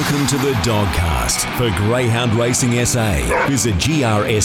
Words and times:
Welcome 0.00 0.26
to 0.28 0.38
the 0.38 0.52
Dogcast 0.62 1.44
for 1.58 1.68
Greyhound 1.76 2.32
Racing 2.32 2.72
SA. 2.86 3.46
Visit 3.48 3.74
grsa.com.au. 3.74 4.40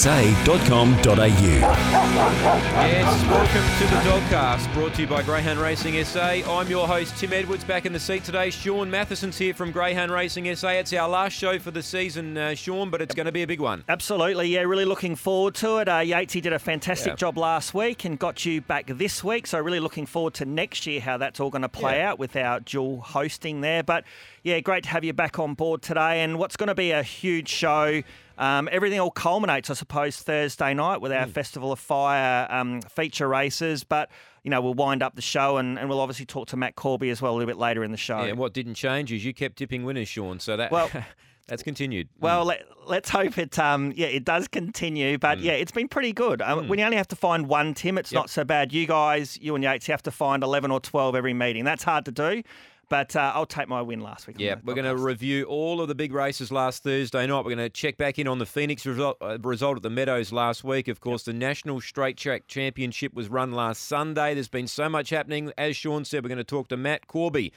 Yes, 2.76 3.24
welcome 3.30 3.64
to 3.80 3.86
the 3.96 4.02
Dogcast, 4.10 4.74
brought 4.74 4.94
to 4.96 5.02
you 5.04 5.08
by 5.08 5.24
Greyhound 5.24 5.58
Racing 5.60 6.04
SA. 6.04 6.20
I'm 6.46 6.68
your 6.68 6.86
host, 6.86 7.16
Tim 7.16 7.32
Edwards, 7.32 7.64
back 7.64 7.86
in 7.86 7.94
the 7.94 8.00
seat 8.02 8.26
today. 8.26 8.50
Shaun 8.50 8.92
Mathieson's 8.92 9.38
here 9.38 9.54
from 9.54 9.72
Greyhound 9.72 10.12
Racing 10.12 10.54
SA. 10.58 10.68
It's 10.72 10.92
our 10.92 11.08
last 11.08 11.32
show 11.32 11.58
for 11.58 11.72
the 11.72 11.82
season, 11.82 12.38
uh, 12.38 12.54
Shaun, 12.54 12.90
but 12.90 13.02
it's 13.02 13.16
going 13.16 13.28
to 13.28 13.32
be 13.32 13.44
a 13.44 13.48
big 13.48 13.62
one. 13.62 13.86
Absolutely, 13.88 14.50
yeah, 14.50 14.60
really 14.64 14.84
looking 14.84 15.16
forward 15.16 15.56
to 15.56 15.78
it. 15.78 15.88
Uh, 15.88 16.00
Yatesy 16.00 16.42
did 16.42 16.52
a 16.52 16.60
fantastic 16.60 17.12
Yeah. 17.14 17.16
job 17.16 17.38
last 17.38 17.74
week 17.74 18.04
and 18.04 18.20
got 18.20 18.46
you 18.46 18.60
back 18.60 18.88
this 18.88 19.24
week, 19.24 19.48
so 19.48 19.58
really 19.60 19.80
looking 19.80 20.06
forward 20.06 20.34
to 20.34 20.44
next 20.44 20.86
year 20.86 21.00
how 21.00 21.16
that's 21.18 21.40
all 21.40 21.50
going 21.50 21.62
to 21.62 21.70
play 21.70 22.00
Yeah. 22.00 22.10
out 22.12 22.20
with 22.20 22.36
our 22.36 22.60
dual 22.60 23.00
hosting 23.00 23.62
there. 23.62 23.84
But 23.84 24.04
yeah, 24.46 24.60
great 24.60 24.84
to 24.84 24.90
have 24.92 25.04
you 25.04 25.12
back 25.12 25.40
on 25.40 25.56
board 25.56 25.82
today, 25.82 26.22
and 26.22 26.38
what's 26.38 26.56
going 26.56 26.68
to 26.68 26.76
be 26.76 26.92
a 26.92 27.02
huge 27.04 27.50
show. 27.50 28.02
Um, 28.38 28.70
everything 28.72 29.00
all 29.00 29.12
culminates, 29.12 29.70
I 29.70 29.74
suppose, 29.74 30.18
Thursday 30.22 30.74
night 30.74 31.02
with 31.02 31.12
our 31.12 31.26
Festival 31.26 31.72
of 31.72 31.80
Fire 31.80 32.48
um, 32.52 32.82
feature 32.82 33.28
races. 33.28 33.84
But 33.84 34.10
you 34.44 34.52
know, 34.52 34.62
we'll 34.62 34.76
wind 34.76 35.02
up 35.02 35.16
the 35.16 35.22
show, 35.24 35.58
and, 35.58 35.80
and 35.80 35.90
we'll 35.90 36.00
obviously 36.00 36.26
talk 36.28 36.48
to 36.50 36.58
Matt 36.58 36.76
Corby 36.76 37.10
as 37.10 37.22
well 37.22 37.32
a 37.32 37.36
little 37.36 37.48
bit 37.48 37.58
later 37.58 37.84
in 37.84 37.92
the 37.92 37.98
show. 37.98 38.20
Yeah, 38.22 38.28
and 38.28 38.38
what 38.38 38.54
didn't 38.54 38.76
change 38.76 39.12
is 39.12 39.26
you 39.26 39.34
kept 39.34 39.58
tipping 39.58 39.84
winners, 39.84 40.08
Shaun, 40.08 40.40
so 40.40 40.56
that 40.58 40.70
Well- 40.72 40.92
that's 41.48 41.64
continued. 41.64 42.10
Well, 42.20 42.46
let, 42.46 42.66
let's 42.88 43.10
hope 43.10 43.38
it. 43.40 43.58
Um, 43.58 43.94
yeah, 43.96 44.08
it 44.08 44.26
does 44.26 44.48
continue, 44.48 45.18
but 45.18 45.40
yeah, 45.40 45.54
it's 45.54 45.72
been 45.72 45.88
pretty 45.88 46.12
good. 46.14 46.42
Um, 46.44 46.68
When 46.68 46.78
you 46.78 46.86
only 46.86 46.98
have 46.98 47.08
to 47.10 47.16
find 47.16 47.48
one 47.48 47.74
Tim, 47.74 47.98
it's 47.98 48.12
Yep. 48.12 48.20
not 48.20 48.30
so 48.30 48.44
bad. 48.44 48.72
You 48.74 48.86
guys, 48.86 49.38
you 49.42 49.56
and 49.56 49.64
Yates, 49.64 49.88
you 49.88 49.94
have 49.94 50.04
to 50.04 50.12
find 50.12 50.44
eleven 50.44 50.70
or 50.72 50.80
twelve 50.80 51.16
every 51.16 51.34
meeting. 51.34 51.64
That's 51.64 51.84
hard 51.84 52.06
to 52.06 52.12
do, 52.12 52.44
but 52.90 53.16
uh, 53.16 53.32
I'll 53.34 53.46
take 53.46 53.68
my 53.68 53.82
win 53.82 54.00
last 54.00 54.28
week. 54.28 54.38
Yeah, 54.40 54.56
we're 54.64 54.74
going 54.74 54.86
to 54.86 54.96
review 54.96 55.46
all 55.46 55.82
of 55.82 55.88
the 55.88 55.96
big 55.96 56.14
races 56.14 56.52
last 56.52 56.84
Thursday 56.84 57.26
night. 57.26 57.38
We're 57.46 57.56
going 57.56 57.58
to 57.58 57.70
check 57.70 57.98
back 57.98 58.20
in 58.20 58.28
on 58.28 58.40
the 58.40 58.46
Phoenix 58.46 58.86
result, 58.86 59.18
uh, 59.22 59.38
result 59.40 59.78
at 59.78 59.84
the 59.84 59.90
Meadows 59.90 60.32
last 60.32 60.64
week. 60.64 60.88
Of 60.88 61.00
course, 61.00 61.24
the 61.24 61.34
National 61.34 61.82
Straight 61.82 62.18
Track 62.18 62.48
Championship 62.48 63.14
was 63.14 63.30
run 63.30 63.52
last 63.52 63.86
Sunday. 63.88 64.34
There's 64.34 64.48
been 64.48 64.68
so 64.68 64.90
much 64.90 65.10
happening. 65.10 65.52
As 65.58 65.76
Shaun 65.76 66.06
said, 66.06 66.24
we're 66.24 66.30
going 66.30 66.38
to 66.38 66.44
talk 66.44 66.68
to 66.70 66.78
Matt 66.78 67.08
Corby, 67.08 67.52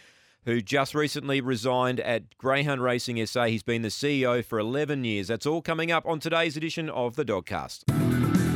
who 0.44 0.60
just 0.60 0.94
recently 0.94 1.40
resigned 1.40 2.00
at 2.00 2.36
Greyhound 2.38 2.82
Racing 2.82 3.24
SA. 3.26 3.44
He's 3.46 3.62
been 3.62 3.82
the 3.82 3.88
CEO 3.88 4.44
for 4.44 4.58
11 4.58 5.04
years. 5.04 5.28
That's 5.28 5.46
all 5.46 5.62
coming 5.62 5.90
up 5.90 6.06
on 6.06 6.20
today's 6.20 6.56
edition 6.56 6.88
of 6.88 7.16
the 7.16 7.24
Dogcast. 7.24 8.47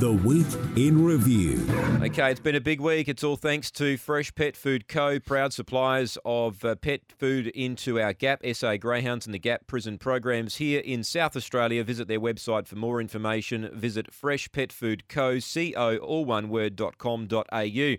The 0.00 0.12
Week 0.12 0.46
in 0.76 1.04
Review. 1.04 1.66
Okay, 2.04 2.30
it's 2.30 2.38
been 2.38 2.54
a 2.54 2.60
big 2.60 2.80
week. 2.80 3.08
It's 3.08 3.24
all 3.24 3.34
thanks 3.34 3.68
to 3.72 3.96
Fresh 3.96 4.32
Pet 4.36 4.56
Food 4.56 4.86
Co., 4.86 5.18
proud 5.18 5.52
suppliers 5.52 6.16
of 6.24 6.64
uh, 6.64 6.76
pet 6.76 7.00
food 7.18 7.48
into 7.48 8.00
our 8.00 8.12
GAP 8.12 8.42
SA 8.52 8.76
Greyhounds 8.76 9.26
and 9.26 9.34
the 9.34 9.40
GAP 9.40 9.66
prison 9.66 9.98
programs 9.98 10.58
here 10.58 10.78
in 10.78 11.02
South 11.02 11.34
Australia. 11.34 11.82
Visit 11.82 12.06
their 12.06 12.20
website 12.20 12.68
for 12.68 12.76
more 12.76 13.00
information. 13.00 13.68
Visit 13.72 14.14
Fresh 14.14 14.52
Pet 14.52 14.72
Food 14.72 15.08
Co. 15.08 15.40
Co. 15.40 15.96
All 15.96 16.24
one 16.24 16.48
word 16.48 16.76
dot 16.76 16.98
com 16.98 17.26
dot 17.26 17.48
au. 17.50 17.96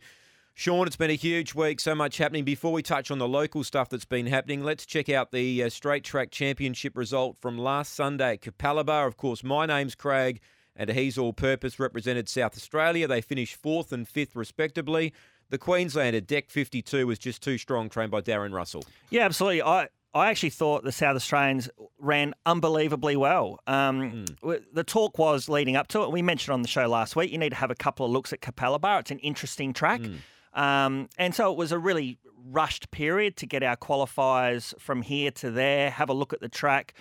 Shaun, 0.53 0.87
it's 0.87 0.95
been 0.95 1.11
a 1.11 1.15
huge 1.15 1.53
week, 1.53 1.81
so 1.81 1.95
much 1.95 2.17
happening. 2.17 2.45
Before 2.45 2.71
we 2.71 2.81
touch 2.81 3.11
on 3.11 3.17
the 3.17 3.27
local 3.27 3.65
stuff 3.65 3.89
that's 3.89 4.05
been 4.05 4.27
happening, 4.27 4.63
let's 4.63 4.85
check 4.85 5.09
out 5.09 5.33
the 5.33 5.63
uh, 5.63 5.69
Straight 5.69 6.05
Track 6.05 6.31
Championship 6.31 6.95
result 6.95 7.37
from 7.37 7.57
last 7.57 7.93
Sunday 7.93 8.35
at 8.35 8.41
Capalaba. 8.41 9.05
Of 9.05 9.17
course, 9.17 9.43
my 9.43 9.65
name's 9.65 9.95
Craig, 9.95 10.39
and 10.79 10.89
He's 10.89 11.15
All 11.19 11.33
Purpose 11.33 11.77
represented 11.79 12.27
South 12.27 12.57
Australia. 12.57 13.07
They 13.07 13.21
finished 13.21 13.55
fourth 13.55 13.91
and 13.91 14.07
fifth, 14.07 14.35
respectively. 14.35 15.13
The 15.51 15.59
Queenslander, 15.59 16.21
Deck 16.21 16.49
52, 16.49 17.05
was 17.05 17.19
just 17.19 17.43
too 17.43 17.57
strong, 17.59 17.89
trained 17.89 18.09
by 18.11 18.21
Darren 18.21 18.53
Russell. 18.53 18.83
Yeah, 19.11 19.25
absolutely. 19.25 19.61
I. 19.61 19.89
I 20.11 20.31
actually 20.31 20.49
thought 20.49 20.83
the 20.83 20.91
South 20.91 21.15
Australians 21.15 21.69
ran 21.99 22.33
unbelievably 22.47 23.15
well. 23.15 23.59
Um, 23.67 24.25
w- 24.41 24.59
The 24.73 24.83
talk 24.83 25.19
was 25.19 25.47
leading 25.47 25.75
up 25.75 25.87
to 25.89 26.01
it. 26.01 26.11
We 26.11 26.23
mentioned 26.23 26.51
on 26.51 26.63
the 26.63 26.67
show 26.67 26.87
last 26.87 27.15
week. 27.15 27.31
You 27.31 27.37
need 27.37 27.49
to 27.51 27.55
have 27.57 27.69
a 27.69 27.75
couple 27.75 28.07
of 28.07 28.11
looks 28.11 28.33
at 28.33 28.41
Capalaba. 28.41 29.01
It's 29.01 29.11
an 29.11 29.19
interesting 29.19 29.71
track, 29.71 30.01
um, 30.55 31.09
and 31.19 31.35
so 31.35 31.51
it 31.51 31.59
was 31.59 31.71
a 31.71 31.77
really 31.77 32.17
rushed 32.43 32.89
period 32.89 33.35
to 33.37 33.45
get 33.45 33.61
our 33.61 33.75
qualifiers 33.77 34.73
from 34.79 35.03
here 35.03 35.29
to 35.29 35.51
there. 35.51 35.91
Have 35.91 36.09
a 36.09 36.13
look 36.13 36.33
at 36.33 36.39
the 36.39 36.49
track, 36.49 36.95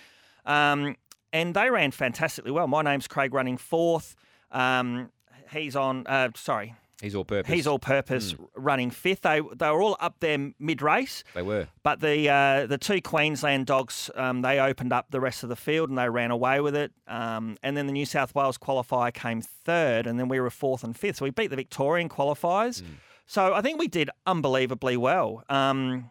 um, 0.45 0.95
and 1.33 1.53
they 1.55 1.69
ran 1.69 1.91
fantastically 1.91 2.51
well. 2.51 2.67
My 2.67 2.81
name's 2.81 3.07
Craig, 3.07 3.33
running 3.33 3.57
fourth. 3.57 4.15
Um, 4.51 5.11
he's 5.51 5.75
on. 5.75 6.05
Uh, 6.07 6.29
sorry, 6.35 6.75
He's 7.01 7.15
All 7.15 7.23
Purpose. 7.23 7.53
he's 7.53 7.65
all 7.65 7.79
purpose 7.79 8.35
running 8.55 8.91
fifth. 8.91 9.21
They 9.21 9.39
they 9.55 9.69
were 9.69 9.81
all 9.81 9.95
up 10.01 10.15
there 10.19 10.51
mid 10.59 10.81
race. 10.81 11.23
They 11.33 11.41
were. 11.41 11.67
But 11.81 12.01
the 12.01 12.27
uh, 12.29 12.65
the 12.67 12.77
two 12.77 13.01
Queensland 13.01 13.67
dogs, 13.67 14.09
um, 14.15 14.41
they 14.41 14.59
opened 14.59 14.91
up 14.91 15.11
the 15.11 15.21
rest 15.21 15.43
of 15.43 15.49
the 15.49 15.55
field 15.55 15.87
and 15.89 15.97
they 15.97 16.09
ran 16.09 16.29
away 16.31 16.59
with 16.59 16.75
it. 16.75 16.91
Um, 17.07 17.57
and 17.63 17.77
then 17.77 17.87
the 17.87 17.93
New 17.93 18.05
South 18.05 18.35
Wales 18.35 18.57
qualifier 18.57 19.13
came 19.13 19.41
third, 19.41 20.07
and 20.07 20.19
then 20.19 20.27
we 20.27 20.39
were 20.41 20.49
fourth 20.49 20.83
and 20.83 20.93
fifth. 20.97 21.17
So 21.17 21.23
we 21.25 21.31
beat 21.31 21.47
the 21.51 21.55
Victorian 21.55 22.09
qualifiers. 22.09 22.83
So 23.27 23.53
I 23.53 23.61
think 23.61 23.79
we 23.79 23.87
did 23.87 24.09
unbelievably 24.25 24.97
well. 24.97 25.43
Um, 25.49 26.09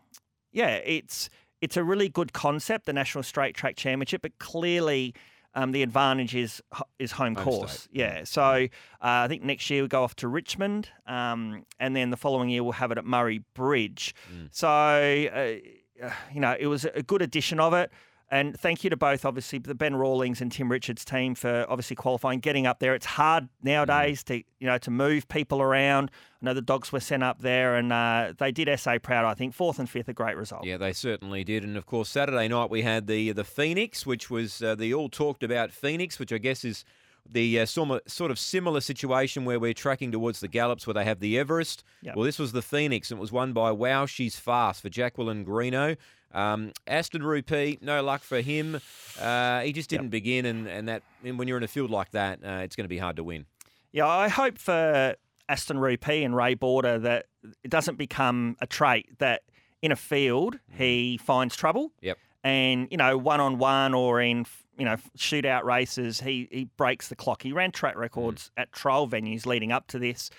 yeah, 0.53 0.77
it's 0.77 1.29
it's 1.61 1.77
a 1.77 1.85
really 1.85 2.09
good 2.09 2.33
concept, 2.33 2.87
the 2.87 2.93
National 2.93 3.23
Straight 3.23 3.55
Track 3.55 3.77
Championship, 3.77 4.23
but 4.23 4.39
clearly. 4.39 5.15
Um, 5.55 5.73
the 5.73 5.83
advantage 5.83 6.37
is 6.37 6.63
is 6.99 7.11
home, 7.11 7.35
Home 7.35 7.45
course, 7.45 7.81
state. 7.81 7.91
yeah. 7.93 8.25
So 8.25 8.43
uh, 8.43 8.67
I 9.01 9.29
think 9.29 9.43
next 9.43 9.69
year 9.71 9.83
we 9.83 9.89
go 9.89 10.05
off 10.05 10.15
to 10.17 10.29
Richmond, 10.29 10.91
um, 11.07 11.65
and 11.81 11.97
then 11.97 12.11
the 12.11 12.19
following 12.19 12.51
year 12.51 12.63
we'll 12.63 12.73
have 12.73 12.93
it 12.93 12.99
at 12.99 13.05
Murray 13.05 13.43
Bridge. 13.55 14.15
So 14.53 14.69
uh, 14.69 16.05
uh, 16.05 16.11
you 16.33 16.41
know, 16.41 16.55
it 16.61 16.67
was 16.67 16.85
a 16.85 17.03
good 17.03 17.23
addition 17.23 17.59
of 17.59 17.73
it. 17.73 17.91
And 18.31 18.59
thank 18.59 18.85
you 18.85 18.91
to 18.91 18.97
both, 18.97 19.25
obviously, 19.25 19.59
the 19.59 19.75
Ben 19.75 19.97
Rawlings 19.97 20.43
and 20.43 20.53
Tim 20.53 20.71
Richards 20.71 21.03
team 21.03 21.35
for 21.35 21.65
obviously 21.69 21.97
qualifying, 21.97 22.41
getting 22.41 22.67
up 22.67 22.79
there. 22.79 22.95
It's 22.95 23.07
hard 23.07 23.49
nowadays 23.63 24.23
to 24.25 24.37
you 24.37 24.67
know 24.67 24.77
to 24.79 24.91
move 24.91 25.29
people 25.29 25.63
around. 25.63 26.11
I 26.43 26.47
know 26.47 26.55
the 26.55 26.61
dogs 26.61 26.93
were 26.93 27.01
sent 27.01 27.23
up 27.23 27.41
there, 27.41 27.77
and 27.77 27.91
uh, 27.91 28.35
they 28.37 28.53
did 28.53 28.69
SA 28.79 28.99
proud. 28.99 29.25
I 29.25 29.33
think 29.33 29.55
fourth 29.55 29.79
and 29.79 29.89
fifth, 29.89 30.09
a 30.09 30.13
great 30.13 30.37
result. 30.37 30.67
Yeah, 30.67 30.77
they 30.77 30.93
certainly 30.93 31.43
did. 31.43 31.65
And 31.65 31.77
of 31.77 31.87
course, 31.87 32.11
Saturday 32.11 32.49
night 32.49 32.69
we 32.69 32.83
had 32.83 33.07
the 33.07 33.33
the 33.33 33.45
Phoenix, 33.45 34.05
which 34.05 34.29
was 34.29 34.63
uh, 34.63 34.75
the 34.75 34.93
all 34.93 35.09
talked 35.09 35.43
about 35.43 35.73
Phoenix, 35.73 36.19
which 36.19 36.33
I 36.33 36.39
guess 36.39 36.65
is 36.65 36.85
the 37.31 37.61
uh, 37.61 37.67
sort 37.67 38.31
of 38.31 38.39
similar 38.39 38.81
situation 38.81 39.45
where 39.45 39.61
we're 39.61 39.75
tracking 39.75 40.13
towards 40.13 40.41
the 40.41 40.49
Gallops, 40.49 40.87
where 40.87 40.95
they 40.95 41.05
have 41.05 41.21
the 41.21 41.39
Everest. 41.39 41.85
Yep. 42.03 42.17
Well, 42.17 42.25
this 42.25 42.39
was 42.39 42.53
the 42.53 42.63
Phoenix, 42.63 43.11
and 43.11 43.19
it 43.19 43.21
was 43.21 43.33
won 43.33 43.53
by 43.53 43.71
Wow, 43.71 44.07
She's 44.07 44.39
Fast 44.39 44.83
for 44.83 44.89
Jacqueline 44.89 45.45
Greeno. 45.45 45.97
Um, 46.33 46.73
Aston 46.87 47.23
Rupee, 47.23 47.79
no 47.81 48.03
luck 48.03 48.23
for 48.23 48.41
him. 48.41 48.81
Uh, 49.21 49.61
he 49.61 49.73
just 49.73 49.89
didn't 49.89 50.11
begin, 50.11 50.45
and, 50.47 50.67
and 50.67 50.89
that 50.89 51.03
and 51.25 51.39
when 51.39 51.49
you're 51.49 51.57
in 51.59 51.65
a 51.65 51.69
field 51.69 51.91
like 51.91 52.11
that, 52.11 52.41
uh, 52.45 52.61
it's 52.63 52.77
going 52.77 52.85
to 52.85 52.89
be 52.89 52.99
hard 52.99 53.17
to 53.17 53.25
win. 53.25 53.47
Yeah, 53.93 54.07
I 54.07 54.29
hope 54.29 54.59
for 54.59 55.17
Aston 55.49 55.79
Rupee 55.79 56.23
and 56.23 56.37
Ray 56.37 56.55
Border 56.55 56.99
that 56.99 57.27
it 57.65 57.71
doesn't 57.71 57.97
become 57.97 58.57
a 58.61 58.67
trait 58.67 59.19
that 59.19 59.43
in 59.81 59.93
a 59.93 59.97
field 59.97 60.59
he 60.77 61.19
finds 61.19 61.57
trouble. 61.57 61.93
Yep. 62.03 62.19
And, 62.45 62.89
you 62.91 62.97
know, 62.97 63.17
one 63.17 63.41
on 63.41 63.59
one 63.59 63.95
or 63.95 64.21
in, 64.21 64.47
you 64.77 64.85
know, 64.85 64.97
shootout 65.17 65.65
races, 65.65 66.21
he, 66.21 66.49
he 66.53 66.65
breaks 66.77 67.09
the 67.09 67.17
clock. 67.17 67.43
He 67.43 67.53
ran 67.53 67.73
track 67.73 67.97
records 67.97 68.51
at 68.57 68.73
trial 68.73 69.09
venues 69.09 69.47
leading 69.47 69.73
up 69.73 69.87
to 69.89 69.99
this. 69.99 70.31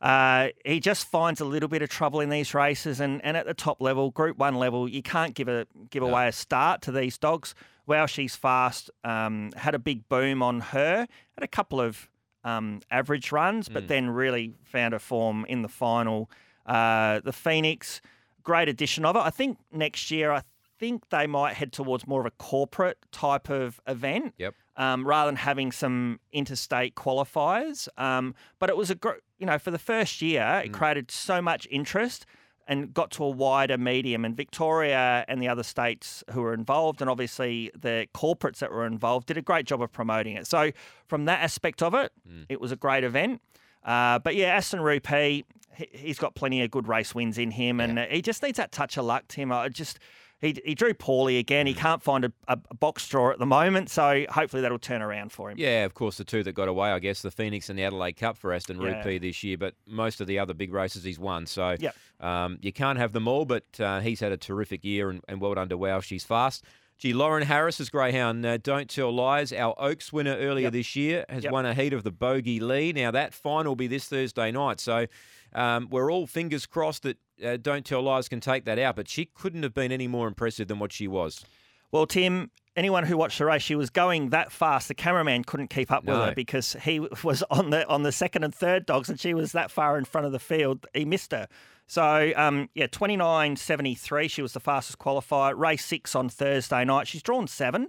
Uh, 0.00 0.48
he 0.64 0.80
just 0.80 1.06
finds 1.06 1.40
a 1.40 1.44
little 1.44 1.68
bit 1.68 1.82
of 1.82 1.88
trouble 1.90 2.20
in 2.20 2.30
these 2.30 2.54
races, 2.54 3.00
and, 3.00 3.22
and 3.24 3.36
at 3.36 3.46
the 3.46 3.54
top 3.54 3.80
level, 3.82 4.10
Group 4.10 4.38
One 4.38 4.54
level, 4.54 4.88
you 4.88 5.02
can't 5.02 5.34
give 5.34 5.48
a 5.48 5.66
give 5.90 6.02
away 6.02 6.28
a 6.28 6.32
start 6.32 6.80
to 6.82 6.92
these 6.92 7.18
dogs. 7.18 7.54
Wow, 7.86 8.06
she's 8.06 8.36
fast. 8.36 8.90
Um, 9.04 9.50
had 9.56 9.74
a 9.74 9.78
big 9.78 10.08
boom 10.08 10.42
on 10.42 10.60
her. 10.60 11.06
Had 11.34 11.42
a 11.42 11.48
couple 11.48 11.80
of 11.80 12.08
um, 12.44 12.80
average 12.90 13.30
runs, 13.32 13.68
but 13.68 13.88
then 13.88 14.08
really 14.08 14.54
found 14.64 14.92
her 14.94 14.98
form 14.98 15.44
in 15.48 15.62
the 15.62 15.68
final. 15.68 16.30
Uh, 16.64 17.20
the 17.24 17.32
Phoenix, 17.32 18.00
great 18.42 18.68
addition 18.68 19.04
of 19.04 19.16
it. 19.16 19.20
I 19.20 19.30
think 19.30 19.58
next 19.72 20.10
year, 20.10 20.30
I 20.32 20.42
think 20.78 21.10
they 21.10 21.26
might 21.26 21.54
head 21.54 21.72
towards 21.72 22.06
more 22.06 22.20
of 22.20 22.26
a 22.26 22.30
corporate 22.30 22.96
type 23.12 23.50
of 23.50 23.80
event 23.86 24.32
Yep. 24.38 24.54
um, 24.76 25.06
rather 25.06 25.28
than 25.28 25.36
having 25.36 25.72
some 25.72 26.20
interstate 26.32 26.94
qualifiers. 26.94 27.88
Um, 27.98 28.34
but 28.58 28.70
it 28.70 28.76
was 28.76 28.88
a 28.90 28.94
gr- 28.94 29.18
you 29.40 29.46
know 29.46 29.58
for 29.58 29.72
the 29.72 29.78
first 29.78 30.22
year 30.22 30.62
it 30.64 30.72
created 30.72 31.10
so 31.10 31.42
much 31.42 31.66
interest 31.70 32.26
and 32.68 32.94
got 32.94 33.10
to 33.10 33.24
a 33.24 33.28
wider 33.28 33.76
medium. 33.76 34.24
And 34.24 34.36
Victoria 34.36 35.24
and 35.26 35.42
the 35.42 35.48
other 35.48 35.64
states 35.64 36.22
who 36.30 36.40
were 36.40 36.54
involved, 36.54 37.00
and 37.00 37.10
obviously 37.10 37.72
the 37.76 38.06
corporates 38.14 38.58
that 38.58 38.70
were 38.70 38.86
involved, 38.86 39.26
did 39.26 39.36
a 39.36 39.42
great 39.42 39.66
job 39.66 39.82
of 39.82 39.90
promoting 39.90 40.36
it. 40.36 40.46
So 40.46 40.70
from 41.08 41.24
that 41.24 41.40
aspect 41.40 41.82
of 41.82 41.94
it, 41.94 42.12
it 42.48 42.60
was 42.60 42.70
a 42.70 42.76
great 42.76 43.02
event. 43.02 43.40
Uh, 43.84 44.20
but 44.20 44.36
yeah, 44.36 44.54
Aston 44.54 44.82
Rupee, 44.82 45.44
he, 45.74 45.88
he's 45.90 46.18
got 46.18 46.36
plenty 46.36 46.62
of 46.62 46.70
good 46.70 46.86
race 46.86 47.12
wins 47.12 47.38
in 47.38 47.50
him, 47.50 47.80
and 47.80 47.98
uh, 47.98 48.06
he 48.08 48.22
just 48.22 48.40
needs 48.40 48.58
that 48.58 48.70
touch 48.70 48.96
of 48.96 49.04
luck, 49.04 49.24
Tim. 49.26 49.50
I 49.50 49.68
just 49.68 49.98
he, 50.40 50.60
he 50.64 50.74
drew 50.74 50.94
poorly 50.94 51.38
again. 51.38 51.66
He 51.66 51.74
can't 51.74 52.02
find 52.02 52.24
a, 52.24 52.32
a, 52.48 52.56
box 52.56 53.06
draw 53.08 53.30
at 53.30 53.38
the 53.38 53.46
moment, 53.46 53.90
so 53.90 54.24
hopefully 54.30 54.62
that'll 54.62 54.78
turn 54.78 55.02
around 55.02 55.32
for 55.32 55.50
him. 55.50 55.58
Yeah, 55.58 55.84
of 55.84 55.94
course, 55.94 56.16
the 56.16 56.24
two 56.24 56.42
that 56.44 56.52
got 56.52 56.68
away, 56.68 56.90
I 56.90 56.98
guess, 56.98 57.20
the 57.20 57.30
Phoenix 57.30 57.68
and 57.68 57.78
the 57.78 57.84
Adelaide 57.84 58.14
Cup 58.14 58.38
for 58.38 58.52
Aston 58.52 58.80
Yeah. 58.80 58.96
Rupee 58.98 59.18
this 59.18 59.44
year, 59.44 59.58
but 59.58 59.74
most 59.86 60.20
of 60.20 60.26
the 60.26 60.38
other 60.38 60.54
big 60.54 60.72
races 60.72 61.04
he's 61.04 61.18
won. 61.18 61.44
So 61.46 61.76
Yep. 61.78 61.94
um, 62.20 62.58
you 62.62 62.72
can't 62.72 62.98
have 62.98 63.12
them 63.12 63.28
all, 63.28 63.44
but 63.44 63.64
uh, 63.78 64.00
he's 64.00 64.20
had 64.20 64.32
a 64.32 64.36
terrific 64.38 64.84
year 64.84 65.10
and, 65.10 65.20
and 65.28 65.40
well 65.40 65.54
done 65.54 65.68
to 65.68 65.76
Wow, 65.76 66.00
she's 66.00 66.24
fast. 66.24 66.64
Gee, 66.98 67.14
Lauren 67.14 67.42
Harris's 67.46 67.88
greyhound, 67.88 68.44
uh, 68.44 68.58
Don't 68.58 68.88
Tell 68.90 69.10
Lies, 69.10 69.54
our 69.54 69.74
Oaks 69.78 70.12
winner 70.12 70.36
earlier 70.36 70.64
Yep. 70.64 70.72
this 70.74 70.96
year, 70.96 71.24
has 71.30 71.44
Yep. 71.44 71.52
won 71.52 71.64
a 71.64 71.72
heat 71.72 71.94
of 71.94 72.02
the 72.02 72.10
Bogie 72.10 72.60
Leigh. 72.60 72.92
Now, 72.92 73.10
that 73.10 73.32
final 73.32 73.70
will 73.70 73.76
be 73.76 73.86
this 73.86 74.06
Thursday 74.06 74.50
night. 74.52 74.80
So 74.80 75.06
um, 75.54 75.88
we're 75.90 76.10
all 76.12 76.26
fingers 76.26 76.66
crossed 76.66 77.02
that 77.04 77.18
uh, 77.44 77.56
Don't 77.56 77.84
Tell 77.84 78.02
Lies 78.02 78.28
can 78.28 78.40
take 78.40 78.64
that 78.66 78.78
out, 78.78 78.96
but 78.96 79.08
she 79.08 79.26
couldn't 79.26 79.62
have 79.62 79.74
been 79.74 79.92
any 79.92 80.06
more 80.08 80.28
impressive 80.28 80.68
than 80.68 80.78
what 80.78 80.92
she 80.92 81.08
was. 81.08 81.44
Well, 81.92 82.06
Tim, 82.06 82.50
anyone 82.76 83.04
who 83.04 83.16
watched 83.16 83.38
the 83.38 83.46
race, 83.46 83.62
she 83.62 83.74
was 83.74 83.90
going 83.90 84.30
that 84.30 84.52
fast. 84.52 84.86
The 84.88 84.94
cameraman 84.94 85.42
couldn't 85.44 85.70
keep 85.70 85.90
up 85.90 86.04
with 86.04 86.14
No. 86.16 86.26
her 86.26 86.34
because 86.34 86.74
he 86.84 87.00
was 87.24 87.42
on 87.50 87.70
the 87.70 87.86
on 87.88 88.02
the 88.04 88.12
second 88.12 88.44
and 88.44 88.54
third 88.54 88.86
dogs, 88.86 89.08
and 89.08 89.18
she 89.18 89.34
was 89.34 89.52
that 89.52 89.70
far 89.70 89.98
in 89.98 90.04
front 90.04 90.26
of 90.26 90.32
the 90.32 90.38
field. 90.38 90.86
He 90.94 91.04
missed 91.04 91.32
her. 91.32 91.48
So, 91.88 92.32
um, 92.36 92.68
yeah, 92.74 92.86
twenty 92.86 93.16
nine 93.16 93.56
seventy 93.56 93.96
three. 93.96 94.28
She 94.28 94.42
was 94.42 94.52
the 94.52 94.60
fastest 94.60 94.98
qualifier. 95.00 95.56
Race 95.58 95.84
six 95.84 96.14
on 96.14 96.28
Thursday 96.28 96.84
night. 96.84 97.08
She's 97.08 97.22
drawn 97.22 97.48
seven, 97.48 97.88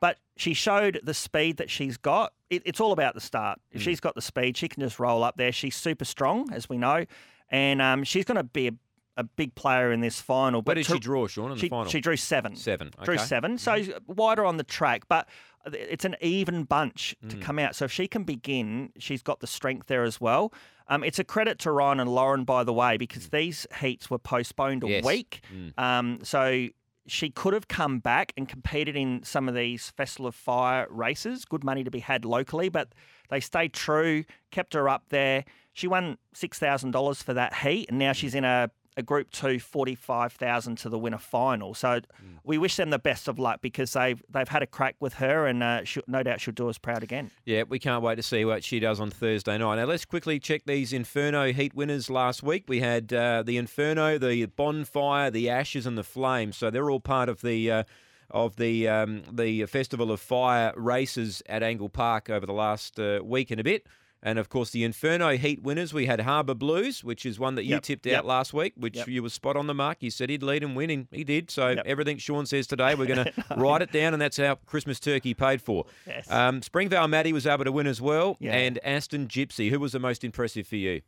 but 0.00 0.18
she 0.36 0.52
showed 0.54 1.00
the 1.04 1.14
speed 1.14 1.56
that 1.58 1.70
she's 1.70 1.96
got. 1.96 2.32
It, 2.50 2.62
it's 2.64 2.80
all 2.80 2.92
about 2.92 3.14
the 3.14 3.20
start. 3.20 3.60
If 3.72 3.82
she's 3.82 4.00
got 4.00 4.14
the 4.14 4.22
speed, 4.22 4.56
she 4.56 4.68
can 4.68 4.82
just 4.82 4.98
roll 4.98 5.22
up 5.22 5.36
there. 5.36 5.52
She's 5.52 5.76
super 5.76 6.04
strong, 6.04 6.50
as 6.52 6.68
we 6.68 6.78
know, 6.78 7.04
and 7.50 7.80
um, 7.82 8.04
she's 8.04 8.24
going 8.24 8.36
to 8.36 8.44
be 8.44 8.68
a, 8.68 8.72
a 9.18 9.24
big 9.24 9.54
player 9.54 9.92
in 9.92 10.00
this 10.00 10.20
final. 10.20 10.62
But 10.62 10.74
did 10.74 10.86
to- 10.86 10.94
she 10.94 10.98
draw, 10.98 11.26
Shaun, 11.26 11.52
in 11.52 11.58
the 11.58 11.68
final? 11.68 11.90
she 11.90 12.00
drew 12.00 12.16
seven. 12.16 12.56
Seven. 12.56 12.90
Drew 13.04 13.14
okay. 13.14 13.20
Mm-hmm. 13.22 13.26
seven. 13.28 13.58
So 13.58 13.74
he's 13.74 13.90
wider 14.06 14.44
on 14.44 14.56
the 14.56 14.64
track, 14.64 15.02
but 15.08 15.28
it's 15.66 16.04
an 16.06 16.16
even 16.22 16.64
bunch 16.64 17.14
to 17.28 17.36
Mm. 17.36 17.42
come 17.42 17.58
out. 17.58 17.74
So 17.76 17.84
if 17.84 17.92
she 17.92 18.08
can 18.08 18.24
begin, 18.24 18.90
she's 18.98 19.22
got 19.22 19.40
the 19.40 19.46
strength 19.46 19.86
there 19.88 20.04
as 20.04 20.18
well. 20.20 20.52
Um, 20.90 21.04
it's 21.04 21.18
a 21.18 21.24
credit 21.24 21.58
to 21.60 21.70
Ryan 21.72 22.00
and 22.00 22.08
Lauren, 22.10 22.44
by 22.44 22.64
the 22.64 22.72
way, 22.72 22.96
because 22.96 23.28
these 23.28 23.66
heats 23.80 24.08
were 24.08 24.18
postponed 24.18 24.82
a 24.84 24.86
Mm. 24.86 24.90
Yes. 24.90 25.04
week. 25.04 25.42
Mm. 25.54 25.78
Um, 25.78 26.18
so 26.22 26.68
she 27.08 27.30
could 27.30 27.54
have 27.54 27.68
come 27.68 27.98
back 27.98 28.32
and 28.36 28.48
competed 28.48 28.96
in 28.96 29.22
some 29.22 29.48
of 29.48 29.54
these 29.54 29.90
Festival 29.90 30.26
of 30.26 30.34
Fire 30.34 30.86
races. 30.90 31.44
Good 31.44 31.64
money 31.64 31.84
to 31.84 31.90
be 31.90 32.00
had 32.00 32.24
locally, 32.24 32.68
but 32.68 32.92
they 33.30 33.40
stayed 33.40 33.72
true, 33.72 34.24
kept 34.50 34.74
her 34.74 34.88
up 34.88 35.04
there. 35.08 35.44
She 35.72 35.86
won 35.86 36.18
six 36.34 36.58
thousand 36.58 36.90
dollars 36.92 37.22
for 37.22 37.34
that 37.34 37.54
heat, 37.54 37.88
and 37.88 37.98
now 37.98 38.10
hmm. 38.10 38.14
she's 38.14 38.34
in 38.34 38.44
a, 38.44 38.70
a 38.98 39.02
Group 39.02 39.30
Two, 39.30 39.58
forty-five 39.60 40.32
thousand 40.32 40.76
to 40.78 40.88
the 40.88 40.98
winner 40.98 41.18
final. 41.18 41.72
So 41.72 42.00
we 42.44 42.58
wish 42.58 42.76
them 42.76 42.90
the 42.90 42.98
best 42.98 43.28
of 43.28 43.38
luck 43.38 43.60
because 43.62 43.92
they've 43.92 44.22
they've 44.28 44.48
had 44.48 44.62
a 44.62 44.66
crack 44.66 44.96
with 45.00 45.14
her, 45.14 45.46
and 45.46 45.62
uh, 45.62 45.84
she'll, 45.84 46.02
no 46.06 46.22
doubt 46.22 46.40
she'll 46.40 46.52
do 46.52 46.68
us 46.68 46.76
proud 46.76 47.02
again. 47.02 47.30
Yeah, 47.44 47.62
we 47.62 47.78
can't 47.78 48.02
wait 48.02 48.16
to 48.16 48.22
see 48.22 48.44
what 48.44 48.64
she 48.64 48.80
does 48.80 49.00
on 49.00 49.10
Thursday 49.10 49.56
night. 49.56 49.76
Now, 49.76 49.84
let's 49.84 50.04
quickly 50.04 50.40
check 50.40 50.64
these 50.66 50.92
Inferno 50.92 51.52
Heat 51.52 51.74
winners 51.74 52.10
last 52.10 52.42
week. 52.42 52.64
We 52.68 52.80
had 52.80 53.12
uh, 53.12 53.44
the 53.46 53.56
Inferno, 53.56 54.18
the 54.18 54.46
Bonfire, 54.46 55.30
the 55.30 55.48
Ashes, 55.48 55.86
and 55.86 55.96
the 55.96 56.04
Flames. 56.04 56.56
So 56.56 56.70
they're 56.70 56.90
all 56.90 57.00
part 57.00 57.28
of 57.28 57.40
the. 57.40 57.70
Uh, 57.70 57.84
of 58.30 58.56
the 58.56 58.86
um, 58.86 59.22
the 59.32 59.64
Festival 59.64 60.12
of 60.12 60.20
Fire 60.20 60.74
races 60.76 61.42
at 61.48 61.62
Angle 61.62 61.88
Park 61.88 62.28
over 62.28 62.44
the 62.44 62.52
last 62.52 63.00
uh, 63.00 63.20
week 63.24 63.50
and 63.50 63.58
a 63.58 63.64
bit, 63.64 63.86
and 64.22 64.38
of 64.38 64.48
course 64.48 64.70
the 64.70 64.84
Inferno 64.84 65.36
Heat 65.36 65.62
winners. 65.62 65.92
We 65.94 66.06
had 66.06 66.20
Harbour 66.20 66.54
Blues, 66.54 67.04
which 67.04 67.24
is 67.24 67.38
one 67.38 67.54
that 67.54 67.64
you 67.64 67.74
Yep, 67.76 67.82
tipped 67.82 68.06
yep. 68.06 68.18
out 68.18 68.26
last 68.26 68.52
week, 68.52 68.72
which 68.76 68.96
Yep. 68.96 69.08
you 69.08 69.22
were 69.22 69.28
spot 69.28 69.56
on 69.56 69.66
the 69.66 69.74
mark. 69.74 69.98
You 70.00 70.10
said 70.10 70.30
he'd 70.30 70.42
lead 70.42 70.62
and 70.62 70.74
win, 70.76 70.90
and 70.90 71.06
he 71.10 71.24
did. 71.24 71.50
So 71.50 71.76
everything 71.86 72.18
Shaun 72.18 72.46
says 72.46 72.66
today, 72.66 72.94
we're 72.94 73.06
going 73.06 73.24
to 73.32 73.32
write 73.56 73.82
it 73.82 73.92
down, 73.92 74.12
and 74.12 74.20
that's 74.20 74.38
our 74.38 74.56
Christmas 74.66 74.98
turkey 75.00 75.34
paid 75.34 75.62
for. 75.62 75.84
Yes. 76.06 76.30
Um, 76.30 76.62
Springvale 76.62 77.08
Maddie 77.08 77.32
was 77.32 77.46
able 77.46 77.64
to 77.64 77.72
win 77.72 77.86
as 77.86 78.00
well, 78.00 78.36
Yeah. 78.40 78.54
and 78.56 78.78
Aston 78.84 79.28
Gypsy. 79.28 79.70
Who 79.70 79.78
was 79.80 79.92
the 79.92 79.98
most 80.00 80.24
impressive 80.24 80.66
for 80.66 80.76
you? 80.76 81.02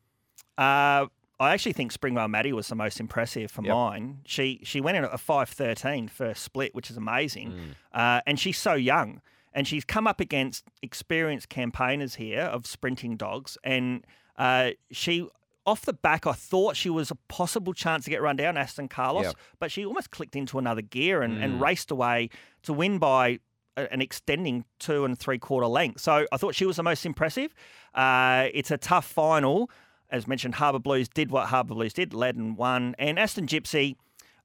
Uh, 0.58 1.06
I 1.38 1.52
actually 1.54 1.72
think 1.72 1.90
Springvale 1.90 2.28
Maddie 2.28 2.52
was 2.52 2.68
the 2.68 2.74
most 2.74 3.00
impressive 3.00 3.50
for 3.50 3.62
Yep. 3.62 3.72
mine. 3.74 4.18
She 4.26 4.60
she 4.62 4.80
went 4.80 4.98
in 4.98 5.04
at 5.04 5.12
a 5.14 5.16
5.13 5.16 6.08
first 6.10 6.42
split, 6.42 6.74
which 6.74 6.90
is 6.90 6.98
amazing. 6.98 7.52
Mm. 7.52 7.98
Uh, 7.98 8.20
and 8.26 8.38
she's 8.38 8.58
so 8.58 8.74
young. 8.74 9.22
And 9.52 9.66
she's 9.66 9.84
come 9.84 10.06
up 10.06 10.20
against 10.20 10.64
experienced 10.82 11.48
campaigners 11.48 12.14
here 12.16 12.42
of 12.42 12.66
sprinting 12.66 13.16
dogs. 13.16 13.58
And 13.64 14.04
uh, 14.38 14.70
she, 14.92 15.26
off 15.66 15.82
the 15.84 15.92
back, 15.92 16.26
I 16.26 16.32
thought 16.32 16.76
she 16.76 16.88
was 16.90 17.10
a 17.10 17.16
possible 17.28 17.72
chance 17.74 18.04
to 18.04 18.10
get 18.10 18.22
run 18.22 18.36
down, 18.36 18.56
Aston 18.56 18.88
Carlos, 18.88 19.24
Yep. 19.24 19.34
but 19.58 19.72
she 19.72 19.84
almost 19.84 20.10
clicked 20.12 20.36
into 20.36 20.58
another 20.58 20.82
gear 20.82 21.22
and, 21.22 21.38
Mm. 21.38 21.44
and 21.44 21.60
raced 21.60 21.90
away 21.90 22.30
to 22.62 22.72
win 22.72 22.98
by 22.98 23.40
an 23.76 24.00
extending 24.02 24.64
two 24.78 25.04
and 25.04 25.18
three 25.18 25.38
quarter 25.38 25.66
length. 25.66 26.00
So 26.00 26.26
I 26.32 26.36
thought 26.36 26.54
she 26.54 26.66
was 26.66 26.76
the 26.76 26.82
most 26.82 27.04
impressive. 27.06 27.54
Uh, 27.94 28.48
it's 28.52 28.70
a 28.70 28.76
tough 28.78 29.06
final. 29.06 29.70
As 30.10 30.26
mentioned, 30.26 30.56
Harbour 30.56 30.80
Blues 30.80 31.08
did 31.08 31.30
what 31.30 31.46
Harbour 31.46 31.74
Blues 31.74 31.92
did, 31.92 32.12
led 32.12 32.34
and 32.36 32.56
won. 32.56 32.94
And 32.98 33.18
Aston 33.18 33.46
Gypsy 33.46 33.96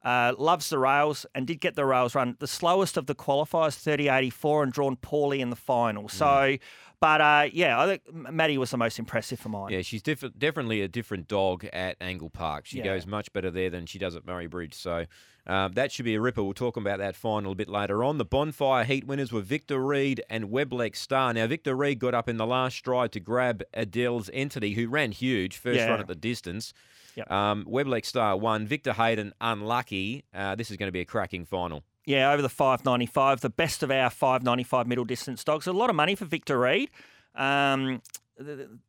uh, 0.06 0.34
loves 0.38 0.70
the 0.70 0.78
rails 0.80 1.26
and 1.36 1.46
did 1.48 1.60
get 1.60 1.76
the 1.76 1.84
rails 1.86 2.16
run. 2.16 2.38
The 2.40 2.48
slowest 2.48 2.96
of 2.96 3.08
the 3.08 3.16
qualifiers, 3.16 3.76
30.84, 3.76 4.64
and 4.64 4.72
drawn 4.72 4.96
poorly 4.96 5.42
in 5.42 5.50
the 5.50 5.56
final. 5.56 6.08
So, 6.08 6.58
but 7.02 7.22
uh, 7.22 7.50
yeah, 7.52 7.80
I 7.82 7.88
think 7.88 8.14
Maddie 8.32 8.58
was 8.58 8.70
the 8.72 8.78
most 8.78 9.00
impressive 9.00 9.40
for 9.40 9.50
mine. 9.50 9.72
Yeah, 9.72 9.82
she's 9.82 10.02
diff- 10.04 10.24
definitely 10.38 10.82
a 10.82 10.88
different 10.88 11.28
dog 11.28 11.66
at 11.74 11.98
Angle 12.00 12.30
Park. 12.30 12.66
She 12.68 12.78
Yeah. 12.78 12.84
goes 12.86 13.06
much 13.08 13.34
better 13.34 13.50
there 13.52 13.70
than 13.70 13.86
she 13.88 13.98
does 14.00 14.16
at 14.16 14.26
Murray 14.26 14.48
Bridge. 14.48 14.76
So 14.76 15.06
um, 15.48 15.74
that 15.74 15.92
should 15.92 16.06
be 16.06 16.16
a 16.16 16.22
ripper. 16.22 16.44
We'll 16.44 16.54
talk 16.54 16.78
about 16.78 17.00
that 17.00 17.16
final 17.16 17.52
a 17.52 17.56
bit 17.56 17.70
later 17.70 18.04
on. 18.04 18.18
The 18.18 18.26
Bonfire 18.26 18.84
Heat 18.84 19.06
winners 19.06 19.32
were 19.32 19.42
Victor 19.42 19.80
Reed 19.80 20.24
and 20.30 20.46
Weblek 20.46 20.96
Star. 20.96 21.34
Now, 21.34 21.48
Victor 21.48 21.76
Reed 21.76 22.00
got 22.00 22.14
up 22.14 22.30
in 22.30 22.38
the 22.38 22.46
last 22.48 22.78
stride 22.78 23.12
to 23.14 23.20
grab 23.20 23.62
Adele's 23.74 24.30
Entity, 24.34 24.74
who 24.74 24.88
ran 24.88 25.12
huge, 25.12 25.58
first 25.58 25.78
Yeah. 25.80 25.90
run 25.90 26.00
at 26.00 26.08
the 26.08 26.16
distance. 26.16 26.74
Yep. 27.16 27.32
Um, 27.32 27.66
Weblek 27.66 28.06
Star 28.06 28.38
won. 28.38 28.68
Victor 28.68 28.94
Hayden 28.94 29.34
unlucky. 29.42 30.24
Uh, 30.34 30.56
this 30.56 30.72
is 30.72 30.78
going 30.78 30.88
to 30.88 30.92
be 30.92 31.02
a 31.02 31.06
cracking 31.06 31.46
final. 31.46 31.84
Yeah, 32.06 32.32
over 32.32 32.42
the 32.42 32.50
595, 32.50 33.42
the 33.42 33.50
best 33.50 33.82
of 33.82 33.90
our 33.90 34.10
595 34.10 34.88
middle 34.88 35.06
distance 35.06 35.44
dogs. 35.44 35.66
A 35.66 35.74
lot 35.74 35.90
of 35.90 35.96
money 35.96 36.16
for 36.16 36.26
Victor 36.26 36.60
Reed. 36.60 36.92
Um, 37.34 38.02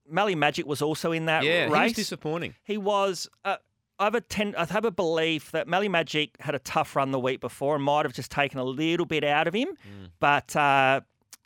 Mally 0.09 0.35
Magic 0.35 0.67
was 0.67 0.83
also 0.83 1.13
in 1.13 1.27
that 1.27 1.45
yeah, 1.45 1.67
race. 1.67 1.95
disappointing. 1.95 2.55
He 2.65 2.79
was. 2.79 3.29
Uh, 3.45 3.57
I 3.99 4.05
have 4.05 4.15
a 4.15 4.21
ten, 4.21 4.55
I 4.57 4.67
have 4.67 4.85
a 4.85 4.91
belief 4.91 5.53
that 5.53 5.69
Melly 5.69 5.89
Magic 5.89 6.37
had 6.41 6.55
a 6.55 6.59
tough 6.59 6.97
run 6.97 7.13
the 7.13 7.21
week 7.21 7.41
before 7.41 7.77
and 7.77 7.85
might 7.85 8.05
have 8.05 8.13
just 8.13 8.31
taken 8.31 8.59
a 8.59 8.65
little 8.65 9.07
bit 9.07 9.25
out 9.25 9.49
of 9.49 9.55
him. 9.55 9.69
Mm. 9.69 10.11
But 10.21 10.55
uh, 10.55 11.01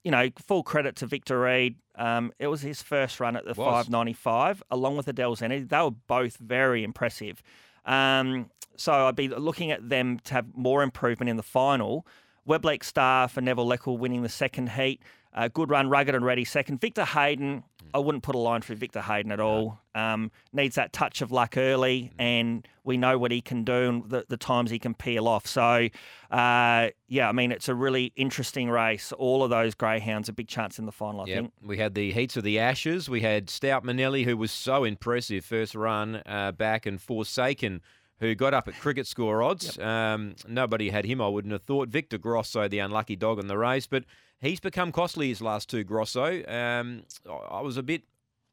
you 0.05 0.11
know, 0.11 0.29
full 0.47 0.63
credit 0.63 0.97
to 0.97 1.07
Victor 1.07 1.41
Reed. 1.41 1.77
Um, 1.97 2.33
it 2.39 2.47
was 2.47 2.63
his 2.63 2.83
first 2.83 3.21
run 3.21 3.37
at 3.37 3.45
the 3.45 3.51
Was. 3.51 3.87
595, 3.87 4.63
along 4.71 4.97
with 4.97 5.09
Adele's 5.09 5.43
Energy. 5.43 5.65
They 5.65 5.81
were 5.81 5.91
both 5.91 6.37
very 6.39 6.83
impressive. 6.83 7.43
Um, 7.85 8.51
so 8.77 8.93
I'd 8.93 9.17
be 9.17 9.29
looking 9.29 9.71
at 9.71 9.89
them 9.89 10.19
to 10.21 10.35
have 10.35 10.57
more 10.57 10.83
improvement 10.83 11.29
in 11.29 11.37
the 11.37 11.43
final. 11.43 12.07
Weblek 12.49 12.83
Star 12.83 13.29
for 13.29 13.41
Neville 13.41 13.67
Leckel 13.67 13.99
winning 13.99 14.23
the 14.23 14.29
second 14.29 14.71
heat. 14.71 15.03
Uh, 15.33 15.49
good 15.49 15.71
run, 15.71 15.89
rugged 15.89 16.15
and 16.15 16.25
ready 16.25 16.45
second. 16.45 16.81
Victor 16.81 17.05
Hayden, 17.05 17.63
I 17.95 17.99
wouldn't 17.99 18.25
put 18.25 18.35
a 18.35 18.39
line 18.39 18.63
through 18.63 18.77
Victor 18.77 19.01
Hayden 19.01 19.31
at 19.31 19.39
all. 19.39 19.79
Um, 19.95 20.33
needs 20.53 20.75
that 20.75 20.93
touch 20.93 21.23
of 21.23 21.31
luck 21.31 21.57
early, 21.57 22.11
and 22.19 22.67
we 22.83 22.97
know 22.97 23.17
what 23.17 23.31
he 23.31 23.41
can 23.41 23.63
do 23.63 23.89
and 23.89 24.11
the, 24.11 24.25
the 24.29 24.37
times 24.37 24.73
he 24.73 24.81
can 24.81 24.93
peel 24.93 25.29
off. 25.29 25.47
So, 25.47 25.89
uh, 26.31 26.89
yeah, 27.09 27.29
I 27.29 27.33
mean, 27.33 27.53
it's 27.53 27.69
a 27.69 27.75
really 27.75 28.13
interesting 28.17 28.71
race. 28.71 29.13
All 29.13 29.45
of 29.45 29.51
those 29.51 29.75
greyhounds 29.77 30.29
a 30.29 30.33
big 30.33 30.49
chance 30.49 30.79
in 30.81 30.87
the 30.87 30.93
final, 30.93 31.21
I 31.21 31.25
Yep. 31.27 31.37
think. 31.37 31.53
We 31.63 31.79
had 31.79 31.95
the 31.95 32.11
heats 32.11 32.37
of 32.37 32.43
the 32.43 32.59
Ashes. 32.59 33.09
We 33.09 33.21
had 33.21 33.49
Stout 33.51 33.85
Manelli, 33.85 34.25
who 34.25 34.37
was 34.37 34.51
so 34.51 34.83
impressive 34.85 35.45
first 35.45 35.77
run 35.77 36.23
uh, 36.27 36.51
back, 36.53 36.87
and 36.87 37.01
Forsaken, 37.01 37.83
who 38.19 38.35
got 38.35 38.53
up 38.53 38.67
at 38.67 38.75
cricket 38.81 39.07
score 39.07 39.43
odds. 39.45 39.79
Um, 39.79 40.35
nobody 40.49 40.91
had 40.91 41.05
him, 41.07 41.21
I 41.21 41.29
wouldn't 41.29 41.53
have 41.53 41.63
thought. 41.63 41.89
Victor 41.89 42.19
Grosso, 42.19 42.67
the 42.69 42.81
unlucky 42.81 43.15
dog 43.17 43.39
in 43.39 43.47
the 43.47 43.57
race, 43.57 43.87
but 43.87 44.05
he's 44.41 44.61
become 44.61 44.93
costly 44.93 45.29
his 45.29 45.41
last 45.41 45.69
two, 45.71 45.85
Grosso. 45.85 46.43
Um, 46.47 47.03
I 47.29 47.61
was 47.61 47.77
a 47.77 47.83
bit 47.83 48.03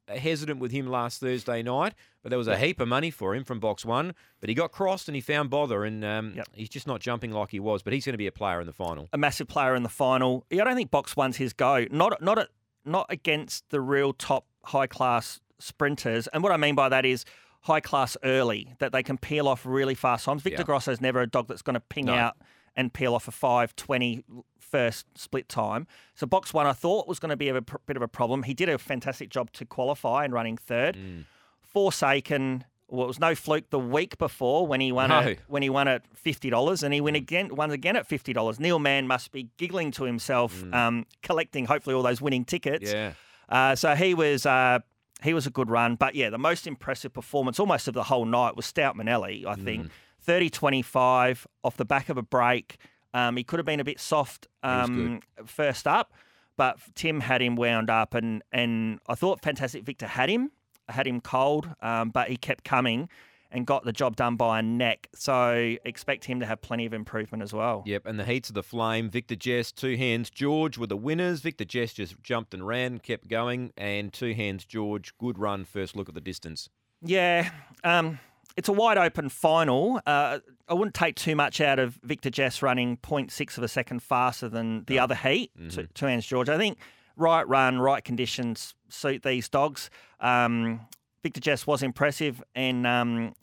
hesitant 0.08 0.60
with 0.60 0.72
him 0.72 0.88
last 0.88 1.20
Thursday 1.20 1.62
night, 1.62 1.94
but 2.24 2.30
there 2.30 2.38
was 2.40 2.48
a 2.48 2.58
heap 2.58 2.80
of 2.80 2.88
money 2.88 3.12
for 3.12 3.36
him 3.36 3.44
from 3.44 3.60
box 3.60 3.84
one. 3.86 4.14
But 4.40 4.48
he 4.50 4.56
got 4.56 4.72
crossed 4.72 5.10
and 5.10 5.16
he 5.16 5.22
found 5.22 5.50
bother, 5.50 5.84
and 5.84 6.04
um, 6.06 6.34
Yep. 6.36 6.48
he's 6.54 6.70
just 6.70 6.88
not 6.88 7.02
jumping 7.02 7.32
like 7.32 7.52
he 7.52 7.60
was. 7.60 7.84
But 7.84 7.92
he's 7.94 8.06
going 8.06 8.14
to 8.14 8.18
be 8.18 8.28
a 8.28 8.32
player 8.32 8.62
in 8.62 8.68
the 8.68 8.74
final. 8.74 9.10
a 9.12 9.18
massive 9.18 9.48
player 9.48 9.76
in 9.76 9.84
the 9.84 9.90
final. 9.90 10.46
Yeah, 10.50 10.62
I 10.62 10.66
don't 10.66 10.76
think 10.76 10.92
box 10.92 11.16
one's 11.18 11.38
his 11.38 11.52
go. 11.54 11.86
Not 11.92 12.22
not 12.22 12.40
at, 12.40 12.48
not 12.86 13.06
against 13.10 13.70
the 13.70 13.82
real 13.82 14.14
top 14.14 14.46
high 14.64 14.88
class 14.88 15.42
sprinters. 15.60 16.28
And 16.28 16.42
what 16.42 16.52
I 16.54 16.58
mean 16.58 16.76
by 16.76 16.88
that 16.90 17.06
is 17.06 17.26
high 17.64 17.82
class 17.82 18.16
early 18.24 18.74
that 18.80 18.94
they 18.94 19.04
can 19.04 19.18
peel 19.18 19.46
off 19.48 19.66
really 19.66 19.96
fast 19.96 20.24
times. 20.24 20.42
Victor 20.42 20.62
Yeah. 20.62 20.66
Grosso's 20.66 21.02
never 21.02 21.20
a 21.20 21.28
dog 21.28 21.48
that's 21.50 21.62
going 21.62 21.74
to 21.74 21.80
ping 21.82 22.06
No. 22.06 22.14
out 22.14 22.38
and 22.78 22.94
peel 22.94 23.14
off 23.14 23.28
a 23.28 23.32
520 23.32 24.24
first 24.72 25.06
split 25.16 25.48
time. 25.50 25.88
So 26.16 26.28
box 26.28 26.54
one 26.54 26.66
I 26.68 26.74
thought 26.74 27.08
was 27.08 27.20
going 27.20 27.30
to 27.30 27.38
be 27.38 27.50
a 27.50 27.62
bit 27.62 27.96
of 27.96 28.02
a 28.02 28.08
problem. 28.08 28.44
He 28.44 28.54
did 28.54 28.70
a 28.70 28.78
fantastic 28.78 29.30
job 29.30 29.52
to 29.54 29.66
qualify 29.66 30.26
and 30.26 30.34
running 30.34 30.58
third. 30.58 30.96
Mm. 30.96 31.26
Forsaken, 31.62 32.64
well, 32.88 33.04
it 33.04 33.08
was 33.08 33.20
no 33.20 33.36
fluke 33.36 33.70
the 33.70 33.80
week 33.80 34.18
before 34.18 34.66
when 34.66 34.80
he 34.82 34.92
won 34.92 35.10
No. 35.10 35.20
it 35.20 35.40
when 35.48 35.62
he 35.62 35.70
won 35.70 35.88
at 35.88 36.04
fifty 36.16 36.50
dollars, 36.50 36.82
and 36.84 36.94
he 36.94 37.02
went 37.02 37.16
again 37.18 37.56
won 37.56 37.72
again 37.72 37.96
at 37.96 38.08
fifty 38.08 38.34
dollars. 38.34 38.60
Neil 38.60 38.80
Mann 38.80 39.06
must 39.08 39.32
be 39.32 39.50
giggling 39.58 39.92
to 39.92 40.04
himself, 40.06 40.64
um, 40.74 41.06
collecting 41.22 41.66
hopefully 41.66 41.96
all 41.96 42.04
those 42.04 42.22
winning 42.22 42.46
tickets. 42.46 42.92
Yeah. 42.92 43.14
Uh, 43.50 43.76
so 43.76 43.96
he 43.96 44.14
was 44.14 44.46
uh, 44.46 44.80
he 45.22 45.34
was 45.34 45.46
a 45.46 45.50
good 45.50 45.70
run, 45.70 45.96
but 45.96 46.16
yeah, 46.16 46.30
the 46.30 46.38
most 46.38 46.66
impressive 46.68 47.14
performance 47.14 47.60
almost 47.60 47.88
of 47.88 47.94
the 47.94 48.04
whole 48.04 48.26
night 48.26 48.56
was 48.56 48.66
Stout 48.66 48.96
Manelli. 48.96 49.46
I 49.46 49.56
think 49.56 49.92
30-25 50.26 51.46
off 51.64 51.78
the 51.78 51.86
back 51.86 52.10
of 52.10 52.18
a 52.18 52.22
break. 52.22 52.78
Um, 53.14 53.38
he 53.38 53.44
could 53.44 53.60
have 53.60 53.66
been 53.66 53.80
a 53.80 53.86
bit 53.86 54.00
soft 54.00 54.48
um, 54.64 55.22
first 55.46 55.88
up, 55.88 56.14
but 56.56 56.78
Tim 56.96 57.22
had 57.22 57.42
him 57.42 57.56
wound 57.56 57.90
up, 57.90 58.14
and 58.14 58.44
and 58.52 59.00
I 59.08 59.16
thought 59.16 59.42
Fantastic 59.42 59.84
Victor 59.84 60.08
had 60.08 60.30
him 60.30 60.52
had 60.90 61.08
him 61.08 61.22
cold, 61.22 61.70
um, 61.82 62.10
but 62.10 62.30
he 62.30 62.38
kept 62.38 62.64
coming 62.64 63.10
and 63.52 63.66
got 63.66 63.86
the 63.86 63.94
job 63.94 64.16
done 64.16 64.36
by 64.36 64.60
a 64.60 64.62
neck. 64.62 65.08
So 65.16 65.76
expect 65.86 66.26
him 66.26 66.40
to 66.42 66.46
have 66.46 66.62
plenty 66.62 66.86
of 66.86 66.94
improvement 66.94 67.44
as 67.44 67.54
well. 67.54 67.84
Yep, 67.86 68.06
and 68.06 68.20
the 68.20 68.26
heats 68.26 68.50
of 68.50 68.56
the 68.56 68.64
flame. 68.64 69.10
Victor 69.10 69.36
Jess, 69.36 69.72
two 69.72 69.96
hands. 69.96 70.30
George 70.30 70.78
were 70.78 70.88
the 70.88 70.98
winners. 70.98 71.42
Victor 71.42 71.66
Jess 71.66 71.94
just 71.94 72.22
jumped 72.22 72.54
and 72.54 72.68
ran, 72.68 73.00
kept 73.00 73.28
going, 73.28 73.72
and 73.78 74.12
two 74.12 74.34
hands. 74.34 74.66
George, 74.66 75.18
good 75.18 75.40
run. 75.40 75.66
First 75.66 75.96
look 75.96 76.10
at 76.10 76.16
the 76.16 76.22
distance. 76.22 76.70
Yeah, 77.02 77.52
um, 77.84 78.20
it's 78.58 78.68
a 78.68 78.74
wide 78.74 78.98
open 78.98 79.30
final. 79.30 80.02
Uh, 80.06 80.40
I 80.68 80.74
wouldn't 80.74 80.96
take 80.96 81.16
too 81.16 81.36
much 81.36 81.62
out 81.62 81.78
of 81.78 82.00
Victor 82.04 82.32
Jess 82.32 82.62
running 82.62 82.98
0.6 82.98 83.58
of 83.58 83.64
a 83.64 83.68
second 83.68 84.02
faster 84.02 84.50
than 84.50 84.84
the 84.86 85.00
other 85.00 85.16
heat, 85.16 85.52
to 85.70 85.88
two 85.88 86.08
hands 86.08 86.26
George. 86.26 86.50
I 86.50 86.58
think 86.58 86.80
right 87.16 87.48
run, 87.48 87.80
right 87.80 88.04
conditions 88.04 88.74
suit 88.90 89.22
these 89.22 89.48
dogs. 89.48 89.90
Um, 90.20 90.82
Victor 91.22 91.40
Jess 91.40 91.68
was 91.68 91.84
impressive, 91.84 92.44
and 92.56 92.86
um, 92.88 93.36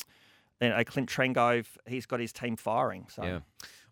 you 0.60 0.68
know, 0.68 0.84
Clint 0.84 1.08
Trengove, 1.08 1.66
he's 1.86 2.06
got 2.06 2.18
his 2.18 2.32
team 2.32 2.56
firing. 2.56 3.06
So. 3.08 3.22
Yeah. 3.22 3.40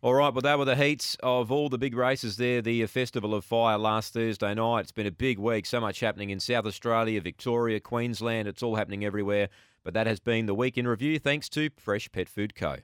All 0.03 0.15
right, 0.15 0.35
well, 0.35 0.43
that 0.43 0.59
were 0.59 0.65
the 0.65 0.75
heats 0.75 1.17
of 1.23 1.53
all 1.53 1.69
the 1.69 1.79
big 1.79 1.95
races 1.95 2.37
there. 2.37 2.61
The 2.61 2.85
Festival 2.87 3.37
of 3.37 3.45
Fire 3.45 3.79
last 3.79 4.13
Thursday 4.13 4.53
night. 4.53 4.81
It's 4.81 4.91
been 4.91 5.07
a 5.07 5.13
big 5.13 5.39
week. 5.39 5.65
So 5.65 5.81
much 5.81 6.01
happening 6.01 6.31
in 6.31 6.41
South 6.41 6.67
Australia, 6.67 7.21
Victoria, 7.21 7.79
Queensland. 7.79 8.49
It's 8.49 8.65
all 8.65 8.75
happening 8.75 9.05
everywhere. 9.05 9.49
But 9.85 9.95
that 9.95 10.07
has 10.07 10.21
been 10.21 10.47
the 10.47 10.55
week 10.55 10.79
in 10.79 10.87
review 10.87 11.19
thanks 11.19 11.49
to 11.51 11.71
Fresh 11.77 12.13
Pet 12.13 12.29
Food 12.29 12.55
Co. 12.55 12.77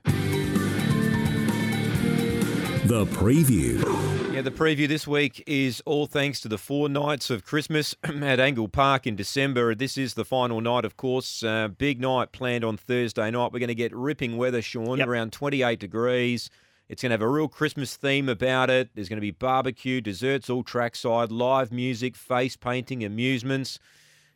The 2.85 3.05
preview. 3.05 4.33
Yeah, 4.33 4.41
the 4.41 4.51
preview 4.51 4.87
this 4.87 5.07
week 5.07 5.43
is 5.45 5.81
all 5.85 6.07
thanks 6.07 6.41
to 6.41 6.47
the 6.47 6.57
four 6.57 6.89
nights 6.89 7.29
of 7.29 7.45
Christmas 7.45 7.95
at 8.03 8.39
Angle 8.39 8.67
Park 8.67 9.05
in 9.05 9.15
December. 9.15 9.75
This 9.75 9.97
is 9.97 10.15
the 10.15 10.25
final 10.25 10.59
night, 10.59 10.85
of 10.85 10.97
course. 10.97 11.43
Uh, 11.43 11.67
big 11.67 12.01
night 12.01 12.31
planned 12.31 12.63
on 12.65 12.77
Thursday 12.77 13.29
night. 13.31 13.51
We're 13.53 13.59
going 13.59 13.67
to 13.67 13.75
get 13.75 13.95
ripping 13.95 14.37
weather, 14.37 14.61
Shaun, 14.61 14.97
Yep. 14.97 15.07
around 15.07 15.31
28 15.33 15.79
degrees. 15.79 16.49
It's 16.89 17.01
going 17.03 17.11
to 17.11 17.13
have 17.13 17.21
a 17.21 17.27
real 17.29 17.47
Christmas 17.47 17.95
theme 17.95 18.27
about 18.27 18.69
it. 18.71 18.89
There's 18.95 19.07
going 19.09 19.17
to 19.17 19.21
be 19.21 19.31
barbecue, 19.31 20.01
desserts 20.01 20.49
all 20.49 20.63
trackside, 20.63 21.31
live 21.31 21.71
music, 21.71 22.15
face 22.15 22.57
painting, 22.57 23.03
amusements. 23.03 23.77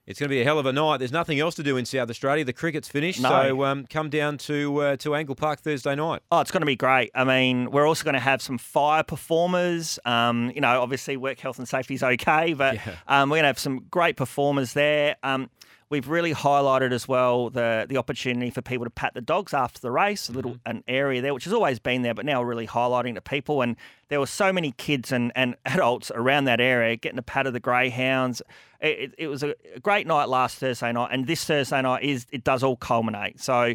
It's 0.05 0.19
going 0.19 0.27
to 0.27 0.33
be 0.36 0.41
a 0.41 0.43
hell 0.43 0.60
of 0.60 0.65
a 0.65 0.74
night. 0.74 0.98
There's 0.98 1.13
nothing 1.13 1.39
else 1.39 1.55
to 1.55 1.63
do 1.63 1.77
in 1.77 1.86
South 1.86 2.10
Australia. 2.10 2.43
The 2.43 2.51
cricket's 2.51 2.89
finished, 2.89 3.22
No. 3.22 3.29
so 3.29 3.63
um, 3.63 3.86
come 3.89 4.10
down 4.10 4.38
to 4.39 4.81
uh, 4.81 4.95
to 4.98 5.15
Angle 5.15 5.36
Park 5.36 5.62
Thursday 5.62 5.95
night. 5.95 6.22
Oh, 6.29 6.41
it's 6.41 6.51
going 6.51 6.60
to 6.62 6.65
be 6.67 6.75
great. 6.75 7.10
I 7.15 7.24
mean, 7.24 7.72
we're 7.72 7.88
also 7.88 8.03
going 8.03 8.15
to 8.15 8.19
have 8.19 8.41
some 8.41 8.57
fire 8.57 9.03
performers. 9.03 10.00
Um, 10.03 10.51
you 10.53 10.60
know, 10.60 10.81
obviously, 10.81 11.15
work 11.15 11.39
health 11.39 11.57
and 11.57 11.67
safety 11.67 11.93
is 11.93 12.03
okay, 12.03 12.53
but 12.53 12.75
Yeah. 12.75 12.95
um, 13.07 13.29
we're 13.29 13.38
going 13.38 13.43
to 13.43 13.48
have 13.48 13.60
some 13.60 13.86
great 13.89 14.17
performers 14.17 14.74
there. 14.74 15.15
Um, 15.24 15.50
we've 15.89 16.10
really 16.10 16.33
highlighted 16.33 16.91
as 16.91 17.07
well 17.07 17.50
the 17.50 17.86
the 17.88 17.95
opportunity 17.95 18.50
for 18.50 18.62
people 18.62 18.83
to 18.86 18.89
pat 18.89 19.13
the 19.13 19.22
dogs 19.22 19.53
after 19.53 19.79
the 19.79 19.91
race. 19.91 20.27
A 20.27 20.33
little 20.33 20.57
an 20.65 20.83
area 20.86 21.22
there, 21.22 21.33
which 21.33 21.45
has 21.45 21.53
always 21.53 21.79
been 21.79 22.01
there, 22.01 22.13
but 22.13 22.25
now 22.25 22.41
we're 22.41 22.48
really 22.48 22.67
highlighting 22.67 23.15
to 23.15 23.22
people. 23.22 23.62
And 23.62 23.77
there 24.10 24.19
were 24.19 24.25
so 24.27 24.51
many 24.51 24.74
kids 24.74 25.13
and, 25.13 25.31
and 25.33 25.55
adults 25.65 26.12
around 26.13 26.43
that 26.45 26.60
area 26.60 26.98
getting 26.98 27.19
a 27.19 27.24
pat 27.24 27.48
of 27.48 27.53
the 27.53 27.62
greyhounds. 27.62 28.41
It, 28.83 29.15
it, 29.17 29.27
was 29.27 29.43
a 29.43 29.55
great 29.81 30.05
night 30.05 30.27
last 30.27 30.57
Thursday 30.57 30.91
night, 30.91 31.09
and 31.11 31.25
this 31.25 31.45
Thursday 31.45 31.81
night 31.81 32.03
is 32.03 32.27
it 32.31 32.43
does 32.43 32.63
all 32.63 32.75
culminate. 32.75 33.39
So. 33.41 33.73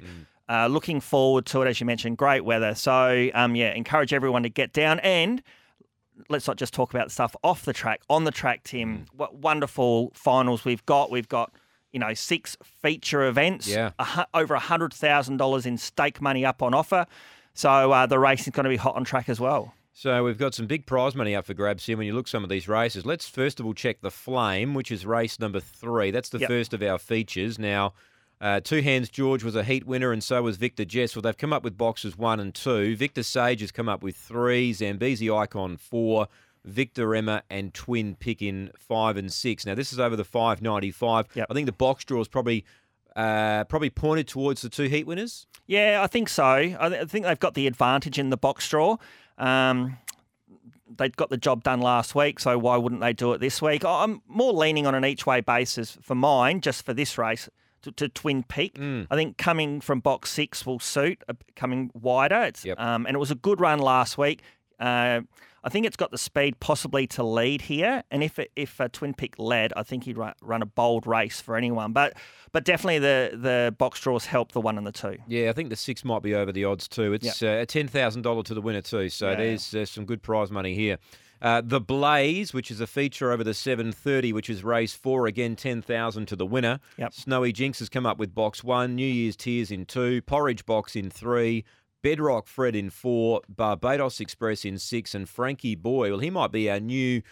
Uh, 0.51 0.67
looking 0.67 0.99
forward 0.99 1.45
to 1.45 1.61
it, 1.61 1.69
as 1.69 1.79
you 1.79 1.85
mentioned, 1.85 2.17
great 2.17 2.43
weather. 2.43 2.75
So, 2.75 3.29
um, 3.35 3.55
yeah, 3.55 3.75
encourage 3.75 4.15
everyone 4.15 4.45
to 4.45 4.49
get 4.49 4.73
down 4.73 4.99
and 5.01 5.43
let's 6.29 6.47
not 6.47 6.57
just 6.57 6.73
talk 6.73 6.93
about 6.95 7.11
stuff 7.11 7.37
off 7.45 7.67
the 7.67 7.75
track, 7.75 8.01
on 8.09 8.25
the 8.25 8.31
track, 8.31 8.65
Tim. 8.65 9.05
What 9.15 9.35
wonderful 9.35 10.11
finals 10.15 10.65
we've 10.65 10.85
got. 10.87 11.11
We've 11.11 11.29
got, 11.29 11.53
you 11.93 12.01
know, 12.01 12.15
six 12.15 12.57
feature 12.63 13.27
events, 13.27 13.69
Yeah. 13.69 13.91
a, 13.99 14.27
over 14.35 14.57
$100,000 14.57 15.67
in 15.67 15.79
stake 15.79 16.21
money 16.21 16.45
up 16.45 16.63
on 16.63 16.73
offer. 16.73 17.07
So 17.55 17.93
uh, 17.93 18.07
the 18.07 18.19
racing's 18.19 18.55
going 18.55 18.65
to 18.65 18.71
be 18.71 18.77
hot 18.77 18.97
on 18.97 19.05
track 19.05 19.29
as 19.29 19.39
well. 19.41 19.75
So 20.01 20.23
we've 20.23 20.39
got 20.39 20.55
some 20.55 20.69
big 20.69 20.87
prize 20.87 21.17
money 21.17 21.35
up 21.35 21.45
for 21.47 21.55
grabs 21.55 21.85
here 21.85 21.97
when 21.97 22.07
you 22.07 22.15
look 22.15 22.29
some 22.29 22.45
of 22.45 22.49
these 22.51 22.69
races. 22.69 23.05
Let's 23.05 23.29
first 23.29 23.59
of 23.59 23.67
all 23.67 23.75
check 23.75 24.01
the 24.01 24.13
Flame, 24.13 24.73
which 24.73 24.93
is 24.93 25.05
race 25.05 25.41
number 25.41 25.59
three. 25.59 26.13
That's 26.13 26.29
the 26.29 26.39
Yep. 26.39 26.49
first 26.49 26.73
of 26.73 26.85
our 26.85 26.99
features. 27.01 27.59
Now, 27.59 27.95
uh, 28.41 28.61
Two 28.61 28.81
Hands 28.81 29.09
George 29.09 29.43
was 29.43 29.57
a 29.57 29.65
heat 29.65 29.89
winner, 29.89 30.13
and 30.13 30.23
so 30.23 30.41
was 30.41 30.57
Victor 30.57 30.85
Jess. 30.85 31.17
Well, 31.17 31.23
they've 31.23 31.37
come 31.37 31.53
up 31.53 31.65
with 31.65 31.77
boxes 31.77 32.17
one 32.17 32.39
and 32.39 32.55
two. 32.55 32.95
Victor 32.95 33.25
Sage 33.25 33.61
has 33.61 33.73
come 33.73 33.89
up 33.89 34.01
with 34.05 34.15
three. 34.15 34.73
Zambezi 34.73 35.29
Icon 35.29 35.77
four. 35.77 36.29
Victor 36.65 37.17
Emma 37.17 37.43
and 37.51 37.75
Twin 37.75 38.15
Pickin 38.15 38.71
five 38.79 39.17
and 39.17 39.33
six. 39.33 39.67
Now 39.67 39.75
this 39.75 39.93
is 39.93 39.99
over 39.99 40.15
the 40.15 40.25
five 40.25 40.63
ninety 40.63 40.93
five. 40.93 41.27
Yep. 41.35 41.49
I 41.51 41.55
think 41.55 41.67
the 41.67 41.73
box 41.73 42.05
draw 42.05 42.21
is 42.21 42.29
probably 42.29 42.65
uh, 43.17 43.65
probably 43.65 43.91
pointed 43.91 44.29
towards 44.29 44.63
the 44.63 44.69
two 44.69 44.85
heat 44.85 45.09
winners. 45.09 45.49
Yeah, 45.67 45.99
I 46.01 46.07
think 46.07 46.29
so. 46.29 46.45
I, 46.45 46.71
th- 46.89 47.03
I 47.03 47.05
think 47.05 47.25
they've 47.27 47.41
got 47.41 47.55
the 47.55 47.67
advantage 47.67 48.17
in 48.17 48.31
the 48.31 48.37
box 48.37 48.69
draw. 48.69 48.97
Um, 49.39 49.99
they 50.97 51.09
got 51.11 51.31
the 51.31 51.37
job 51.37 51.63
done 51.63 51.81
last 51.81 52.15
week, 52.15 52.41
so 52.41 52.59
why 52.59 52.77
wouldn't 52.77 53.01
they 53.01 53.13
do 53.13 53.33
it 53.33 53.39
this 53.41 53.63
week? 53.63 53.85
I'm 53.85 54.21
more 54.27 54.53
leaning 54.53 54.87
on 54.87 54.95
an 54.95 55.05
each 55.05 55.27
way 55.27 55.41
basis 55.41 55.97
for 56.03 56.15
mine, 56.15 56.61
just 56.61 56.85
for 56.85 56.93
this 56.95 57.17
race. 57.19 57.49
To, 57.83 57.93
to 57.93 58.09
Twin 58.09 58.43
Peak, 58.43 58.75
Mm. 58.75 59.07
I 59.09 59.15
think 59.15 59.39
coming 59.39 59.81
from 59.81 60.01
box 60.01 60.31
six 60.33 60.67
will 60.67 60.81
suit. 60.81 61.23
Uh, 61.29 61.35
coming 61.55 61.93
wider, 61.95 62.43
it's 62.43 62.65
Yep. 62.65 62.81
um, 62.81 63.07
and 63.07 63.15
it 63.15 63.19
was 63.21 63.31
a 63.31 63.37
good 63.37 63.61
run 63.61 63.79
last 63.79 64.19
week. 64.19 64.43
Uh, 64.79 65.21
I 65.65 65.71
think 65.71 65.87
it's 65.87 65.97
got 65.97 66.13
the 66.13 66.19
speed 66.19 66.61
possibly 66.61 67.07
to 67.09 67.23
lead 67.25 67.63
here, 67.63 68.05
and 68.11 68.23
if 68.23 68.39
it, 68.39 68.53
if 68.55 68.81
uh, 68.81 68.89
Twin 68.93 69.13
Peak 69.13 69.35
led, 69.39 69.73
I 69.77 69.83
think 69.83 70.05
he'd 70.05 70.17
run, 70.17 70.63
a 70.63 70.67
bold 70.67 71.07
race 71.07 71.41
for 71.41 71.57
anyone. 71.57 71.93
But 71.93 72.17
but 72.53 72.65
definitely 72.65 73.01
the 73.01 73.33
the 73.35 73.75
box 73.77 74.01
draws 74.01 74.27
help 74.27 74.53
the 74.53 74.61
one 74.61 74.79
and 74.79 74.87
the 74.87 74.93
two. 74.93 75.17
Yeah, 75.27 75.51
I 75.51 75.53
think 75.53 75.71
the 75.71 75.77
six 75.77 76.05
might 76.05 76.23
be 76.23 76.35
over 76.35 76.53
the 76.53 76.65
odds 76.65 76.87
too. 76.89 77.13
It's 77.13 77.43
uh, 77.43 77.59
a 77.63 77.67
ten 77.67 77.89
thousand 77.89 78.23
dollar 78.23 78.43
to 78.45 78.55
the 78.55 78.63
winner 78.63 78.83
too, 78.83 79.09
so 79.09 79.31
Yeah. 79.31 79.37
there's 79.37 79.75
uh, 79.75 79.85
some 79.85 80.05
good 80.05 80.23
prize 80.23 80.51
money 80.51 80.75
here. 80.75 80.99
Uh, 81.41 81.61
the 81.65 81.81
Blaze, 81.81 82.53
which 82.53 82.69
is 82.69 82.81
a 82.81 82.87
feature 82.87 83.31
over 83.31 83.45
the 83.45 83.55
seven 83.55 83.93
thirty, 83.93 84.33
which 84.33 84.49
is 84.51 84.65
race 84.65 84.95
four 84.95 85.27
again, 85.27 85.55
ten 85.57 85.83
thousand 85.83 86.27
to 86.27 86.37
the 86.37 86.47
winner. 86.47 86.81
Yep. 86.99 87.13
Snowy 87.13 87.53
Jinx 87.53 87.79
has 87.81 87.89
come 87.89 88.07
up 88.07 88.19
with 88.19 88.35
box 88.35 88.65
one, 88.65 88.95
New 88.95 89.07
Year's 89.07 89.37
Tears 89.37 89.71
in 89.71 89.87
two, 89.87 90.23
Porridge 90.23 90.65
Box 90.67 90.97
in 90.97 91.11
three. 91.11 91.65
Bedrock 92.03 92.47
Fred 92.47 92.77
in 92.77 92.91
four, 92.91 93.41
Barbados 93.49 94.21
Express 94.21 94.65
in 94.65 94.79
six, 94.79 95.15
and 95.15 95.29
Frankie 95.29 95.75
Boy. 95.75 96.11
Well, 96.11 96.21
he 96.21 96.31
might 96.31 96.53
be 96.53 96.71
our 96.71 96.81
new 96.81 97.23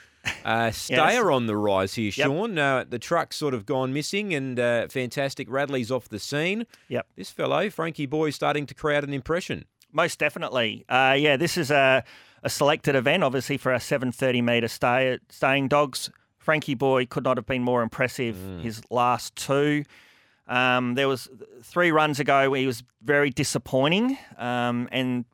uh, 0.44 0.70
stayer 0.73 1.30
on 1.30 1.46
the 1.46 1.56
rise 1.56 1.94
here, 1.94 2.06
Yep. 2.14 2.26
Shaun. 2.26 2.58
Uh, 2.58 2.85
the 2.88 2.99
truck's 2.99 3.37
sort 3.37 3.54
of 3.54 3.64
gone 3.66 3.92
missing, 3.92 4.35
and 4.35 4.58
uh, 4.58 4.88
fantastic 4.88 5.49
Radley's 5.50 5.90
off 5.90 6.08
the 6.08 6.18
scene. 6.18 6.66
Yep. 6.88 7.06
This 7.16 7.30
fellow, 7.30 7.70
Frankie 7.70 8.06
Boy, 8.06 8.30
starting 8.30 8.66
to 8.66 8.75
create 8.75 9.04
an 9.04 9.12
impression. 9.14 9.66
Most 9.92 10.18
definitely. 10.18 10.85
Uh, 10.88 11.16
yeah, 11.18 11.37
this 11.37 11.56
is 11.56 11.70
a, 11.70 12.02
a 12.42 12.50
selected 12.50 12.94
event, 12.96 13.23
obviously, 13.23 13.56
for 13.56 13.73
our 13.73 13.80
730 13.80 14.42
metre 14.42 14.68
stay, 14.68 15.18
staying 15.30 15.68
dogs. 15.68 16.11
Frankie 16.38 16.75
Boy 16.75 17.06
could 17.06 17.25
not 17.25 17.37
have 17.38 17.46
been 17.46 17.62
more 17.62 17.82
impressive. 17.82 18.37
His 18.62 18.82
last 18.90 19.35
two. 19.37 19.85
Um, 20.49 20.95
there 20.95 21.09
was 21.09 21.29
three 21.62 21.91
runs 21.91 22.21
ago 22.21 22.50
where 22.50 22.61
he 22.61 22.67
was 22.67 22.83
very 23.03 23.31
disappointing, 23.31 24.17
um, 24.38 24.88
and 24.93 25.25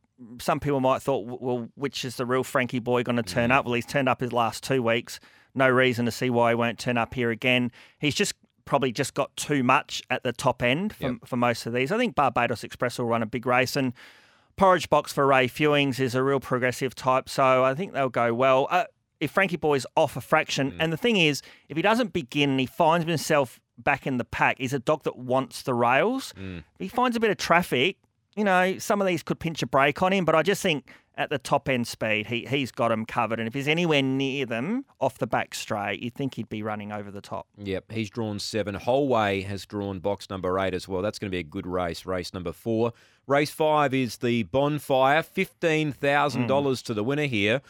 some 0.40 0.60
people 0.60 0.80
might 0.80 0.94
have 0.94 1.02
thought, 1.02 1.40
well, 1.40 1.68
which 1.74 2.04
is 2.04 2.16
the 2.16 2.24
real 2.24 2.44
Frankie 2.44 2.78
Boy 2.78 3.02
going 3.02 3.16
to 3.16 3.22
turn 3.22 3.50
up? 3.50 3.64
Well, 3.64 3.74
he's 3.74 3.86
turned 3.86 4.08
up 4.08 4.20
his 4.20 4.32
last 4.32 4.62
two 4.62 4.82
weeks. 4.82 5.20
No 5.54 5.68
reason 5.68 6.06
to 6.06 6.10
see 6.10 6.30
why 6.30 6.52
he 6.52 6.54
won't 6.54 6.78
turn 6.78 6.96
up 6.96 7.12
here 7.14 7.30
again. 7.30 7.70
He's 7.98 8.14
just 8.14 8.34
probably 8.64 8.92
just 8.92 9.14
got 9.14 9.36
too 9.36 9.62
much 9.62 10.00
at 10.08 10.22
the 10.22 10.32
top 10.32 10.62
end 10.62 10.94
for, 10.94 11.02
Yep. 11.10 11.14
for 11.26 11.36
most 11.36 11.66
of 11.66 11.72
these. 11.72 11.90
I 11.92 11.98
think 11.98 12.14
Barbados 12.14 12.62
Express 12.64 12.98
will 12.98 13.06
run 13.06 13.22
a 13.22 13.26
big 13.26 13.44
race, 13.44 13.76
and 13.76 13.92
Porridge 14.56 14.88
Box 14.88 15.12
for 15.12 15.26
Ray 15.26 15.48
Fewings 15.48 15.98
is 15.98 16.14
a 16.14 16.22
real 16.22 16.40
progressive 16.40 16.94
type, 16.94 17.28
so 17.28 17.64
I 17.64 17.74
think 17.74 17.92
they'll 17.92 18.08
go 18.08 18.32
well. 18.32 18.68
Uh, 18.70 18.84
if 19.18 19.30
Frankie 19.32 19.56
Boy's 19.56 19.86
off 19.96 20.16
a 20.16 20.20
fraction, 20.20 20.74
and 20.78 20.92
the 20.92 20.96
thing 20.96 21.16
is, 21.16 21.42
if 21.68 21.76
he 21.76 21.82
doesn't 21.82 22.12
begin 22.12 22.50
and 22.50 22.60
he 22.60 22.66
finds 22.66 23.06
himself 23.06 23.60
back 23.78 24.06
in 24.06 24.18
the 24.18 24.24
pack, 24.24 24.58
he's 24.58 24.72
a 24.72 24.78
dog 24.78 25.04
that 25.04 25.16
wants 25.16 25.62
the 25.62 25.74
rails. 25.74 26.32
If 26.36 26.64
he 26.78 26.88
finds 26.88 27.16
a 27.16 27.20
bit 27.20 27.30
of 27.30 27.36
traffic, 27.36 27.98
you 28.36 28.44
know, 28.44 28.78
some 28.78 29.00
of 29.00 29.06
these 29.06 29.22
could 29.22 29.38
pinch 29.38 29.62
a 29.62 29.66
break 29.66 30.02
on 30.02 30.12
him, 30.12 30.24
but 30.24 30.34
I 30.34 30.42
just 30.42 30.62
think 30.62 30.90
at 31.16 31.28
the 31.28 31.38
top 31.38 31.68
end 31.68 31.86
speed, 31.86 32.26
he, 32.26 32.46
he's 32.46 32.72
got 32.72 32.88
them 32.88 33.04
covered. 33.04 33.38
And 33.38 33.46
if 33.46 33.52
he's 33.52 33.68
anywhere 33.68 34.02
near 34.02 34.46
them 34.46 34.86
off 35.00 35.18
the 35.18 35.26
back 35.26 35.54
straight, 35.54 36.02
you'd 36.02 36.14
think 36.14 36.34
he'd 36.34 36.48
be 36.48 36.62
running 36.62 36.90
over 36.90 37.10
the 37.10 37.20
top. 37.20 37.46
Yep, 37.58 37.92
he's 37.92 38.08
drawn 38.08 38.38
seven. 38.38 38.74
Holway 38.74 39.44
has 39.44 39.66
drawn 39.66 40.00
box 40.00 40.30
number 40.30 40.58
eight 40.58 40.72
as 40.72 40.88
well. 40.88 41.02
That's 41.02 41.18
going 41.18 41.30
to 41.30 41.34
be 41.34 41.40
a 41.40 41.44
good 41.44 41.66
race. 41.66 42.06
Race 42.06 42.32
number 42.32 42.52
four. 42.52 42.92
Race 43.26 43.50
five 43.50 43.92
is 43.92 44.18
the 44.18 44.44
Bonfire. 44.44 45.22
$15,000 45.22 45.94
mm. 46.46 46.82
to 46.82 46.94
the 46.94 47.04
winner 47.04 47.26
here. 47.26 47.60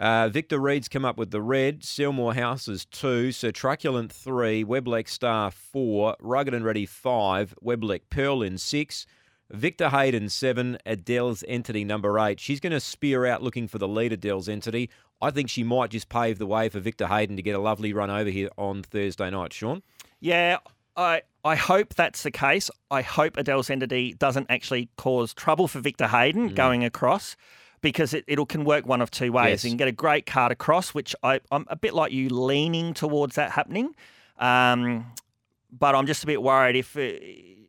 Uh, 0.00 0.30
Victor 0.30 0.58
Reed's 0.58 0.88
come 0.88 1.04
up 1.04 1.18
with 1.18 1.30
the 1.30 1.42
red, 1.42 1.82
Selmore 1.82 2.34
Houses 2.34 2.86
two, 2.86 3.32
Sir 3.32 3.52
Truculent 3.52 4.10
three, 4.10 4.64
Weblek 4.64 5.06
Star 5.06 5.50
four, 5.50 6.16
Rugged 6.20 6.54
and 6.54 6.64
Ready 6.64 6.86
five, 6.86 7.54
Weblek 7.62 8.00
Pearl 8.08 8.42
in 8.42 8.56
six, 8.56 9.04
Victor 9.50 9.90
Hayden, 9.90 10.30
seven. 10.30 10.78
Adele's 10.86 11.44
Entity, 11.46 11.84
number 11.84 12.18
eight. 12.18 12.40
She's 12.40 12.60
going 12.60 12.72
to 12.72 12.80
spear 12.80 13.26
out 13.26 13.42
looking 13.42 13.68
for 13.68 13.76
the 13.76 13.86
lead, 13.86 14.14
Adele's 14.14 14.48
Entity. 14.48 14.88
I 15.20 15.30
think 15.30 15.50
she 15.50 15.62
might 15.62 15.90
just 15.90 16.08
pave 16.08 16.38
the 16.38 16.46
way 16.46 16.70
for 16.70 16.80
Victor 16.80 17.06
Hayden 17.06 17.36
to 17.36 17.42
get 17.42 17.54
a 17.54 17.58
lovely 17.58 17.92
run 17.92 18.08
over 18.08 18.30
here 18.30 18.48
on 18.56 18.82
Thursday 18.82 19.28
night, 19.28 19.52
Shaun. 19.52 19.82
Yeah, 20.18 20.60
I 20.96 21.20
I 21.44 21.56
hope 21.56 21.94
that's 21.94 22.22
the 22.22 22.30
case. 22.30 22.70
I 22.90 23.02
hope 23.02 23.36
Adele's 23.36 23.68
Entity 23.68 24.14
doesn't 24.14 24.46
actually 24.48 24.88
cause 24.96 25.34
trouble 25.34 25.68
for 25.68 25.80
Victor 25.80 26.06
Hayden 26.06 26.50
mm. 26.50 26.54
going 26.54 26.84
across 26.84 27.36
because 27.80 28.14
it, 28.14 28.24
it 28.26 28.38
can 28.48 28.64
work 28.64 28.86
one 28.86 29.00
of 29.00 29.10
two 29.10 29.32
ways. 29.32 29.50
Yes. 29.50 29.64
You 29.64 29.70
can 29.70 29.76
get 29.76 29.88
a 29.88 29.92
great 29.92 30.26
card 30.26 30.52
across, 30.52 30.94
which 30.94 31.14
I, 31.22 31.40
I'm 31.50 31.66
a 31.68 31.76
bit 31.76 31.94
like 31.94 32.12
you 32.12 32.28
leaning 32.28 32.94
towards 32.94 33.36
that 33.36 33.52
happening. 33.52 33.94
Um, 34.38 35.06
but 35.70 35.94
I'm 35.94 36.06
just 36.06 36.24
a 36.24 36.26
bit 36.26 36.42
worried 36.42 36.76
if 36.76 36.96
it, 36.96 37.22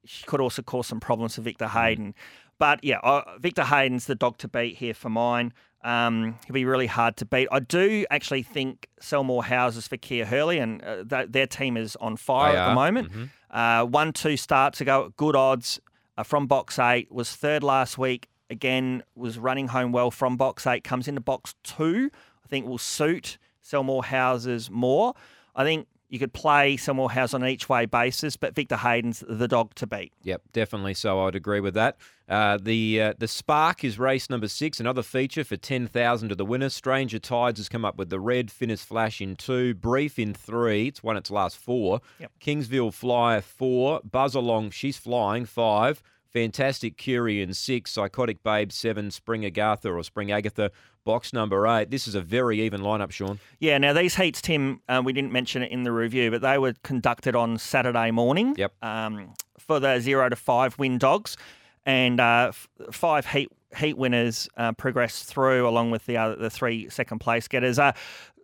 she 0.06 0.26
could 0.26 0.42
also 0.42 0.62
cause 0.62 0.88
some 0.88 1.00
problems 1.00 1.36
for 1.36 1.42
Victor 1.42 1.66
mm. 1.66 1.82
Hayden. 1.82 2.16
But 2.58 2.84
yeah, 2.84 3.00
uh, 3.00 3.24
Victor 3.40 3.64
Hayden's 3.64 4.06
the 4.06 4.16
dog 4.16 4.38
to 4.40 4.48
beat 4.48 4.78
here 4.78 4.94
for 4.94 5.10
mine. 5.10 5.54
Um, 5.84 6.38
he'll 6.46 6.54
be 6.54 6.66
really 6.66 6.88
hard 6.88 7.18
to 7.18 7.26
beat. 7.26 7.48
I 7.52 7.60
do 7.60 8.06
actually 8.12 8.44
think 8.44 8.88
sell 9.00 9.24
more 9.24 9.44
houses 9.44 9.88
for 9.88 9.98
Kia 9.98 10.26
Hurley, 10.26 10.60
and 10.60 10.84
uh, 10.84 11.04
th- 11.04 11.32
their 11.32 11.48
team 11.48 11.76
is 11.76 11.96
on 11.96 12.18
fire 12.18 12.52
they 12.52 12.58
at 12.60 12.68
are. 12.68 12.70
the 12.70 12.76
moment. 12.76 13.12
Mm-hmm. 13.12 13.24
Uh, 13.50 13.86
one, 13.86 14.14
two 14.14 14.38
starts 14.38 14.80
ago, 14.80 15.12
good 15.18 15.36
odds 15.36 15.80
uh, 16.18 16.24
from 16.24 16.46
box 16.46 16.78
eight, 16.78 17.12
was 17.12 17.36
third 17.36 17.64
last 17.64 17.98
week. 17.98 18.28
Again, 18.52 19.02
was 19.16 19.40
running 19.40 19.70
home 19.70 19.92
well 19.92 20.12
from 20.12 20.38
box 20.38 20.68
eight, 20.68 20.84
comes 20.84 21.08
into 21.08 21.22
box 21.22 21.56
two. 21.64 22.12
I 22.44 22.48
think 22.48 22.68
will 22.68 22.78
suit 22.78 23.38
sell 23.62 23.84
more 23.84 24.04
houses 24.04 24.70
more. 24.70 25.14
I 25.56 25.64
think 25.64 25.88
you 26.10 26.20
could 26.20 26.34
play 26.34 26.76
Selmore 26.76 27.10
House 27.10 27.34
on 27.34 27.42
an 27.42 27.48
each 27.48 27.70
way 27.70 27.86
basis, 27.86 28.36
but 28.36 28.54
Victor 28.54 28.76
Hayden's 28.76 29.24
the 29.30 29.48
dog 29.48 29.74
to 29.76 29.88
beat. 29.88 30.12
Yep, 30.24 30.42
definitely. 30.52 30.94
So 30.94 31.26
I'd 31.26 31.36
agree 31.36 31.62
with 31.62 31.74
that. 31.76 31.96
Uh, 32.28 32.58
the 32.62 33.02
uh, 33.02 33.14
the 33.18 33.30
Spark 33.30 33.86
is 33.86 33.98
race 33.98 34.30
number 34.30 34.50
six, 34.50 34.82
another 34.82 35.04
feature 35.04 35.46
for 35.46 35.56
ten 35.56 35.88
thousand 35.88 36.28
to 36.30 36.36
the 36.36 36.44
winner. 36.44 36.70
Stranger 36.70 37.20
Tides 37.20 37.60
has 37.60 37.70
come 37.70 37.86
up 37.86 37.98
with 37.98 38.10
the 38.10 38.20
red. 38.20 38.48
Finnis 38.48 38.84
Flash 38.84 39.22
in 39.22 39.38
two, 39.38 39.74
Brief 39.74 40.20
in 40.20 40.34
three. 40.34 40.88
It's 40.88 41.02
won 41.02 41.16
its 41.16 41.32
last 41.32 41.58
four. 41.58 42.02
Yep. 42.20 42.32
Kingsville 42.42 42.94
Flyer 42.94 43.40
four, 43.40 44.02
Buzz 44.04 44.36
Along. 44.36 44.70
She's 44.72 44.98
flying 44.98 45.46
five. 45.46 46.04
Fantastic 46.34 46.98
Curie 46.98 47.42
in 47.42 47.54
six, 47.54 47.92
Psychotic 47.92 48.42
Babe 48.44 48.72
seven, 48.72 49.12
Spring 49.12 49.46
Agatha 49.46 49.92
or 49.92 50.02
Spring 50.04 50.32
Agatha 50.32 50.72
box 51.04 51.34
number 51.34 51.68
eight. 51.68 51.90
This 51.90 52.08
is 52.08 52.16
a 52.16 52.22
very 52.22 52.62
even 52.62 52.82
lineup, 52.82 53.12
Shaun. 53.12 53.40
Yeah, 53.60 53.78
now 53.78 53.94
these 53.94 54.16
heats, 54.16 54.42
Tim, 54.42 54.82
uh, 54.88 55.02
we 55.04 55.14
didn't 55.14 55.32
mention 55.32 55.62
it 55.64 55.72
in 55.72 55.84
the 55.84 55.92
review, 55.92 56.32
but 56.32 56.42
they 56.42 56.58
were 56.58 56.74
conducted 56.84 57.36
on 57.36 57.58
Saturday 57.58 58.12
morning. 58.12 58.56
Yep. 58.58 58.74
Um, 58.82 59.34
for 59.60 59.80
the 59.80 60.00
zero 60.00 60.30
to 60.30 60.36
five 60.36 60.78
win 60.80 60.98
dogs, 60.98 61.38
and 61.86 62.20
uh, 62.20 62.48
f- 62.50 62.68
five 62.92 63.26
heat 63.26 63.50
heat 63.78 63.98
winners 63.98 64.50
uh, 64.58 64.74
progressed 64.74 65.26
through 65.26 65.68
along 65.68 65.92
with 65.92 66.06
the 66.06 66.18
other 66.18 66.36
the 66.36 66.50
three 66.50 66.90
second 66.90 67.20
place 67.20 67.48
getters. 67.48 67.78
A 67.80 67.94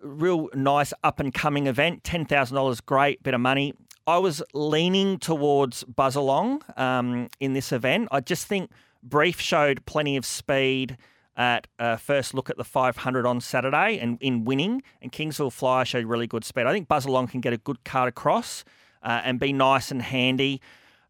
real 0.01 0.49
nice 0.53 0.93
up 1.03 1.19
and 1.19 1.33
coming 1.33 1.67
event. 1.67 2.03
Ten 2.03 2.25
thousand 2.25 2.55
dollars, 2.55 2.81
great 2.81 3.23
bit 3.23 3.33
of 3.33 3.41
money. 3.41 3.73
I 4.07 4.19
was 4.19 4.41
leaning 4.53 5.19
towards 5.19 5.83
Buzz 5.83 6.15
Along 6.15 6.63
um, 6.77 7.27
in 7.41 7.51
this 7.51 7.73
event. 7.73 8.07
I 8.09 8.21
just 8.21 8.47
think 8.47 8.71
Brief 9.03 9.41
showed 9.41 9.85
plenty 9.85 10.15
of 10.15 10.25
speed 10.25 10.97
at 11.35 11.67
a 11.77 11.97
first 11.97 12.33
look 12.33 12.49
at 12.49 12.57
the 12.57 12.63
500 12.63 13.25
on 13.25 13.41
Saturday 13.41 13.99
and 13.99 14.17
in 14.21 14.45
winning, 14.45 14.81
and 15.01 15.11
Kingsville 15.11 15.51
Flyer 15.51 15.83
showed 15.83 16.05
really 16.05 16.25
good 16.25 16.45
speed. 16.45 16.65
I 16.65 16.71
think 16.71 16.87
Buzz 16.87 17.05
Along 17.05 17.27
can 17.27 17.41
get 17.41 17.51
a 17.51 17.57
good 17.57 17.83
card 17.83 18.07
across 18.07 18.63
uh, 19.03 19.21
and 19.23 19.41
be 19.41 19.51
nice 19.51 19.91
and 19.91 20.01
handy. 20.01 20.61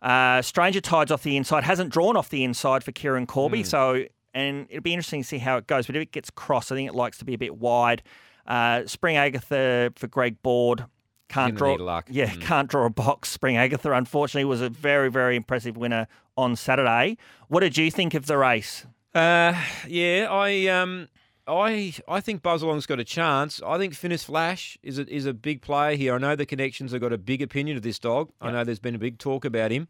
Uh, 0.02 0.42
Stranger 0.42 0.82
Tides 0.82 1.12
off 1.12 1.22
the 1.22 1.38
inside 1.38 1.64
hasn't 1.64 1.92
drawn 1.92 2.18
off 2.18 2.30
the 2.30 2.44
inside 2.44 2.84
for 2.84 2.92
Kieran 2.92 3.28
Corby, 3.28 3.62
mm. 3.62 3.66
so 3.66 4.06
and 4.34 4.68
it'll 4.70 4.82
be 4.82 4.94
interesting 4.94 5.22
to 5.22 5.28
see 5.28 5.38
how 5.38 5.58
it 5.58 5.68
goes. 5.68 5.86
But 5.86 5.96
if 5.96 6.02
it 6.02 6.12
gets 6.12 6.30
crossed, 6.32 6.72
I 6.72 6.76
think 6.76 6.90
it 6.90 6.96
likes 6.96 7.20
to 7.20 7.26
be 7.26 7.36
a 7.36 7.38
bit 7.38 7.58
wide. 7.58 8.02
Uh, 8.46 8.86
Spring 8.86 9.18
Agatha 9.18 9.94
for 9.96 10.08
Greg 10.08 10.42
Board 10.42 10.86
can't 11.30 11.56
draw. 11.56 12.02
Yeah, 12.10 12.30
mm. 12.30 12.42
can't 12.42 12.70
draw 12.70 12.86
a 12.86 12.90
box. 12.90 13.30
Spring 13.30 13.58
Agatha, 13.58 13.92
unfortunately, 13.92 14.46
was 14.46 14.62
a 14.62 14.70
very 14.70 15.10
very 15.10 15.36
impressive 15.36 15.78
winner 15.78 16.08
on 16.38 16.56
Saturday. 16.56 17.18
What 17.48 17.62
did 17.62 17.78
you 17.78 17.92
think 17.92 18.14
of 18.14 18.26
the 18.26 18.38
race? 18.38 18.86
Uh, 19.14 19.54
yeah, 19.88 20.28
I 20.30 20.68
um, 20.68 21.08
I 21.48 21.94
I 22.08 22.22
think 22.22 22.42
Buzz 22.42 22.62
Along's 22.62 22.86
got 22.86 23.00
a 23.00 23.04
chance. 23.04 23.62
I 23.66 23.78
think 23.78 23.94
Finnis 23.94 24.24
Flash 24.24 24.78
is 24.84 25.00
a, 25.00 25.08
is 25.14 25.26
a 25.26 25.34
big 25.34 25.62
player 25.62 25.96
here. 25.96 26.16
I 26.16 26.18
know 26.18 26.36
the 26.36 26.46
connections 26.46 26.92
have 26.92 27.02
got 27.02 27.14
a 27.14 27.18
big 27.18 27.42
opinion 27.42 27.78
of 27.78 27.84
this 27.84 28.00
dog. 28.00 28.28
Yep. 28.42 28.50
I 28.50 28.52
know 28.52 28.64
there's 28.64 28.80
been 28.80 28.96
a 28.96 29.00
big 29.00 29.18
talk 29.18 29.46
about 29.46 29.72
him. 29.72 29.88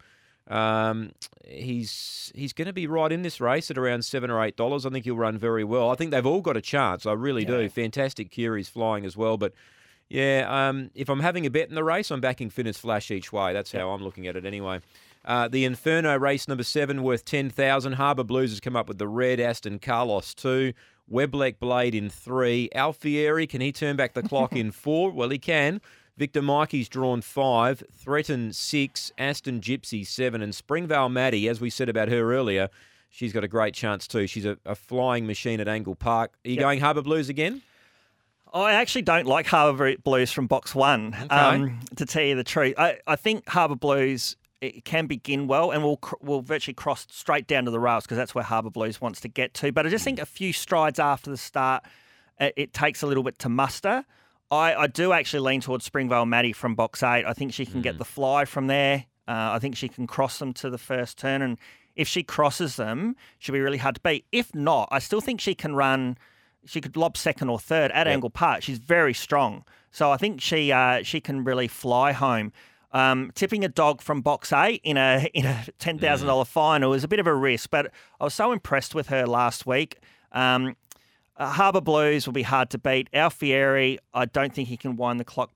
Um, 0.48 1.12
he's 1.46 2.32
he's 2.34 2.52
going 2.52 2.66
to 2.66 2.72
be 2.72 2.86
right 2.86 3.12
in 3.12 3.22
this 3.22 3.40
race 3.40 3.70
at 3.70 3.76
around 3.76 4.04
seven 4.04 4.30
or 4.30 4.42
eight 4.42 4.56
dollars. 4.56 4.86
I 4.86 4.90
think 4.90 5.04
he'll 5.04 5.16
run 5.16 5.36
very 5.36 5.64
well. 5.64 5.90
I 5.90 5.94
think 5.94 6.10
they've 6.10 6.24
all 6.24 6.40
got 6.40 6.56
a 6.56 6.62
chance. 6.62 7.04
I 7.04 7.12
really 7.12 7.42
yeah. 7.42 7.48
do. 7.48 7.68
Fantastic 7.68 8.30
Curie's 8.30 8.68
flying 8.68 9.04
as 9.04 9.16
well, 9.16 9.36
but. 9.36 9.52
Yeah, 10.08 10.46
um, 10.48 10.90
if 10.94 11.08
I'm 11.10 11.20
having 11.20 11.44
a 11.44 11.50
bet 11.50 11.68
in 11.68 11.74
the 11.74 11.84
race, 11.84 12.10
I'm 12.10 12.20
backing 12.20 12.50
Finnis 12.50 12.78
Flash 12.78 13.10
each 13.10 13.32
way. 13.32 13.52
That's 13.52 13.72
how 13.72 13.90
I'm 13.90 14.02
looking 14.02 14.26
at 14.26 14.36
it 14.36 14.46
anyway. 14.46 14.80
Uh, 15.24 15.48
the 15.48 15.64
Inferno 15.64 16.16
race 16.18 16.48
number 16.48 16.64
seven 16.64 17.02
worth 17.02 17.24
10,000. 17.24 17.92
Harbour 17.92 18.24
Blues 18.24 18.50
has 18.50 18.60
come 18.60 18.76
up 18.76 18.88
with 18.88 18.98
the 18.98 19.08
red 19.08 19.40
Aston 19.40 19.78
Carlos 19.78 20.32
two. 20.34 20.72
Weblek 21.10 21.58
Blade 21.58 21.94
in 21.94 22.08
three. 22.08 22.70
Alfieri, 22.74 23.46
can 23.46 23.60
he 23.60 23.72
turn 23.72 23.96
back 23.96 24.14
the 24.14 24.22
clock 24.22 24.52
in 24.56 24.70
four? 24.70 25.10
Well, 25.10 25.28
he 25.28 25.38
can. 25.38 25.80
Victor 26.16 26.42
Mikey's 26.42 26.88
drawn 26.88 27.20
five. 27.20 27.82
Threaten 27.92 28.52
six. 28.52 29.12
Aston 29.18 29.60
Gypsy 29.60 30.06
seven. 30.06 30.40
And 30.40 30.54
Springvale 30.54 31.10
Maddie, 31.10 31.48
as 31.48 31.60
we 31.60 31.68
said 31.68 31.88
about 31.90 32.08
her 32.08 32.32
earlier, 32.32 32.70
she's 33.10 33.32
got 33.32 33.44
a 33.44 33.48
great 33.48 33.74
chance 33.74 34.08
too. 34.08 34.26
She's 34.26 34.46
a, 34.46 34.56
a 34.64 34.74
flying 34.74 35.26
machine 35.26 35.60
at 35.60 35.68
Angle 35.68 35.96
Park. 35.96 36.32
Are 36.44 36.48
you 36.48 36.56
yep. 36.56 36.62
going 36.62 36.80
Harbour 36.80 37.02
Blues 37.02 37.28
again? 37.28 37.62
I 38.52 38.72
actually 38.72 39.02
don't 39.02 39.26
like 39.26 39.46
Harbour 39.46 39.96
Blues 39.96 40.32
from 40.32 40.46
box 40.46 40.74
one, 40.74 41.14
okay. 41.14 41.34
um, 41.34 41.80
to 41.96 42.06
tell 42.06 42.22
you 42.22 42.34
the 42.34 42.44
truth. 42.44 42.74
I, 42.78 42.98
I 43.06 43.16
think 43.16 43.48
Harbour 43.48 43.76
Blues 43.76 44.36
it 44.60 44.84
can 44.84 45.06
begin 45.06 45.46
well 45.46 45.70
and 45.70 45.82
will 45.82 46.00
will 46.20 46.42
virtually 46.42 46.74
cross 46.74 47.06
straight 47.10 47.46
down 47.46 47.64
to 47.64 47.70
the 47.70 47.78
rails 47.78 48.04
because 48.04 48.16
that's 48.16 48.34
where 48.34 48.44
Harbour 48.44 48.70
Blues 48.70 49.00
wants 49.00 49.20
to 49.20 49.28
get 49.28 49.54
to. 49.54 49.72
But 49.72 49.86
I 49.86 49.88
just 49.88 50.04
think 50.04 50.18
a 50.18 50.26
few 50.26 50.52
strides 50.52 50.98
after 50.98 51.30
the 51.30 51.36
start, 51.36 51.84
it, 52.40 52.54
it 52.56 52.72
takes 52.72 53.02
a 53.02 53.06
little 53.06 53.22
bit 53.22 53.38
to 53.40 53.48
muster. 53.48 54.04
I, 54.50 54.74
I 54.74 54.86
do 54.86 55.12
actually 55.12 55.40
lean 55.40 55.60
towards 55.60 55.84
Springvale 55.84 56.26
Maddie 56.26 56.52
from 56.52 56.74
box 56.74 57.02
eight. 57.02 57.24
I 57.24 57.34
think 57.34 57.52
she 57.52 57.66
can 57.66 57.80
mm. 57.80 57.84
get 57.84 57.98
the 57.98 58.04
fly 58.04 58.44
from 58.44 58.66
there. 58.66 59.04
Uh, 59.28 59.52
I 59.52 59.58
think 59.58 59.76
she 59.76 59.88
can 59.88 60.06
cross 60.06 60.38
them 60.38 60.52
to 60.54 60.70
the 60.70 60.78
first 60.78 61.18
turn, 61.18 61.42
and 61.42 61.58
if 61.94 62.08
she 62.08 62.22
crosses 62.22 62.76
them, 62.76 63.14
she'll 63.38 63.52
be 63.52 63.60
really 63.60 63.78
hard 63.78 63.96
to 63.96 64.00
beat. 64.00 64.24
If 64.32 64.54
not, 64.54 64.88
I 64.90 65.00
still 65.00 65.20
think 65.20 65.40
she 65.40 65.54
can 65.54 65.74
run. 65.74 66.16
She 66.66 66.80
could 66.80 66.96
lob 66.96 67.16
second 67.16 67.48
or 67.48 67.58
third 67.58 67.90
at 67.92 68.06
yep. 68.06 68.14
Angle 68.14 68.30
Park. 68.30 68.62
She's 68.62 68.78
very 68.78 69.14
strong, 69.14 69.64
so 69.90 70.10
I 70.10 70.16
think 70.16 70.40
she 70.40 70.72
uh, 70.72 71.02
she 71.02 71.20
can 71.20 71.44
really 71.44 71.68
fly 71.68 72.12
home. 72.12 72.52
Um, 72.90 73.32
tipping 73.34 73.64
a 73.64 73.68
dog 73.68 74.00
from 74.00 74.22
box 74.22 74.52
A 74.52 74.74
in 74.76 74.96
a 74.96 75.28
in 75.34 75.46
a 75.46 75.66
ten 75.78 75.98
thousand 75.98 76.28
dollar 76.28 76.44
mm. 76.44 76.48
final 76.48 76.92
is 76.92 77.04
a 77.04 77.08
bit 77.08 77.20
of 77.20 77.26
a 77.26 77.34
risk, 77.34 77.70
but 77.70 77.90
I 78.20 78.24
was 78.24 78.34
so 78.34 78.52
impressed 78.52 78.94
with 78.94 79.08
her 79.08 79.26
last 79.26 79.66
week. 79.66 79.98
Um, 80.32 80.76
uh, 81.36 81.50
Harbour 81.50 81.80
Blues 81.80 82.26
will 82.26 82.32
be 82.32 82.42
hard 82.42 82.70
to 82.70 82.78
beat. 82.78 83.08
Alfieri, 83.14 83.98
I 84.12 84.24
don't 84.24 84.52
think 84.52 84.68
he 84.68 84.76
can 84.76 84.96
wind 84.96 85.20
the 85.20 85.24
clock 85.24 85.50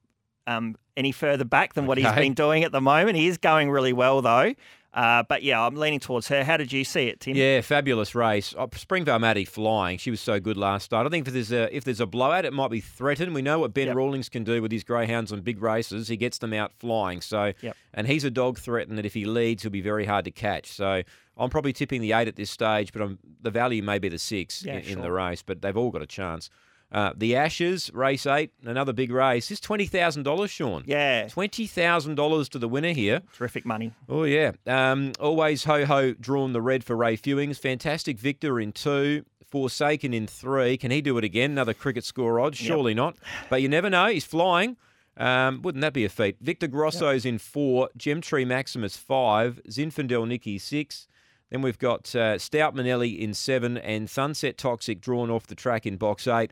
um, 0.46 0.76
any 0.96 1.12
further 1.12 1.44
back 1.44 1.74
than 1.74 1.86
what 1.86 1.98
okay. 1.98 2.06
he's 2.06 2.16
been 2.16 2.34
doing 2.34 2.64
at 2.64 2.72
the 2.72 2.80
moment. 2.80 3.16
He 3.16 3.26
is 3.26 3.38
going 3.38 3.70
really 3.70 3.92
well 3.92 4.22
though. 4.22 4.54
Uh, 4.94 5.22
but 5.22 5.42
yeah, 5.42 5.64
I'm 5.64 5.74
leaning 5.74 6.00
towards 6.00 6.28
her. 6.28 6.44
How 6.44 6.58
did 6.58 6.70
you 6.70 6.84
see 6.84 7.08
it, 7.08 7.20
Tim? 7.20 7.34
Yeah, 7.34 7.62
fabulous 7.62 8.14
race. 8.14 8.54
Oh, 8.58 8.68
Springvale 8.74 9.18
Maddie 9.18 9.46
flying. 9.46 9.96
She 9.96 10.10
was 10.10 10.20
so 10.20 10.38
good 10.38 10.58
last 10.58 10.84
start. 10.84 11.06
I 11.06 11.10
think 11.10 11.26
if 11.26 11.32
there's 11.32 11.52
a 11.52 11.74
if 11.74 11.84
there's 11.84 12.00
a 12.00 12.06
blowout, 12.06 12.44
it 12.44 12.52
might 12.52 12.70
be 12.70 12.80
threatened. 12.80 13.34
We 13.34 13.40
know 13.40 13.58
what 13.58 13.72
Ben 13.72 13.86
yep. 13.86 13.96
Rawlings 13.96 14.28
can 14.28 14.44
do 14.44 14.60
with 14.60 14.70
his 14.70 14.84
greyhounds 14.84 15.32
on 15.32 15.40
big 15.40 15.62
races. 15.62 16.08
He 16.08 16.18
gets 16.18 16.38
them 16.38 16.52
out 16.52 16.72
flying. 16.74 17.22
So, 17.22 17.52
yep. 17.62 17.76
and 17.94 18.06
he's 18.06 18.24
a 18.24 18.30
dog 18.30 18.58
threatened 18.58 18.98
that 18.98 19.06
if 19.06 19.14
he 19.14 19.24
leads, 19.24 19.62
he'll 19.62 19.72
be 19.72 19.80
very 19.80 20.04
hard 20.04 20.24
to 20.26 20.30
catch. 20.30 20.66
So. 20.66 21.02
I'm 21.34 21.48
probably 21.48 21.72
tipping 21.72 22.02
the 22.02 22.12
eight 22.12 22.28
at 22.28 22.36
this 22.36 22.50
stage, 22.50 22.92
but 22.92 23.00
I'm, 23.00 23.18
the 23.40 23.50
value 23.50 23.82
may 23.82 23.98
be 23.98 24.10
the 24.10 24.18
six 24.18 24.62
yeah, 24.62 24.74
in, 24.74 24.82
sure. 24.82 24.92
in 24.92 25.00
the 25.00 25.10
race. 25.10 25.42
But 25.42 25.62
they've 25.62 25.76
all 25.76 25.90
got 25.90 26.02
a 26.02 26.06
chance. 26.06 26.50
Uh, 26.92 27.12
the 27.16 27.34
Ashes, 27.34 27.90
race 27.94 28.26
eight, 28.26 28.50
another 28.64 28.92
big 28.92 29.10
race. 29.10 29.48
This 29.48 29.60
twenty 29.60 29.86
thousand 29.86 30.24
dollars, 30.24 30.50
Shaun. 30.50 30.84
Yeah. 30.86 31.26
twenty 31.28 31.66
thousand 31.66 32.16
dollars 32.16 32.50
to 32.50 32.58
the 32.58 32.68
winner 32.68 32.92
here. 32.92 33.22
Terrific 33.34 33.64
money. 33.64 33.92
Oh 34.10 34.24
yeah. 34.24 34.52
Um, 34.66 35.12
always 35.18 35.64
ho 35.64 35.86
ho 35.86 36.12
drawn 36.12 36.52
the 36.52 36.60
red 36.60 36.84
for 36.84 36.94
Ray 36.94 37.16
Fewings. 37.16 37.58
Fantastic 37.58 38.18
Victor 38.18 38.60
in 38.60 38.72
two. 38.72 39.24
Forsaken 39.46 40.14
in 40.14 40.26
three. 40.26 40.76
Can 40.76 40.90
he 40.90 41.00
do 41.02 41.16
it 41.18 41.24
again? 41.24 41.50
Another 41.52 41.74
cricket 41.74 42.04
score 42.04 42.40
odds? 42.40 42.56
Surely 42.58 42.94
not. 42.94 43.16
But 43.50 43.60
you 43.62 43.68
never 43.68 43.90
know. 43.90 44.06
He's 44.06 44.24
flying. 44.24 44.76
Um, 45.16 45.60
wouldn't 45.60 45.82
that 45.82 45.92
be 45.92 46.06
a 46.06 46.08
feat? 46.08 46.36
Victor 46.40 46.66
Grosso's 46.66 47.26
in 47.26 47.38
four. 47.38 47.90
Gemtree 47.98 48.46
Maximus 48.46 48.96
five. 48.96 49.60
Zinfandel 49.68 50.26
Nicky 50.26 50.58
six. 50.58 51.06
Then 51.52 51.60
we've 51.60 51.78
got 51.78 52.14
uh, 52.16 52.38
Stout 52.38 52.74
Manelli 52.74 53.18
in 53.20 53.34
seven 53.34 53.76
and 53.76 54.08
Sunset 54.08 54.56
Toxic 54.56 55.02
drawn 55.02 55.30
off 55.30 55.46
the 55.46 55.54
track 55.54 55.84
in 55.86 55.98
box 55.98 56.26
eight. 56.26 56.50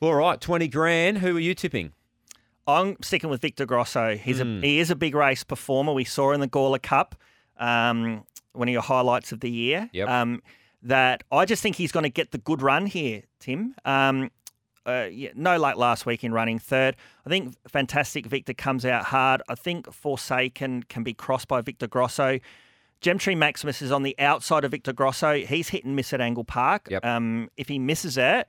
All 0.00 0.14
right, 0.14 0.40
20 0.40 0.68
grand. 0.68 1.18
Who 1.18 1.36
are 1.36 1.40
you 1.40 1.54
tipping? 1.54 1.92
I'm 2.68 2.96
sticking 3.02 3.30
with 3.30 3.42
Victor 3.42 3.66
Grosso. 3.66 4.16
He's 4.16 4.38
Hmm. 4.40 4.58
a 4.62 4.66
he 4.66 4.78
is 4.78 4.90
a 4.92 4.96
big 4.96 5.16
race 5.16 5.42
performer. 5.42 5.92
We 5.92 6.04
saw 6.04 6.30
in 6.30 6.38
the 6.38 6.46
Gawler 6.46 6.80
Cup, 6.80 7.16
um, 7.58 8.22
one 8.52 8.68
of 8.68 8.72
your 8.72 8.80
highlights 8.82 9.32
of 9.32 9.40
the 9.40 9.50
year. 9.50 9.90
Yep. 9.92 10.08
Um, 10.08 10.40
that 10.82 11.24
I 11.32 11.44
just 11.44 11.60
think 11.60 11.74
he's 11.76 11.90
going 11.92 12.04
to 12.04 12.10
get 12.10 12.30
the 12.30 12.38
good 12.38 12.62
run 12.62 12.86
here, 12.86 13.24
Tim. 13.40 13.74
Um, 13.84 14.30
uh, 14.86 15.08
yeah, 15.10 15.30
no 15.34 15.58
luck 15.58 15.76
last 15.76 16.06
week 16.06 16.22
in 16.24 16.32
running 16.32 16.58
third. 16.60 16.96
I 17.26 17.28
think 17.28 17.54
Fantastic 17.68 18.24
Victor 18.26 18.54
comes 18.54 18.86
out 18.86 19.06
hard. 19.06 19.42
I 19.48 19.56
think 19.56 19.92
Forsaken 19.92 20.84
can 20.84 21.02
be 21.02 21.12
crossed 21.12 21.48
by 21.48 21.60
Victor 21.60 21.86
Grosso. 21.88 22.38
Gemtree 23.02 23.36
Maximus 23.36 23.80
is 23.82 23.90
on 23.90 24.02
the 24.02 24.14
outside 24.18 24.64
of 24.64 24.70
Victor 24.70 24.92
Grosso. 24.92 25.34
He's 25.36 25.68
hit 25.70 25.84
and 25.84 25.96
miss 25.96 26.12
at 26.12 26.20
Angle 26.20 26.44
Park. 26.44 26.88
Yep. 26.90 27.04
Um, 27.04 27.50
if 27.56 27.68
he 27.68 27.78
misses 27.78 28.18
it, 28.18 28.46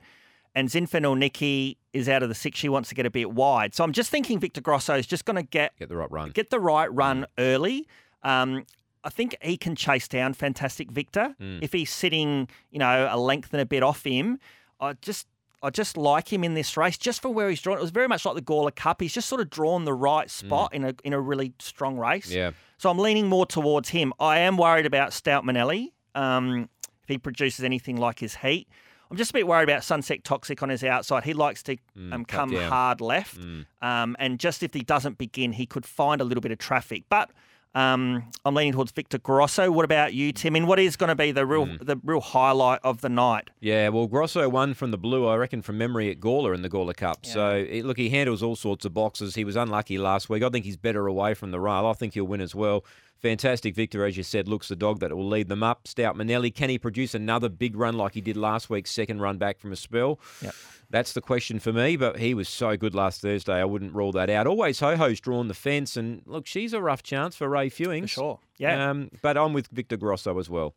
and 0.54 0.68
Zinfandel 0.68 1.16
Nicky 1.16 1.78
is 1.94 2.08
out 2.08 2.22
of 2.22 2.28
the 2.28 2.34
six, 2.34 2.58
she 2.58 2.68
wants 2.68 2.90
to 2.90 2.94
get 2.94 3.06
a 3.06 3.10
bit 3.10 3.32
wide. 3.32 3.74
So 3.74 3.82
I'm 3.84 3.92
just 3.92 4.10
thinking 4.10 4.38
Victor 4.38 4.60
Grosso 4.60 4.94
is 4.96 5.06
just 5.06 5.24
going 5.24 5.36
to 5.36 5.42
get 5.42 5.72
Get 5.78 5.88
the 5.88 5.96
right 5.96 6.10
run. 6.10 6.30
get 6.30 6.50
the 6.50 6.60
right 6.60 6.92
run 6.92 7.26
early. 7.38 7.88
Um, 8.22 8.66
I 9.04 9.08
think 9.08 9.34
he 9.40 9.56
can 9.56 9.74
chase 9.74 10.06
down 10.06 10.34
Fantastic 10.34 10.90
Victor 10.90 11.34
if 11.40 11.72
he's 11.72 11.90
sitting, 11.90 12.48
you 12.70 12.78
know, 12.78 13.08
a 13.10 13.18
length 13.18 13.52
and 13.52 13.60
a 13.60 13.66
bit 13.66 13.82
off 13.82 14.04
him. 14.04 14.38
I 14.80 14.92
just. 15.00 15.26
I 15.62 15.70
just 15.70 15.96
like 15.96 16.32
him 16.32 16.42
in 16.42 16.54
this 16.54 16.76
race, 16.76 16.98
just 16.98 17.22
for 17.22 17.28
where 17.28 17.48
he's 17.48 17.60
drawn. 17.60 17.78
It 17.78 17.80
was 17.80 17.90
very 17.90 18.08
much 18.08 18.24
like 18.24 18.34
the 18.34 18.42
Gawler 18.42 18.74
Cup. 18.74 19.00
He's 19.00 19.14
just 19.14 19.28
sort 19.28 19.40
of 19.40 19.48
drawn 19.48 19.84
the 19.84 19.94
right 19.94 20.28
spot 20.28 20.74
in 20.74 20.84
a 20.84 20.94
in 21.04 21.12
a 21.12 21.20
really 21.20 21.54
strong 21.60 21.96
race. 21.96 22.30
Yeah. 22.30 22.52
So 22.78 22.90
I'm 22.90 22.98
leaning 22.98 23.28
more 23.28 23.46
towards 23.46 23.90
him. 23.90 24.12
I 24.18 24.38
am 24.40 24.56
worried 24.56 24.86
about 24.86 25.12
Stout 25.12 25.44
Manelli. 25.44 25.92
Um, 26.14 26.68
if 27.02 27.08
he 27.08 27.18
produces 27.18 27.64
anything 27.64 27.96
like 27.96 28.18
his 28.18 28.36
heat, 28.36 28.68
I'm 29.10 29.16
just 29.16 29.30
a 29.30 29.34
bit 29.34 29.46
worried 29.46 29.68
about 29.68 29.84
Sunset 29.84 30.24
Toxic 30.24 30.62
on 30.62 30.68
his 30.68 30.82
outside. 30.82 31.24
He 31.24 31.34
likes 31.34 31.62
to 31.64 31.76
um, 32.12 32.24
come 32.24 32.50
hard 32.68 33.00
left, 33.00 33.38
um, 33.80 34.16
and 34.18 34.40
just 34.40 34.62
if 34.62 34.74
he 34.74 34.80
doesn't 34.82 35.18
begin, 35.18 35.52
he 35.52 35.66
could 35.66 35.86
find 35.86 36.20
a 36.20 36.24
little 36.24 36.40
bit 36.40 36.50
of 36.50 36.58
traffic. 36.58 37.04
But 37.08 37.30
um, 37.74 38.24
I'm 38.44 38.54
leaning 38.54 38.72
towards 38.72 38.92
Victor 38.92 39.18
Grosso. 39.18 39.70
What 39.70 39.84
about 39.84 40.12
you, 40.12 40.32
Tim? 40.32 40.56
And 40.56 40.68
what 40.68 40.78
is 40.78 40.96
going 40.96 41.08
to 41.08 41.14
be 41.14 41.32
the 41.32 41.46
real 41.46 41.66
the 41.80 41.98
real 42.04 42.20
highlight 42.20 42.80
of 42.84 43.00
the 43.00 43.08
night? 43.08 43.48
Yeah, 43.60 43.88
well, 43.88 44.06
Grosso 44.06 44.48
won 44.48 44.74
from 44.74 44.90
the 44.90 44.98
blue, 44.98 45.26
I 45.26 45.36
reckon, 45.36 45.62
from 45.62 45.78
memory 45.78 46.10
at 46.10 46.20
Gawler 46.20 46.54
in 46.54 46.62
the 46.62 46.68
Gawler 46.68 46.94
Cup. 46.94 47.24
So, 47.24 47.56
it, 47.56 47.84
look, 47.84 47.96
he 47.96 48.10
handles 48.10 48.42
all 48.42 48.56
sorts 48.56 48.84
of 48.84 48.92
boxes. 48.92 49.34
He 49.34 49.44
was 49.44 49.56
unlucky 49.56 49.96
last 49.98 50.28
week. 50.28 50.42
I 50.42 50.50
think 50.50 50.64
he's 50.64 50.76
better 50.76 51.06
away 51.06 51.34
from 51.34 51.50
the 51.50 51.60
rail. 51.60 51.86
I 51.86 51.94
think 51.94 52.14
he'll 52.14 52.24
win 52.24 52.40
as 52.40 52.54
well. 52.54 52.84
Fantastic 53.22 53.76
Victor, 53.76 54.04
as 54.04 54.16
you 54.16 54.24
said, 54.24 54.48
looks 54.48 54.66
the 54.66 54.74
dog 54.74 54.98
that 54.98 55.14
will 55.16 55.28
lead 55.28 55.48
them 55.48 55.62
up. 55.62 55.86
Stout 55.86 56.16
Manelli, 56.16 56.52
can 56.52 56.68
he 56.68 56.78
produce 56.78 57.14
another 57.14 57.48
big 57.48 57.76
run 57.76 57.96
like 57.96 58.14
he 58.14 58.20
did 58.20 58.36
last 58.36 58.68
week's 58.68 58.90
second 58.90 59.20
run 59.20 59.38
back 59.38 59.60
from 59.60 59.70
a 59.70 59.76
spell? 59.76 60.18
Yep. 60.42 60.54
That's 60.90 61.12
the 61.12 61.20
question 61.20 61.60
for 61.60 61.72
me, 61.72 61.96
but 61.96 62.18
he 62.18 62.34
was 62.34 62.48
so 62.48 62.76
good 62.76 62.94
last 62.94 63.22
Thursday. 63.22 63.54
I 63.54 63.64
wouldn't 63.64 63.94
rule 63.94 64.12
that 64.12 64.28
out. 64.28 64.46
Always 64.46 64.80
Ho 64.80 64.96
Ho's 64.96 65.20
drawn 65.20 65.46
the 65.48 65.54
fence, 65.54 65.96
and 65.96 66.22
look, 66.26 66.46
she's 66.46 66.72
a 66.72 66.82
rough 66.82 67.02
chance 67.02 67.36
for 67.36 67.48
Ray 67.48 67.70
Fewings. 67.70 68.02
For 68.02 68.08
sure. 68.08 68.38
Yeah. 68.58 68.90
Um, 68.90 69.10
but 69.22 69.38
I'm 69.38 69.52
with 69.52 69.68
Victor 69.68 69.96
Grosso 69.96 70.38
as 70.38 70.50
well. 70.50 70.74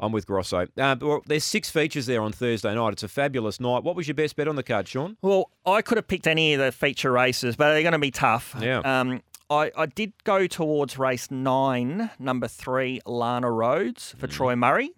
I'm 0.00 0.12
with 0.12 0.26
Grosso. 0.26 0.66
Uh, 0.76 0.96
well, 1.00 1.22
there's 1.26 1.44
six 1.44 1.70
features 1.70 2.06
there 2.06 2.22
on 2.22 2.32
Thursday 2.32 2.72
night. 2.74 2.92
It's 2.92 3.02
a 3.02 3.08
fabulous 3.08 3.58
night. 3.58 3.82
What 3.82 3.96
was 3.96 4.06
your 4.06 4.14
best 4.14 4.36
bet 4.36 4.46
on 4.46 4.54
the 4.56 4.62
card, 4.62 4.86
Shaun? 4.86 5.16
Well, 5.22 5.50
I 5.66 5.82
could 5.82 5.98
have 5.98 6.06
picked 6.06 6.28
any 6.28 6.54
of 6.54 6.60
the 6.60 6.70
feature 6.70 7.10
races, 7.10 7.56
but 7.56 7.72
they're 7.72 7.82
going 7.82 7.92
to 7.92 7.98
be 7.98 8.12
tough. 8.12 8.54
Yeah. 8.60 8.78
Um, 8.78 9.22
I, 9.50 9.70
I 9.76 9.86
did 9.86 10.12
go 10.24 10.46
towards 10.46 10.98
race 10.98 11.30
nine, 11.30 12.10
number 12.18 12.48
three, 12.48 13.00
Lana 13.06 13.50
Rhodes 13.50 14.14
for 14.18 14.26
Troy 14.26 14.54
Murray. 14.56 14.90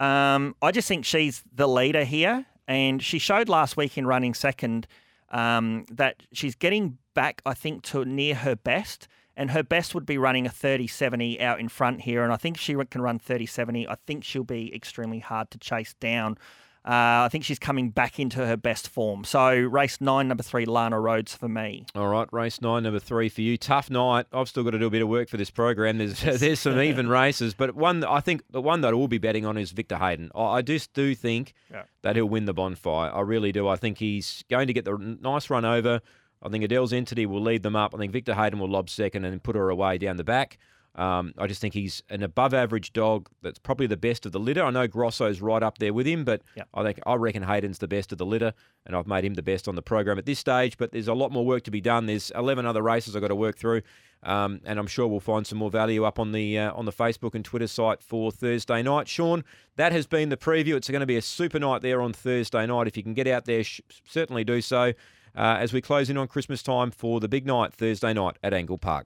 Um, 0.00 0.56
I 0.60 0.72
just 0.72 0.88
think 0.88 1.04
she's 1.04 1.44
the 1.54 1.68
leader 1.68 2.04
here, 2.04 2.46
and 2.66 3.02
she 3.02 3.18
showed 3.18 3.48
last 3.48 3.76
week 3.76 3.96
in 3.96 4.06
running 4.06 4.34
second 4.34 4.86
um, 5.30 5.86
that 5.90 6.24
she's 6.32 6.54
getting 6.54 6.98
back, 7.14 7.42
I 7.46 7.54
think, 7.54 7.82
to 7.84 8.04
near 8.04 8.34
her 8.34 8.56
best. 8.56 9.08
And 9.38 9.50
her 9.50 9.62
best 9.62 9.94
would 9.94 10.06
be 10.06 10.16
running 10.16 10.46
a 10.46 10.50
30 10.50 10.86
70 10.86 11.40
out 11.40 11.60
in 11.60 11.68
front 11.68 12.00
here. 12.00 12.24
And 12.24 12.32
I 12.32 12.36
think 12.36 12.56
she 12.56 12.74
can 12.90 13.02
run 13.02 13.18
30 13.18 13.46
70, 13.46 13.86
I 13.86 13.96
think 14.06 14.24
she'll 14.24 14.44
be 14.44 14.74
extremely 14.74 15.18
hard 15.18 15.50
to 15.50 15.58
chase 15.58 15.94
down. 16.00 16.38
Uh, 16.86 17.24
I 17.26 17.28
think 17.32 17.42
she's 17.42 17.58
coming 17.58 17.90
back 17.90 18.20
into 18.20 18.46
her 18.46 18.56
best 18.56 18.88
form. 18.88 19.24
So, 19.24 19.52
race 19.52 20.00
nine, 20.00 20.28
number 20.28 20.44
three, 20.44 20.66
Lana 20.66 21.00
Rhodes 21.00 21.34
for 21.34 21.48
me. 21.48 21.84
All 21.96 22.06
right, 22.06 22.28
race 22.32 22.60
nine, 22.60 22.84
number 22.84 23.00
three 23.00 23.28
for 23.28 23.40
you. 23.40 23.56
Tough 23.56 23.90
night. 23.90 24.26
I've 24.32 24.48
still 24.48 24.62
got 24.62 24.70
to 24.70 24.78
do 24.78 24.86
a 24.86 24.90
bit 24.90 25.02
of 25.02 25.08
work 25.08 25.28
for 25.28 25.36
this 25.36 25.50
program. 25.50 25.98
There's 25.98 26.20
there's 26.40 26.60
some 26.60 26.80
even 26.80 27.08
races, 27.10 27.54
but 27.54 27.74
one 27.74 28.04
I 28.04 28.20
think 28.20 28.42
the 28.50 28.62
one 28.62 28.82
that 28.82 28.88
I 28.92 28.96
will 28.96 29.08
be 29.08 29.18
betting 29.18 29.44
on 29.44 29.56
is 29.58 29.72
Victor 29.72 29.96
Hayden. 29.96 30.30
I, 30.34 30.42
I 30.42 30.62
just 30.62 30.92
do 30.92 31.14
think 31.14 31.54
Yeah. 31.72 31.82
that 32.02 32.14
he'll 32.14 32.28
win 32.28 32.44
the 32.44 32.54
bonfire. 32.54 33.10
I 33.12 33.20
really 33.22 33.50
do. 33.50 33.66
I 33.66 33.74
think 33.76 33.98
he's 33.98 34.44
going 34.48 34.68
to 34.68 34.72
get 34.72 34.84
the 34.84 34.96
nice 35.20 35.50
run 35.50 35.64
over. 35.64 36.00
I 36.42 36.48
think 36.50 36.62
Adele's 36.62 36.92
entity 36.92 37.26
will 37.26 37.40
lead 37.42 37.62
them 37.64 37.74
up. 37.74 37.94
I 37.94 37.98
think 37.98 38.12
Victor 38.12 38.34
Hayden 38.34 38.58
will 38.60 38.68
lob 38.70 38.90
second 38.90 39.24
and 39.24 39.42
put 39.42 39.56
her 39.56 39.70
away 39.70 39.98
down 39.98 40.16
the 40.18 40.22
back. 40.24 40.58
Um, 40.96 41.34
I 41.36 41.46
just 41.46 41.60
think 41.60 41.74
he's 41.74 42.02
an 42.08 42.22
above 42.22 42.54
average 42.54 42.94
dog 42.94 43.28
that's 43.42 43.58
probably 43.58 43.86
the 43.86 43.98
best 43.98 44.24
of 44.24 44.32
the 44.32 44.40
litter. 44.40 44.64
I 44.64 44.70
know 44.70 44.88
Grosso's 44.88 45.42
right 45.42 45.62
up 45.62 45.76
there 45.76 45.92
with 45.92 46.06
him, 46.06 46.24
but 46.24 46.40
Yep. 46.56 46.68
I 46.72 46.82
think 46.82 47.00
I 47.06 47.14
reckon 47.16 47.42
Hayden's 47.42 47.78
the 47.78 47.86
best 47.88 48.12
of 48.12 48.18
the 48.18 48.24
litter, 48.24 48.54
and 48.86 48.96
I've 48.96 49.06
made 49.06 49.22
him 49.24 49.34
the 49.34 49.42
best 49.42 49.68
on 49.68 49.74
the 49.74 49.82
program 49.82 50.16
at 50.18 50.24
this 50.24 50.38
stage. 50.38 50.78
But 50.78 50.92
there's 50.92 51.08
a 51.08 51.12
lot 51.14 51.30
more 51.32 51.44
work 51.44 51.64
to 51.64 51.70
be 51.70 51.82
done. 51.82 52.06
There's 52.06 52.30
11 52.34 52.64
other 52.64 52.80
races 52.82 53.14
I've 53.14 53.20
got 53.20 53.28
to 53.28 53.34
work 53.36 53.58
through, 53.58 53.82
um, 54.22 54.60
and 54.64 54.78
I'm 54.78 54.86
sure 54.86 55.06
we'll 55.06 55.20
find 55.20 55.46
some 55.46 55.58
more 55.58 55.70
value 55.70 56.04
up 56.04 56.18
on 56.18 56.32
the 56.32 56.58
uh, 56.58 56.72
on 56.72 56.86
the 56.86 56.92
Facebook 56.92 57.34
and 57.34 57.44
Twitter 57.44 57.66
site 57.66 58.02
for 58.02 58.32
Thursday 58.32 58.82
night. 58.82 59.06
Shaun, 59.06 59.44
that 59.76 59.92
has 59.92 60.06
been 60.06 60.30
the 60.30 60.38
preview. 60.38 60.76
It's 60.76 60.88
going 60.88 61.00
to 61.00 61.06
be 61.06 61.16
a 61.16 61.22
super 61.22 61.58
night 61.58 61.82
there 61.82 62.00
on 62.00 62.14
Thursday 62.14 62.64
night. 62.66 62.86
If 62.86 62.96
you 62.96 63.02
can 63.02 63.12
get 63.12 63.26
out 63.26 63.44
there, 63.44 63.62
sh- 63.64 63.82
certainly 64.08 64.44
do 64.44 64.62
so. 64.62 64.94
Uh, 65.36 65.58
as 65.60 65.74
we 65.74 65.82
close 65.82 66.08
in 66.08 66.16
on 66.16 66.26
Christmas 66.26 66.62
time 66.62 66.90
for 66.90 67.20
the 67.20 67.28
big 67.28 67.44
night 67.46 67.74
Thursday 67.74 68.14
night 68.14 68.38
at 68.42 68.54
Angle 68.54 68.78
Park. 68.78 69.04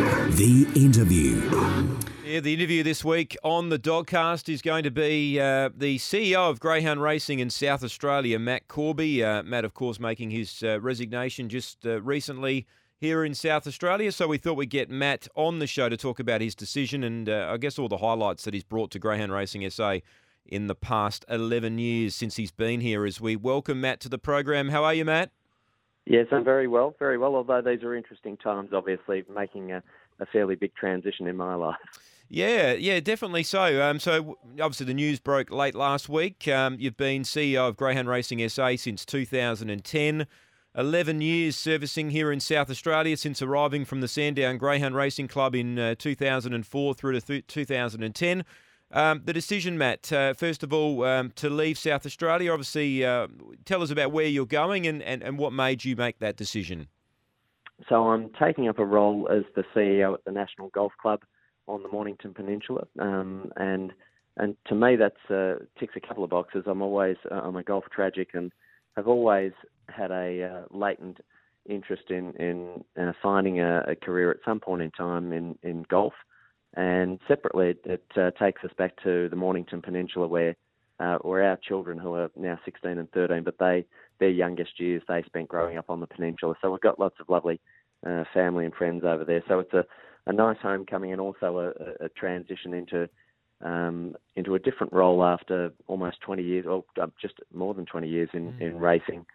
The 0.00 0.66
interview. 0.74 1.42
Yeah, 2.24 2.40
the 2.40 2.54
interview 2.54 2.82
this 2.82 3.04
week 3.04 3.36
on 3.44 3.68
the 3.68 3.78
Dogcast 3.78 4.48
is 4.48 4.62
going 4.62 4.84
to 4.84 4.90
be 4.90 5.38
uh, 5.38 5.68
the 5.76 5.98
CEO 5.98 6.48
of 6.48 6.58
Greyhound 6.58 7.02
Racing 7.02 7.38
in 7.38 7.50
South 7.50 7.84
Australia, 7.84 8.38
Matt 8.38 8.66
Corby. 8.66 9.22
Uh, 9.22 9.42
Matt, 9.42 9.66
of 9.66 9.74
course, 9.74 10.00
making 10.00 10.30
his 10.30 10.62
uh, 10.62 10.80
resignation 10.80 11.50
just 11.50 11.84
uh, 11.84 12.00
recently 12.00 12.66
here 12.98 13.26
in 13.26 13.34
South 13.34 13.66
Australia. 13.66 14.10
So 14.10 14.26
we 14.26 14.38
thought 14.38 14.56
we'd 14.56 14.70
get 14.70 14.88
Matt 14.88 15.28
on 15.34 15.58
the 15.58 15.66
show 15.66 15.90
to 15.90 15.98
talk 15.98 16.18
about 16.18 16.40
his 16.40 16.54
decision 16.54 17.04
and 17.04 17.28
uh, 17.28 17.50
I 17.52 17.58
guess 17.58 17.78
all 17.78 17.88
the 17.88 17.98
highlights 17.98 18.44
that 18.44 18.54
he's 18.54 18.64
brought 18.64 18.90
to 18.92 18.98
Greyhound 18.98 19.32
Racing 19.32 19.68
SA 19.68 19.98
in 20.46 20.66
the 20.66 20.74
past 20.74 21.26
11 21.28 21.76
years 21.76 22.16
since 22.16 22.36
he's 22.36 22.52
been 22.52 22.80
here. 22.80 23.04
As 23.04 23.20
we 23.20 23.36
welcome 23.36 23.82
Matt 23.82 24.00
to 24.00 24.08
the 24.08 24.18
program, 24.18 24.70
how 24.70 24.82
are 24.82 24.94
you, 24.94 25.04
Matt? 25.04 25.30
Yes, 26.10 26.26
I'm 26.32 26.42
very 26.42 26.66
well, 26.66 26.96
very 26.98 27.18
well. 27.18 27.36
Although 27.36 27.62
these 27.62 27.84
are 27.84 27.94
interesting 27.94 28.36
times, 28.36 28.70
obviously 28.72 29.22
making 29.32 29.70
a, 29.70 29.80
a 30.18 30.26
fairly 30.26 30.56
big 30.56 30.74
transition 30.74 31.28
in 31.28 31.36
my 31.36 31.54
life. 31.54 31.76
Yeah, 32.28 32.72
yeah, 32.72 32.98
definitely 32.98 33.44
so. 33.44 33.80
Um, 33.80 34.00
so 34.00 34.36
obviously 34.60 34.86
the 34.86 34.94
news 34.94 35.20
broke 35.20 35.52
late 35.52 35.76
last 35.76 36.08
week. 36.08 36.48
Um, 36.48 36.78
you've 36.80 36.96
been 36.96 37.22
CEO 37.22 37.68
of 37.68 37.76
Greyhound 37.76 38.08
Racing 38.08 38.48
SA 38.48 38.74
since 38.74 39.04
2010. 39.04 40.26
11 40.74 41.20
years 41.20 41.54
servicing 41.54 42.10
here 42.10 42.32
in 42.32 42.40
South 42.40 42.70
Australia 42.70 43.16
since 43.16 43.40
arriving 43.40 43.84
from 43.84 44.00
the 44.00 44.08
Sandown 44.08 44.58
Greyhound 44.58 44.96
Racing 44.96 45.28
Club 45.28 45.54
in 45.54 45.78
uh, 45.78 45.94
2004 45.96 46.94
through 46.94 47.12
to 47.12 47.20
th- 47.20 47.46
2010. 47.46 48.44
Um, 48.92 49.22
the 49.24 49.32
decision, 49.32 49.78
Matt, 49.78 50.12
uh, 50.12 50.34
first 50.34 50.62
of 50.62 50.72
all, 50.72 51.04
um, 51.04 51.30
to 51.36 51.48
leave 51.48 51.78
South 51.78 52.04
Australia, 52.04 52.52
obviously, 52.52 53.04
uh, 53.04 53.28
tell 53.64 53.82
us 53.82 53.90
about 53.90 54.10
where 54.10 54.26
you're 54.26 54.46
going 54.46 54.86
and, 54.86 55.00
and, 55.02 55.22
and 55.22 55.38
what 55.38 55.52
made 55.52 55.84
you 55.84 55.94
make 55.94 56.18
that 56.18 56.36
decision. 56.36 56.88
So 57.88 58.08
I'm 58.08 58.30
taking 58.40 58.68
up 58.68 58.78
a 58.78 58.84
role 58.84 59.28
as 59.30 59.44
the 59.54 59.64
CEO 59.74 60.14
at 60.14 60.24
the 60.24 60.32
National 60.32 60.68
Golf 60.68 60.92
Club 61.00 61.20
on 61.66 61.82
the 61.82 61.88
Mornington 61.88 62.34
Peninsula, 62.34 62.86
um, 62.98 63.52
and 63.56 63.92
and 64.36 64.56
to 64.66 64.74
me 64.74 64.96
that's 64.96 65.30
uh, 65.30 65.64
ticks 65.78 65.94
a 65.96 66.00
couple 66.00 66.24
of 66.24 66.30
boxes. 66.30 66.64
I'm 66.66 66.82
always 66.82 67.16
uh, 67.30 67.36
I'm 67.36 67.56
a 67.56 67.62
golf 67.62 67.84
tragic 67.94 68.30
and 68.34 68.52
have 68.96 69.06
always 69.06 69.52
had 69.88 70.10
a 70.10 70.42
uh, 70.42 70.76
latent 70.76 71.18
interest 71.68 72.10
in 72.10 72.32
in 72.34 72.84
uh, 73.00 73.12
finding 73.22 73.60
a, 73.60 73.84
a 73.88 73.94
career 73.94 74.30
at 74.30 74.38
some 74.44 74.60
point 74.60 74.82
in 74.82 74.90
time 74.90 75.32
in 75.32 75.58
in 75.62 75.84
golf. 75.88 76.12
And 76.74 77.18
separately, 77.26 77.74
it, 77.84 78.04
uh, 78.16 78.30
takes 78.32 78.62
us 78.64 78.70
back 78.78 78.94
to 79.02 79.28
the 79.28 79.36
Mornington 79.36 79.82
Peninsula 79.82 80.28
where 80.28 80.54
uh, 81.00 81.16
or 81.22 81.42
our 81.42 81.56
children 81.56 81.98
who 81.98 82.14
are 82.14 82.30
now 82.36 82.58
16 82.64 82.98
and 82.98 83.10
13, 83.12 83.42
but 83.42 83.58
they 83.58 83.84
their 84.18 84.28
youngest 84.28 84.78
years 84.78 85.02
they 85.08 85.22
spent 85.22 85.48
growing 85.48 85.78
up 85.78 85.88
on 85.88 85.98
the 85.98 86.06
peninsula. 86.06 86.54
So 86.60 86.70
we've 86.70 86.80
got 86.80 87.00
lots 87.00 87.16
of 87.20 87.28
lovely 87.30 87.58
uh, 88.06 88.24
family 88.34 88.66
and 88.66 88.74
friends 88.74 89.02
over 89.02 89.24
there. 89.24 89.42
So 89.48 89.60
it's 89.60 89.72
a, 89.72 89.84
a 90.26 90.32
nice 90.32 90.58
homecoming 90.62 91.12
and 91.12 91.20
also 91.20 91.58
a, 91.58 92.04
a 92.04 92.08
transition 92.10 92.74
into 92.74 93.08
um, 93.62 94.14
into 94.36 94.54
a 94.54 94.58
different 94.58 94.92
role 94.92 95.22
after 95.22 95.70
almost 95.86 96.20
20 96.22 96.42
years, 96.42 96.66
or 96.66 96.84
uh, 97.00 97.08
just 97.20 97.34
more 97.52 97.74
than 97.74 97.84
20 97.84 98.08
years 98.08 98.28
in, 98.32 98.52
mm. 98.52 98.60
in 98.60 98.78
racing. 98.78 99.26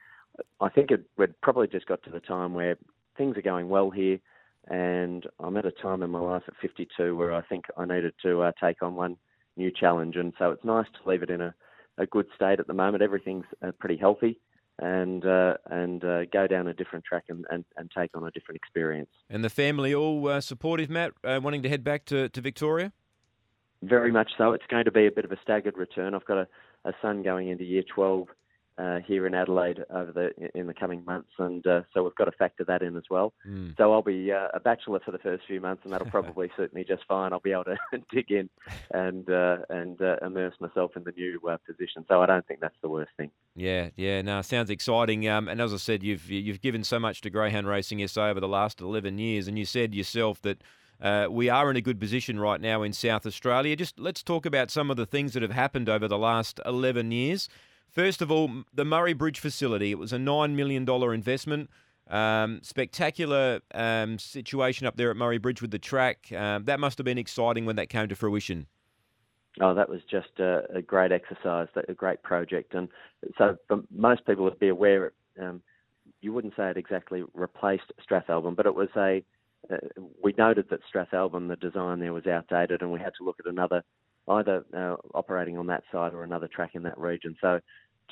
I 0.59 0.69
think 0.69 0.91
it 0.91 1.05
we'd 1.17 1.39
probably 1.41 1.67
just 1.67 1.85
got 1.85 2.03
to 2.03 2.09
the 2.09 2.19
time 2.19 2.53
where 2.53 2.77
things 3.17 3.37
are 3.37 3.43
going 3.43 3.69
well 3.69 3.89
here, 3.89 4.19
and 4.67 5.25
I'm 5.39 5.57
at 5.57 5.65
a 5.65 5.71
time 5.71 6.01
in 6.03 6.09
my 6.09 6.19
life 6.19 6.43
at 6.47 6.55
52 6.61 7.15
where 7.15 7.33
I 7.33 7.41
think 7.41 7.65
I 7.77 7.85
needed 7.85 8.13
to 8.23 8.41
uh, 8.41 8.51
take 8.61 8.81
on 8.81 8.95
one 8.95 9.17
new 9.57 9.71
challenge, 9.71 10.15
and 10.15 10.33
so 10.37 10.51
it's 10.51 10.63
nice 10.63 10.87
to 10.93 11.09
leave 11.09 11.23
it 11.23 11.29
in 11.29 11.41
a, 11.41 11.53
a 11.97 12.05
good 12.05 12.27
state 12.35 12.59
at 12.59 12.67
the 12.67 12.73
moment. 12.73 13.03
Everything's 13.03 13.45
uh, 13.65 13.71
pretty 13.79 13.97
healthy, 13.97 14.39
and 14.79 15.25
uh, 15.25 15.55
and 15.69 16.03
uh, 16.03 16.25
go 16.25 16.47
down 16.47 16.67
a 16.67 16.73
different 16.73 17.05
track 17.05 17.25
and, 17.29 17.45
and, 17.49 17.63
and 17.77 17.91
take 17.95 18.11
on 18.15 18.25
a 18.25 18.31
different 18.31 18.57
experience. 18.57 19.09
And 19.29 19.43
the 19.43 19.49
family 19.49 19.93
all 19.93 20.27
uh, 20.27 20.41
supportive, 20.41 20.89
Matt, 20.89 21.13
uh, 21.23 21.39
wanting 21.41 21.63
to 21.63 21.69
head 21.69 21.83
back 21.83 22.05
to, 22.05 22.29
to 22.29 22.41
Victoria. 22.41 22.91
Very 23.81 24.11
much 24.11 24.31
so. 24.37 24.53
It's 24.53 24.65
going 24.69 24.85
to 24.85 24.91
be 24.91 25.05
a 25.05 25.11
bit 25.11 25.25
of 25.25 25.31
a 25.31 25.37
staggered 25.43 25.77
return. 25.77 26.15
I've 26.15 26.25
got 26.25 26.37
a, 26.37 26.47
a 26.85 26.93
son 27.01 27.23
going 27.23 27.49
into 27.49 27.63
year 27.63 27.83
12 27.83 28.27
uh, 28.77 28.99
here 29.07 29.25
in 29.25 29.33
Adelaide 29.33 29.83
over 29.89 30.11
the 30.11 30.49
in 30.57 30.67
the 30.67 30.73
coming 30.73 31.03
months, 31.05 31.29
and 31.39 31.65
uh, 31.65 31.81
so 31.93 32.03
we've 32.03 32.15
got 32.15 32.25
to 32.25 32.31
factor 32.33 32.65
that 32.65 32.81
in 32.81 32.97
as 32.97 33.03
well. 33.09 33.33
Mm. 33.47 33.75
So 33.77 33.93
I'll 33.93 34.01
be 34.01 34.31
uh, 34.31 34.49
a 34.53 34.59
bachelor 34.59 34.99
for 35.03 35.11
the 35.11 35.17
first 35.17 35.43
few 35.47 35.61
months, 35.61 35.83
and 35.85 35.93
that'll 35.93 36.07
probably 36.11 36.51
suit 36.57 36.73
me 36.73 36.83
just 36.83 37.03
fine. 37.07 37.31
I'll 37.31 37.39
be 37.39 37.53
able 37.53 37.65
to 37.65 37.77
dig 38.11 38.31
in 38.31 38.49
and 38.91 39.29
uh, 39.29 39.57
and 39.69 40.01
uh, 40.01 40.17
immerse 40.21 40.55
myself 40.59 40.91
in 40.97 41.03
the 41.03 41.11
new 41.11 41.39
uh, 41.49 41.57
position. 41.65 42.05
So 42.07 42.21
I 42.21 42.25
don't 42.25 42.45
think 42.47 42.59
that's 42.59 42.75
the 42.81 42.89
worst 42.89 43.11
thing. 43.15 43.31
Yeah, 43.55 43.89
yeah, 43.95 44.21
no, 44.21 44.41
sounds 44.41 44.69
exciting. 44.69 45.27
Um, 45.27 45.47
and 45.47 45.61
as 45.61 45.73
I 45.73 45.77
said, 45.77 46.03
you've 46.03 46.29
you've 46.29 46.61
given 46.61 46.83
so 46.83 46.99
much 46.99 47.21
to 47.21 47.29
Greyhound 47.29 47.67
Racing 47.67 48.05
SA 48.07 48.27
over 48.27 48.41
the 48.41 48.47
last 48.47 48.81
eleven 48.81 49.17
years, 49.17 49.47
and 49.47 49.57
you 49.57 49.65
said 49.65 49.95
yourself 49.95 50.41
that. 50.41 50.61
Uh, 51.01 51.27
we 51.29 51.49
are 51.49 51.69
in 51.69 51.75
a 51.75 51.81
good 51.81 51.99
position 51.99 52.39
right 52.39 52.61
now 52.61 52.81
in 52.81 52.93
South 52.93 53.25
Australia. 53.25 53.75
Just 53.75 53.99
let's 53.99 54.23
talk 54.23 54.45
about 54.45 54.71
some 54.71 54.89
of 54.89 54.95
the 54.95 55.05
things 55.05 55.33
that 55.33 55.41
have 55.41 55.51
happened 55.51 55.89
over 55.89 56.07
the 56.07 56.17
last 56.17 56.61
11 56.65 57.11
years. 57.11 57.49
First 57.95 58.21
of 58.21 58.29
all, 58.29 58.51
the 58.73 58.83
Murray 58.83 59.13
Bridge 59.13 59.39
facility. 59.39 59.89
It 59.89 59.97
was 59.97 60.11
a 60.11 60.17
$9 60.17 60.53
million 60.53 60.87
investment. 60.87 61.69
Um, 62.09 62.59
spectacular 62.61 63.61
um, 63.73 64.19
situation 64.19 64.85
up 64.85 64.97
there 64.97 65.09
at 65.09 65.15
Murray 65.15 65.37
Bridge 65.37 65.61
with 65.61 65.71
the 65.71 65.79
track. 65.79 66.29
Um, 66.35 66.65
that 66.65 66.81
must 66.81 66.97
have 66.97 67.05
been 67.05 67.17
exciting 67.17 67.65
when 67.65 67.77
that 67.77 67.87
came 67.87 68.09
to 68.09 68.15
fruition. 68.15 68.67
Oh, 69.61 69.73
that 69.73 69.87
was 69.87 70.01
just 70.11 70.39
a, 70.39 70.63
a 70.75 70.81
great 70.81 71.13
exercise, 71.13 71.69
a 71.87 71.93
great 71.93 72.21
project. 72.21 72.73
And 72.73 72.89
so 73.37 73.57
most 73.89 74.25
people 74.25 74.43
would 74.43 74.59
be 74.59 74.67
aware, 74.67 75.13
um, 75.41 75.61
you 76.19 76.33
wouldn't 76.33 76.55
say 76.57 76.69
it 76.69 76.77
exactly 76.77 77.23
replaced 77.33 77.93
Strathalbyn, 78.07 78.57
but 78.57 78.65
it 78.65 78.75
was 78.75 78.89
a, 78.97 79.23
uh, 79.71 79.77
we 80.21 80.33
noted 80.37 80.65
that 80.69 80.81
Strathalbyn, 80.93 81.47
the 81.47 81.55
design 81.55 82.01
there 82.01 82.13
was 82.13 82.27
outdated, 82.27 82.81
and 82.81 82.91
we 82.91 82.99
had 82.99 83.13
to 83.19 83.23
look 83.23 83.37
at 83.39 83.49
another, 83.49 83.83
either 84.27 84.65
uh, 84.75 84.97
operating 85.15 85.57
on 85.57 85.67
that 85.67 85.83
side 85.93 86.13
or 86.13 86.23
another 86.23 86.49
track 86.49 86.71
in 86.73 86.83
that 86.83 86.97
region. 86.97 87.37
So 87.39 87.61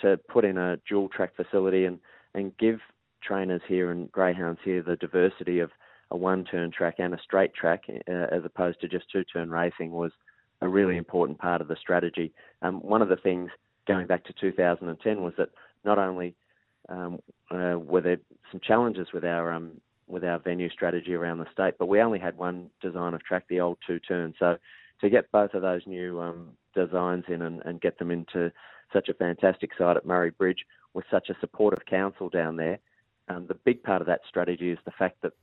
to 0.02 0.18
put 0.30 0.46
in 0.46 0.58
a 0.58 0.78
dual 0.88 1.10
track 1.10 1.36
facility 1.36 1.86
and, 1.86 2.00
and 2.34 2.58
give 2.58 2.80
trainers 3.24 3.62
here 3.68 3.92
and 3.92 4.12
greyhounds 4.12 4.60
here 4.64 4.82
the 4.82 4.96
diversity 4.98 5.60
of 5.60 5.72
a 6.12 6.18
one 6.18 6.44
turn 6.46 6.72
track 6.72 6.96
and 7.00 7.14
a 7.14 7.22
straight 7.22 7.54
track 7.54 7.84
uh, 7.90 8.12
as 8.32 8.44
opposed 8.46 8.80
to 8.82 8.88
just 8.88 9.10
two 9.12 9.24
turn 9.24 9.50
racing 9.50 9.92
was 9.92 10.12
a 10.62 10.68
really 10.68 10.98
important 10.98 11.38
part 11.40 11.62
of 11.62 11.68
the 11.68 11.76
strategy. 11.76 12.32
Um, 12.62 12.82
one 12.82 13.02
of 13.02 13.10
the 13.10 13.18
things 13.18 13.50
going 13.88 14.08
back 14.08 14.24
to 14.26 14.34
2010 14.40 15.22
was 15.22 15.34
that 15.38 15.50
not 15.84 15.98
only 15.98 16.36
um, 16.90 17.20
uh, 17.52 17.78
were 17.78 18.02
there 18.02 18.18
some 18.52 18.62
challenges 18.66 19.08
with 19.14 19.24
our 19.24 19.52
um, 19.54 19.72
with 20.08 20.24
our 20.24 20.38
venue 20.40 20.70
strategy 20.70 21.14
around 21.14 21.40
the 21.40 21.52
state, 21.52 21.76
but 21.80 21.88
we 21.88 22.02
only 22.02 22.20
had 22.20 22.38
one 22.38 22.70
design 22.82 23.14
of 23.14 23.24
track, 23.24 23.46
the 23.50 23.60
old 23.60 23.78
two 23.88 24.00
turn. 24.00 24.34
So 24.38 24.58
to 25.02 25.10
get 25.10 25.32
both 25.32 25.54
of 25.54 25.62
those 25.62 25.82
new 25.86 26.20
um, 26.20 26.50
designs 26.76 27.24
in 27.30 27.42
and, 27.42 27.62
and, 27.66 27.82
get 27.82 27.98
them 27.98 28.12
into 28.12 28.52
such 28.94 29.10
a 29.10 29.14
fantastic 29.14 29.72
site 29.78 29.98
at 29.98 30.06
Murray 30.06 30.30
Bridge 30.30 30.66
with 30.94 31.06
such 31.12 31.30
a 31.30 31.36
supportive 31.42 31.86
council 31.86 32.30
down 32.30 32.56
there. 32.56 32.80
Um, 33.28 33.48
the 33.48 33.56
big 33.56 33.84
part 33.84 34.02
of 34.02 34.08
that 34.08 34.22
strategy 34.28 34.72
is 34.72 34.80
the 34.86 34.92
fact 34.92 35.18
that 35.24 35.34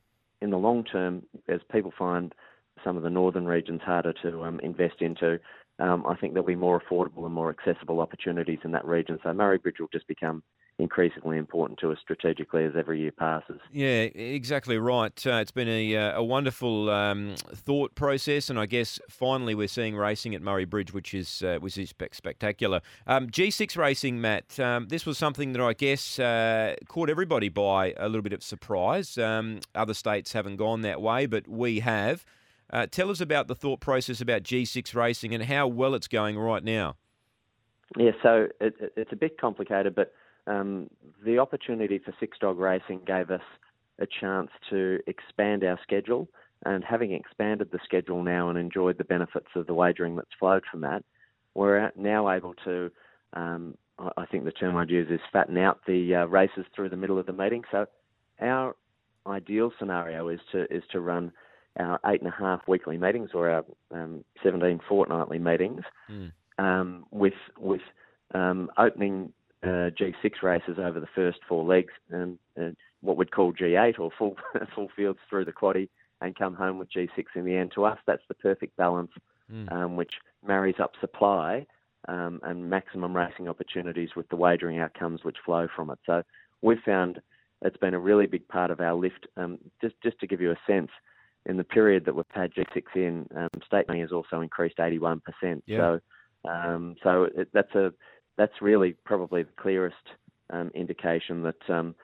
in 0.40 0.50
the 0.50 0.58
long 0.58 0.84
term, 0.84 1.22
as 1.48 1.60
people 1.72 1.92
find 1.98 2.34
some 2.84 2.96
of 2.96 3.02
the 3.02 3.10
northern 3.10 3.46
regions 3.46 3.80
harder 3.84 4.14
to 4.22 4.44
um, 4.44 4.60
invest 4.60 5.00
into, 5.00 5.38
um, 5.78 6.04
I 6.06 6.14
think 6.16 6.32
there'll 6.32 6.46
be 6.46 6.56
more 6.56 6.80
affordable 6.80 7.24
and 7.24 7.34
more 7.34 7.50
accessible 7.50 8.00
opportunities 8.00 8.60
in 8.64 8.72
that 8.72 8.84
region. 8.84 9.18
So 9.22 9.32
Murray 9.32 9.58
Bridge 9.58 9.76
will 9.80 9.88
just 9.92 10.06
become 10.06 10.42
increasingly 10.80 11.36
important 11.36 11.78
to 11.80 11.92
us 11.92 11.98
strategically 12.02 12.64
as 12.64 12.72
every 12.76 13.00
year 13.00 13.12
passes. 13.12 13.60
Yeah, 13.72 14.02
exactly 14.14 14.78
right. 14.78 15.26
Uh, 15.26 15.34
it's 15.34 15.50
been 15.50 15.68
a, 15.68 15.96
uh, 15.96 16.18
a 16.18 16.24
wonderful 16.24 16.90
um, 16.90 17.34
thought 17.54 17.94
process, 17.94 18.50
and 18.50 18.58
I 18.58 18.66
guess 18.66 18.98
finally 19.08 19.54
we're 19.54 19.68
seeing 19.68 19.96
racing 19.96 20.34
at 20.34 20.42
Murray 20.42 20.64
Bridge, 20.64 20.92
which 20.92 21.14
is 21.14 21.42
uh, 21.42 21.58
which 21.60 21.78
is 21.78 21.90
spectacular. 21.90 22.80
Um, 23.06 23.28
G6 23.28 23.76
racing, 23.76 24.20
Matt. 24.20 24.58
Um, 24.58 24.88
this 24.88 25.06
was 25.06 25.18
something 25.18 25.52
that 25.52 25.62
I 25.62 25.72
guess 25.72 26.18
uh, 26.18 26.76
caught 26.88 27.10
everybody 27.10 27.48
by 27.48 27.94
a 27.96 28.08
little 28.08 28.22
bit 28.22 28.32
of 28.32 28.42
surprise. 28.42 29.18
Um, 29.18 29.60
other 29.74 29.94
states 29.94 30.32
haven't 30.32 30.56
gone 30.56 30.82
that 30.82 31.00
way, 31.00 31.26
but 31.26 31.46
we 31.48 31.80
have. 31.80 32.24
Uh, 32.72 32.86
tell 32.86 33.10
us 33.10 33.20
about 33.20 33.48
the 33.48 33.54
thought 33.54 33.80
process 33.80 34.20
about 34.20 34.44
G6 34.44 34.94
racing 34.94 35.34
and 35.34 35.44
how 35.44 35.66
well 35.66 35.94
it's 35.94 36.06
going 36.06 36.38
right 36.38 36.62
now. 36.62 36.96
Yeah, 37.96 38.12
so 38.22 38.46
it, 38.60 38.92
it's 38.96 39.12
a 39.12 39.16
bit 39.16 39.40
complicated, 39.40 39.94
but 39.94 40.12
um, 40.50 40.90
the 41.24 41.38
opportunity 41.38 41.98
for 41.98 42.12
Six 42.18 42.38
Dog 42.38 42.58
Racing 42.58 43.02
gave 43.06 43.30
us 43.30 43.42
a 43.98 44.06
chance 44.06 44.50
to 44.70 44.98
expand 45.06 45.64
our 45.64 45.78
schedule. 45.82 46.28
And 46.66 46.84
having 46.84 47.12
expanded 47.12 47.70
the 47.72 47.78
schedule 47.84 48.22
now 48.22 48.50
and 48.50 48.58
enjoyed 48.58 48.98
the 48.98 49.04
benefits 49.04 49.46
of 49.54 49.66
the 49.66 49.74
wagering 49.74 50.16
that's 50.16 50.28
flowed 50.38 50.64
from 50.70 50.82
that, 50.82 51.04
we're 51.54 51.90
now 51.96 52.30
able 52.30 52.54
to, 52.64 52.90
um, 53.32 53.76
I 53.98 54.26
think 54.26 54.44
the 54.44 54.52
term 54.52 54.76
I'd 54.76 54.90
use 54.90 55.08
is 55.10 55.20
fatten 55.32 55.56
out 55.56 55.80
the 55.86 56.16
uh, 56.16 56.24
races 56.26 56.66
through 56.74 56.90
the 56.90 56.96
middle 56.96 57.18
of 57.18 57.26
the 57.26 57.32
meeting. 57.32 57.62
So 57.70 57.86
our 58.40 58.76
ideal 59.26 59.72
scenario 59.78 60.28
is 60.28 60.40
to 60.52 60.64
is 60.74 60.82
to 60.92 61.00
run 61.00 61.32
our 61.78 62.00
eight 62.06 62.20
and 62.20 62.28
a 62.28 62.36
half 62.36 62.60
weekly 62.66 62.98
meetings 62.98 63.30
or 63.34 63.50
our 63.50 63.64
um, 63.92 64.24
17 64.42 64.80
fortnightly 64.88 65.38
meetings 65.38 65.82
mm. 66.10 66.32
um, 66.58 67.04
with 67.10 67.34
with 67.58 67.82
um, 68.34 68.70
opening 68.78 69.32
uh, 69.62 69.90
G6 69.90 70.42
races 70.42 70.79
over 70.79 71.01
the 71.01 71.09
first 71.14 71.38
four 71.49 71.64
legs 71.64 71.92
and, 72.11 72.38
and 72.57 72.77
what 73.03 73.16
we'd 73.16 73.33
call 73.33 73.53
G8 73.53 73.99
or 73.99 74.11
full 74.18 74.37
full 74.75 74.88
fields 74.96 75.18
through 75.29 75.44
the 75.44 75.53
quaddy 75.53 75.88
and 76.20 76.37
come 76.37 76.55
home 76.55 76.79
with 76.79 76.92
G6 76.92 77.25
in 77.35 77.44
the 77.44 77.57
end. 77.57 77.73
To 77.75 77.85
us, 77.85 77.99
that's 78.07 78.23
the 78.29 78.35
perfect 78.35 78.77
balance, 78.77 79.11
mm. 79.53 79.70
um, 79.73 79.96
which 79.96 80.12
marries 80.46 80.77
up 80.81 80.92
supply 81.01 81.66
um, 82.09 82.40
and 82.42 82.68
maximum 82.68 83.16
racing 83.16 83.49
opportunities 83.49 84.11
with 84.16 84.29
the 84.29 84.37
wagering 84.37 84.79
outcomes 84.79 85.25
which 85.25 85.37
flow 85.44 85.68
from 85.75 85.90
it. 85.90 85.99
So 86.07 86.23
we've 86.62 86.81
found 86.85 87.20
it's 87.62 87.77
been 87.77 87.94
a 87.94 88.01
really 88.01 88.27
big 88.27 88.46
part 88.49 88.70
of 88.70 88.81
our 88.81 88.94
lift. 88.94 89.27
Um, 89.37 89.59
just 89.83 89.94
just 90.03 90.18
to 90.20 90.27
give 90.27 90.40
you 90.40 90.53
a 90.53 90.57
sense, 90.66 90.90
in 91.46 91.57
the 91.57 91.64
period 91.64 92.05
that 92.05 92.14
we've 92.14 92.25
had 92.31 92.53
G6 92.55 92.83
in, 92.94 93.27
um, 93.37 93.49
state 93.66 93.88
money 93.88 94.01
has 94.01 94.12
also 94.12 94.40
increased 94.40 94.77
81%. 94.79 95.20
Yeah. 95.66 95.77
So 95.79 96.01
um, 96.49 96.96
so 97.03 97.25
it, 97.35 97.49
that's 97.53 97.75
a 97.75 97.92
that's 98.40 98.62
really 98.62 98.94
probably 99.05 99.42
the 99.42 99.53
clearest 99.61 99.96
um, 100.48 100.70
indication 100.74 101.42
that 101.42 101.68
um, 101.68 101.94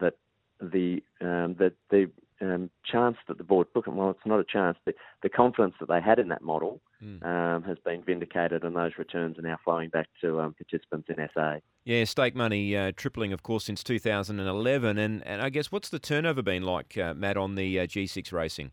that 0.00 0.14
the 0.60 1.00
um, 1.20 1.54
that 1.60 1.74
the 1.90 2.10
um, 2.40 2.68
chance 2.84 3.16
that 3.28 3.38
the 3.38 3.44
board 3.44 3.68
took, 3.72 3.86
well, 3.86 4.10
it's 4.10 4.26
not 4.26 4.40
a 4.40 4.44
chance, 4.44 4.76
but 4.84 4.96
the 5.22 5.28
confidence 5.28 5.74
that 5.78 5.88
they 5.88 6.00
had 6.00 6.18
in 6.18 6.28
that 6.28 6.42
model 6.42 6.80
mm. 7.00 7.64
has 7.64 7.78
been 7.84 8.02
vindicated, 8.02 8.64
and 8.64 8.74
those 8.74 8.90
returns 8.98 9.38
are 9.38 9.42
now 9.42 9.56
flowing 9.64 9.88
back 9.88 10.08
to 10.20 10.40
um, 10.40 10.54
participants 10.54 11.08
in 11.08 11.28
SA. 11.32 11.58
Yeah, 11.84 12.02
stake 12.02 12.34
money 12.34 12.76
uh, 12.76 12.90
tripling, 12.96 13.32
of 13.32 13.44
course, 13.44 13.64
since 13.64 13.84
2011, 13.84 14.98
and 14.98 15.24
and 15.24 15.40
I 15.40 15.48
guess 15.48 15.70
what's 15.70 15.90
the 15.90 16.00
turnover 16.00 16.42
been 16.42 16.64
like, 16.64 16.98
uh, 16.98 17.14
Matt, 17.14 17.36
on 17.36 17.54
the 17.54 17.78
uh, 17.78 17.86
G6 17.86 18.32
racing? 18.32 18.72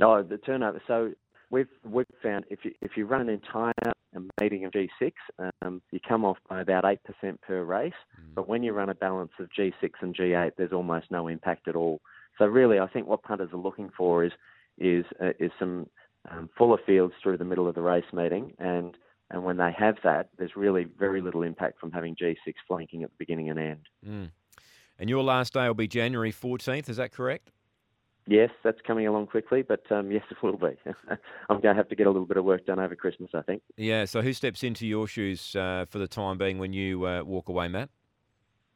Oh, 0.00 0.22
the 0.22 0.38
turnover. 0.38 0.80
So 0.86 1.12
we've 1.50 1.66
we've 1.84 2.06
found 2.22 2.44
if 2.50 2.64
you 2.64 2.70
if 2.80 2.92
you 2.96 3.04
run 3.04 3.22
an 3.22 3.30
entire 3.30 3.72
meeting 4.40 4.64
of 4.64 4.72
G6, 4.72 5.12
um, 5.62 5.82
you 5.90 6.00
come 6.06 6.24
off 6.24 6.38
by 6.48 6.60
about 6.60 6.84
eight 6.84 7.00
percent 7.04 7.40
per 7.42 7.62
race. 7.62 7.92
Mm. 8.20 8.34
But 8.34 8.48
when 8.48 8.62
you 8.62 8.72
run 8.72 8.88
a 8.88 8.94
balance 8.94 9.32
of 9.38 9.48
G6 9.56 9.90
and 10.00 10.14
G8, 10.14 10.52
there's 10.56 10.72
almost 10.72 11.10
no 11.10 11.28
impact 11.28 11.68
at 11.68 11.76
all. 11.76 12.00
So 12.38 12.46
really, 12.46 12.78
I 12.78 12.86
think 12.86 13.06
what 13.06 13.22
punters 13.22 13.50
are 13.52 13.58
looking 13.58 13.90
for 13.96 14.24
is 14.24 14.32
is 14.78 15.04
uh, 15.22 15.32
is 15.38 15.52
some 15.58 15.88
um, 16.30 16.50
fuller 16.56 16.78
fields 16.84 17.14
through 17.22 17.38
the 17.38 17.44
middle 17.44 17.68
of 17.68 17.74
the 17.74 17.82
race 17.82 18.12
meeting, 18.12 18.52
and 18.58 18.96
and 19.30 19.44
when 19.44 19.56
they 19.58 19.72
have 19.76 19.96
that, 20.02 20.30
there's 20.38 20.56
really 20.56 20.84
very 20.98 21.20
little 21.20 21.42
impact 21.42 21.78
from 21.78 21.92
having 21.92 22.16
G6 22.16 22.36
flanking 22.66 23.04
at 23.04 23.10
the 23.10 23.16
beginning 23.18 23.48
and 23.48 23.58
end. 23.58 23.86
Mm. 24.06 24.30
And 24.98 25.08
your 25.08 25.22
last 25.22 25.54
day 25.54 25.66
will 25.66 25.74
be 25.74 25.86
January 25.86 26.32
14th. 26.32 26.88
Is 26.88 26.96
that 26.96 27.12
correct? 27.12 27.50
Yes, 28.30 28.50
that's 28.64 28.80
coming 28.86 29.06
along 29.06 29.26
quickly, 29.26 29.62
but 29.62 29.82
um, 29.90 30.10
yes, 30.16 30.22
it 30.30 30.38
will 30.42 30.56
be. 30.56 30.76
I'm 31.50 31.60
going 31.60 31.74
to 31.74 31.74
have 31.74 31.88
to 31.88 31.96
get 31.96 32.06
a 32.06 32.10
little 32.10 32.26
bit 32.26 32.36
of 32.36 32.44
work 32.44 32.64
done 32.64 32.78
over 32.78 32.96
Christmas, 32.96 33.30
I 33.34 33.42
think. 33.42 33.62
Yeah. 33.76 34.06
So 34.06 34.22
who 34.22 34.32
steps 34.32 34.62
into 34.62 34.86
your 34.86 35.06
shoes 35.06 35.54
uh, 35.56 35.84
for 35.90 35.98
the 35.98 36.08
time 36.08 36.38
being 36.38 36.58
when 36.58 36.72
you 36.72 37.06
uh, 37.06 37.22
walk 37.24 37.48
away, 37.48 37.68
Matt? 37.68 37.90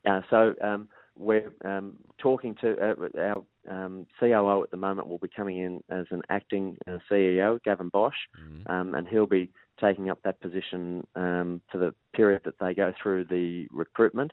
Uh, 0.05 0.21
so 0.29 0.55
um, 0.63 0.89
we're 1.17 1.53
um, 1.65 1.95
talking 2.19 2.55
to 2.61 2.77
uh, 2.79 2.95
our 3.19 3.45
um, 3.71 4.07
COO 4.21 4.63
at 4.63 4.71
the 4.71 4.77
moment. 4.77 5.09
Will 5.09 5.19
be 5.19 5.29
coming 5.35 5.59
in 5.59 5.83
as 5.89 6.07
an 6.11 6.23
acting 6.29 6.77
uh, 6.87 6.99
CEO, 7.11 7.63
Gavin 7.63 7.89
Bosch, 7.89 8.15
Mm-hmm. 8.39 8.71
um, 8.71 8.95
and 8.95 9.09
he'll 9.09 9.27
be 9.27 9.51
taking 9.81 10.11
up 10.11 10.21
that 10.25 10.41
position 10.41 11.07
um, 11.17 11.61
for 11.71 11.79
the 11.79 11.95
period 12.15 12.43
that 12.45 12.59
they 12.61 12.75
go 12.75 12.93
through 13.01 13.25
the 13.25 13.67
recruitment. 13.71 14.33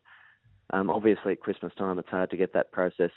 Um, 0.73 0.89
obviously, 0.89 1.33
at 1.33 1.39
Christmas 1.39 1.73
time, 1.77 1.99
it's 1.99 2.09
hard 2.09 2.29
to 2.31 2.37
get 2.37 2.53
that 2.53 2.71
process 2.71 3.11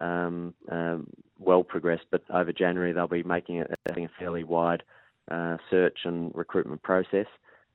um, 0.00 0.54
um, 0.70 1.08
well 1.38 1.62
progressed, 1.62 2.06
but 2.10 2.22
over 2.30 2.52
January 2.52 2.92
they'll 2.92 3.06
be 3.06 3.22
making 3.22 3.56
it 3.56 3.70
having 3.86 4.04
a 4.04 4.10
fairly 4.18 4.44
wide 4.44 4.82
uh, 5.30 5.56
search 5.70 5.98
and 6.04 6.32
recruitment 6.34 6.82
process, 6.82 7.26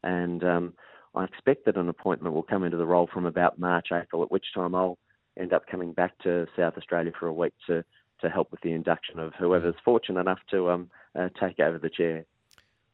and 0.03 0.43
um, 0.43 0.73
I 1.15 1.25
expect 1.25 1.65
that 1.65 1.77
an 1.77 1.89
appointment 1.89 2.33
will 2.33 2.43
come 2.43 2.63
into 2.63 2.77
the 2.77 2.85
role 2.85 3.09
from 3.11 3.25
about 3.25 3.59
March, 3.59 3.87
April, 3.91 4.23
at 4.23 4.31
which 4.31 4.53
time 4.53 4.75
I'll 4.75 4.97
end 5.39 5.53
up 5.53 5.67
coming 5.67 5.93
back 5.93 6.17
to 6.19 6.47
South 6.55 6.77
Australia 6.77 7.11
for 7.17 7.27
a 7.27 7.33
week 7.33 7.53
to 7.67 7.83
to 8.21 8.29
help 8.29 8.51
with 8.51 8.61
the 8.61 8.71
induction 8.71 9.19
of 9.19 9.33
whoever's 9.33 9.75
fortunate 9.83 10.19
enough 10.19 10.39
to 10.51 10.69
um, 10.69 10.89
uh, 11.19 11.29
take 11.39 11.59
over 11.59 11.79
the 11.79 11.89
chair. 11.89 12.23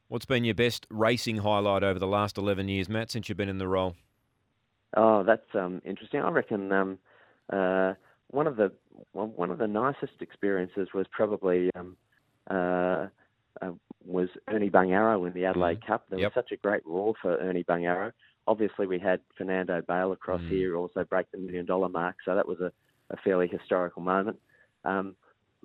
What's 0.07 0.25
been 0.25 0.45
your 0.45 0.55
best 0.55 0.87
racing 0.89 1.37
highlight 1.37 1.83
over 1.83 1.99
the 1.99 2.07
last 2.07 2.37
11 2.37 2.69
years, 2.69 2.87
Matt, 2.87 3.11
since 3.11 3.27
you've 3.27 3.37
been 3.37 3.49
in 3.49 3.57
the 3.57 3.67
role? 3.67 3.95
Oh, 4.95 5.23
that's 5.23 5.53
um, 5.53 5.81
interesting. 5.85 6.21
I 6.21 6.29
reckon 6.29 6.71
um, 6.71 6.97
uh, 7.51 7.93
one 8.29 8.47
of 8.47 8.55
the 8.57 8.71
one 9.13 9.51
of 9.51 9.57
the 9.57 9.67
nicest 9.67 10.21
experiences 10.21 10.89
was 10.93 11.05
probably 11.11 11.69
um, 11.75 11.95
uh, 12.49 13.07
uh, 13.61 13.71
was 14.05 14.29
Ernie 14.49 14.69
Bungarrow 14.69 15.25
in 15.27 15.33
the 15.33 15.45
Adelaide 15.45 15.85
Cup. 15.85 16.05
There 16.09 16.19
Yep. 16.19 16.35
was 16.35 16.43
such 16.43 16.51
a 16.51 16.57
great 16.57 16.85
roar 16.85 17.13
for 17.21 17.37
Ernie 17.37 17.63
Bungarrow. 17.63 18.11
Obviously, 18.47 18.87
we 18.87 18.99
had 18.99 19.19
Fernando 19.37 19.81
Bale 19.81 20.11
across 20.13 20.41
Mm. 20.41 20.49
here 20.49 20.75
also 20.77 21.03
break 21.03 21.29
the 21.31 21.37
million 21.37 21.65
dollar 21.65 21.89
mark, 21.89 22.15
so 22.23 22.35
that 22.35 22.47
was 22.47 22.59
a, 22.61 22.71
a 23.09 23.17
fairly 23.17 23.47
historical 23.47 24.01
moment. 24.01 24.39
Um, 24.85 25.15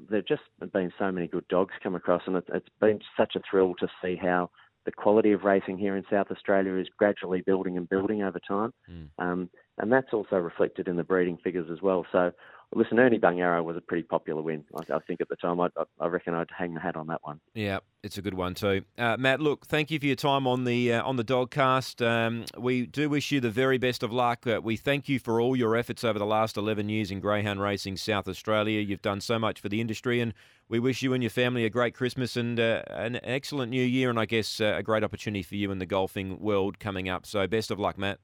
there've 0.09 0.27
just 0.27 0.43
been 0.73 0.93
so 0.99 1.13
many 1.13 1.29
good 1.29 1.47
dogs 1.49 1.75
come 1.83 1.95
across, 1.95 2.23
and 2.27 2.37
it, 2.37 2.45
it's 2.53 2.69
been 2.81 3.01
such 3.17 3.37
a 3.37 3.41
thrill 3.49 3.75
to 3.77 3.89
see 4.03 4.17
how 4.17 4.51
the 4.85 4.91
quality 4.93 5.31
of 5.33 5.45
racing 5.45 5.79
here 5.79 5.97
in 5.97 6.05
South 6.11 6.31
Australia 6.33 6.75
is 6.75 6.89
gradually 6.97 7.41
building 7.43 7.77
and 7.77 7.89
building 7.89 8.23
over 8.23 8.41
time. 8.41 8.73
Mm. 8.91 9.09
Um, 9.19 9.51
and 9.79 9.93
that's 9.93 10.13
also 10.13 10.37
reflected 10.37 10.89
in 10.89 10.97
the 10.97 11.05
breeding 11.05 11.39
figures 11.43 11.69
as 11.71 11.81
well. 11.81 12.07
So, 12.13 12.33
listen, 12.75 12.99
Ernie 12.99 13.19
Bungarrow 13.19 13.65
was 13.65 13.77
a 13.77 13.81
pretty 13.81 14.03
popular 14.03 14.43
win. 14.43 14.65
I, 14.75 14.95
I 14.95 14.99
think 15.01 15.21
at 15.21 15.29
the 15.29 15.37
time, 15.37 15.61
I, 15.61 15.69
I 16.01 16.07
reckon 16.07 16.35
I'd 16.35 16.51
hang 16.57 16.75
the 16.75 16.81
hat 16.81 16.97
on 16.97 17.07
that 17.09 17.21
one. 17.23 17.41
Yeah, 17.55 17.79
it's 18.03 18.19
a 18.19 18.23
good 18.23 18.35
one 18.35 18.55
too. 18.55 18.83
Uh, 18.99 19.17
Matt, 19.19 19.41
look, 19.41 19.67
thank 19.67 19.91
you 19.91 19.99
for 19.99 20.07
your 20.07 20.17
time 20.17 20.47
on 20.47 20.65
the 20.65 20.95
uh, 20.95 21.03
on 21.03 21.17
the 21.17 21.25
Dogcast. 21.25 22.07
Um, 22.07 22.45
we 22.59 22.87
do 22.87 23.09
wish 23.09 23.33
you 23.33 23.41
the 23.41 23.51
very 23.51 23.79
best 23.79 24.03
of 24.03 24.13
luck. 24.13 24.47
Uh, 24.47 24.61
we 24.63 24.77
thank 24.77 25.09
you 25.09 25.19
for 25.19 25.41
all 25.41 25.57
your 25.57 25.77
efforts 25.77 26.05
over 26.05 26.19
the 26.19 26.27
last 26.27 26.57
11 26.57 26.89
years 26.89 27.11
in 27.11 27.21
greyhound 27.21 27.61
racing 27.61 27.97
South 27.97 28.29
Australia. 28.29 28.81
You've 28.81 29.03
done 29.03 29.21
so 29.21 29.39
much 29.39 29.61
for 29.61 29.69
the 29.69 29.81
industry, 29.81 30.21
and 30.21 30.35
we 30.69 30.79
wish 30.79 31.03
you 31.03 31.15
and 31.15 31.23
your 31.23 31.31
family 31.31 31.65
a 31.65 31.71
great 31.71 31.95
Christmas 31.95 32.37
and 32.37 32.61
uh, 32.61 32.83
an 32.89 33.21
excellent 33.23 33.71
New 33.71 33.85
Year, 33.85 34.11
and 34.11 34.19
I 34.19 34.27
guess 34.27 34.61
uh, 34.61 34.75
a 34.77 34.83
great 34.83 35.05
opportunity 35.05 35.43
for 35.43 35.57
you 35.57 35.71
in 35.71 35.79
the 35.79 35.87
golfing 35.87 36.41
world 36.41 36.79
coming 36.79 37.09
up. 37.09 37.27
So, 37.27 37.47
best 37.47 37.71
of 37.71 37.79
luck, 37.79 37.99
Matt. 37.99 38.19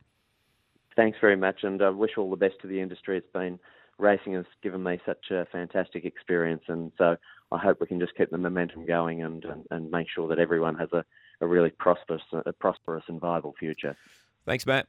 Thanks 0.99 1.17
very 1.21 1.37
much, 1.37 1.63
and 1.63 1.81
I 1.81 1.91
wish 1.91 2.19
all 2.19 2.29
the 2.29 2.35
best 2.35 2.57
to 2.63 2.67
the 2.67 2.81
industry. 2.81 3.17
It's 3.17 3.33
been 3.33 3.61
racing 3.99 4.33
has 4.33 4.47
given 4.65 4.83
me 4.83 4.99
such 5.07 5.31
a 5.31 5.47
fantastic 5.53 6.05
experience, 6.05 6.65
and 6.67 6.91
so 6.99 7.15
I 7.53 7.59
hope 7.59 7.81
we 7.81 7.87
can 7.87 8.01
just 8.01 8.17
keep 8.17 8.31
the 8.31 8.37
momentum 8.37 8.85
going 8.85 9.23
and 9.23 9.45
and, 9.45 9.65
and 9.71 9.93
make 9.93 10.09
sure 10.13 10.27
that 10.27 10.41
everyone 10.41 10.75
has 10.75 10.89
a, 10.93 11.05
a 11.41 11.47
really 11.47 11.71
prosperous 11.71 12.23
a 12.33 12.53
prosperous 12.53 13.05
and 13.07 13.21
viable 13.21 13.55
future. 13.61 13.97
Thanks, 14.45 14.67
Matt. 14.67 14.89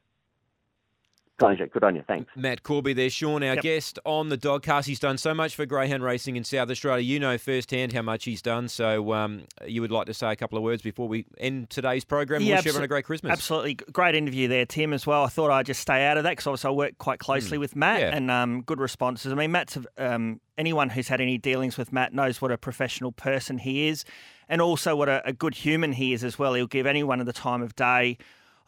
Pleasure. 1.40 1.66
Good 1.66 1.82
on 1.82 1.96
you. 1.96 2.04
Thanks. 2.06 2.30
Matt 2.36 2.62
Corby 2.62 2.92
there, 2.92 3.08
Shaun, 3.10 3.42
our 3.42 3.54
Yep. 3.54 3.62
guest 3.62 3.98
on 4.04 4.28
the 4.28 4.36
Dogcast. 4.38 4.84
He's 4.86 5.00
done 5.00 5.16
so 5.18 5.32
much 5.34 5.56
for 5.56 5.64
greyhound 5.64 6.04
racing 6.04 6.36
in 6.36 6.44
South 6.44 6.70
Australia. 6.70 7.02
You 7.02 7.18
know 7.18 7.38
firsthand 7.38 7.94
how 7.94 8.02
much 8.02 8.24
he's 8.24 8.42
done. 8.42 8.68
So 8.68 9.14
um, 9.14 9.44
you 9.66 9.80
would 9.80 9.90
like 9.90 10.06
to 10.06 10.14
say 10.14 10.30
a 10.30 10.36
couple 10.36 10.58
of 10.58 10.62
words 10.64 10.82
before 10.82 11.08
we 11.08 11.24
end 11.38 11.70
today's 11.70 12.04
program. 12.04 12.42
Yeah, 12.42 12.56
Wish 12.56 12.66
everyone 12.66 12.84
a 12.84 12.88
great 12.88 13.06
Christmas. 13.06 13.32
Absolutely. 13.32 13.74
Great 13.74 14.14
interview 14.14 14.48
there, 14.48 14.66
Tim, 14.66 14.92
as 14.92 15.06
well. 15.06 15.24
I 15.24 15.28
thought 15.28 15.50
I'd 15.50 15.64
just 15.66 15.80
stay 15.80 16.04
out 16.06 16.18
of 16.18 16.24
that 16.24 16.32
because 16.32 16.46
obviously 16.46 16.68
I 16.68 16.72
work 16.72 16.98
quite 16.98 17.18
closely 17.18 17.56
with 17.56 17.74
Matt. 17.74 18.00
Yeah. 18.00 18.14
and 18.14 18.30
um, 18.30 18.60
good 18.60 18.78
responses. 18.78 19.32
I 19.32 19.34
mean, 19.34 19.50
Matt's, 19.50 19.78
um, 19.96 20.40
anyone 20.58 20.90
who's 20.90 21.08
had 21.08 21.22
any 21.22 21.38
dealings 21.38 21.78
with 21.78 21.90
Matt 21.90 22.12
knows 22.12 22.42
what 22.42 22.52
a 22.52 22.58
professional 22.58 23.12
person 23.12 23.56
he 23.56 23.88
is 23.88 24.04
and 24.46 24.60
also 24.60 24.94
what 24.94 25.08
a, 25.08 25.26
a 25.26 25.32
good 25.32 25.54
human 25.54 25.92
he 25.92 26.12
is 26.12 26.22
as 26.22 26.38
well. 26.38 26.52
He'll 26.52 26.66
give 26.66 26.84
anyone 26.86 27.18
at 27.20 27.24
the 27.26 27.32
time 27.32 27.62
of 27.62 27.74
day. 27.76 28.18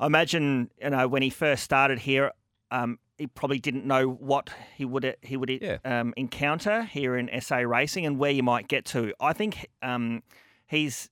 I 0.00 0.06
imagine, 0.06 0.70
you 0.82 0.88
know, 0.90 1.06
when 1.06 1.20
he 1.22 1.28
first 1.30 1.62
started 1.62 1.98
here, 2.00 2.32
um, 2.72 2.98
he 3.18 3.26
probably 3.28 3.58
didn't 3.61 3.87
know 3.87 4.08
what 4.08 4.50
he 4.76 4.85
would 4.85 5.16
he 5.22 5.37
would 5.37 5.50
Yeah. 5.50 5.78
um, 5.85 6.12
encounter 6.16 6.82
here 6.85 7.16
in 7.16 7.28
SA 7.40 7.58
racing 7.58 8.04
and 8.06 8.18
where 8.18 8.30
you 8.32 8.42
might 8.42 8.66
get 8.66 8.85
to. 8.87 9.12
I 9.20 9.32
think 9.32 9.66
um, 9.82 10.22
he's 10.66 11.11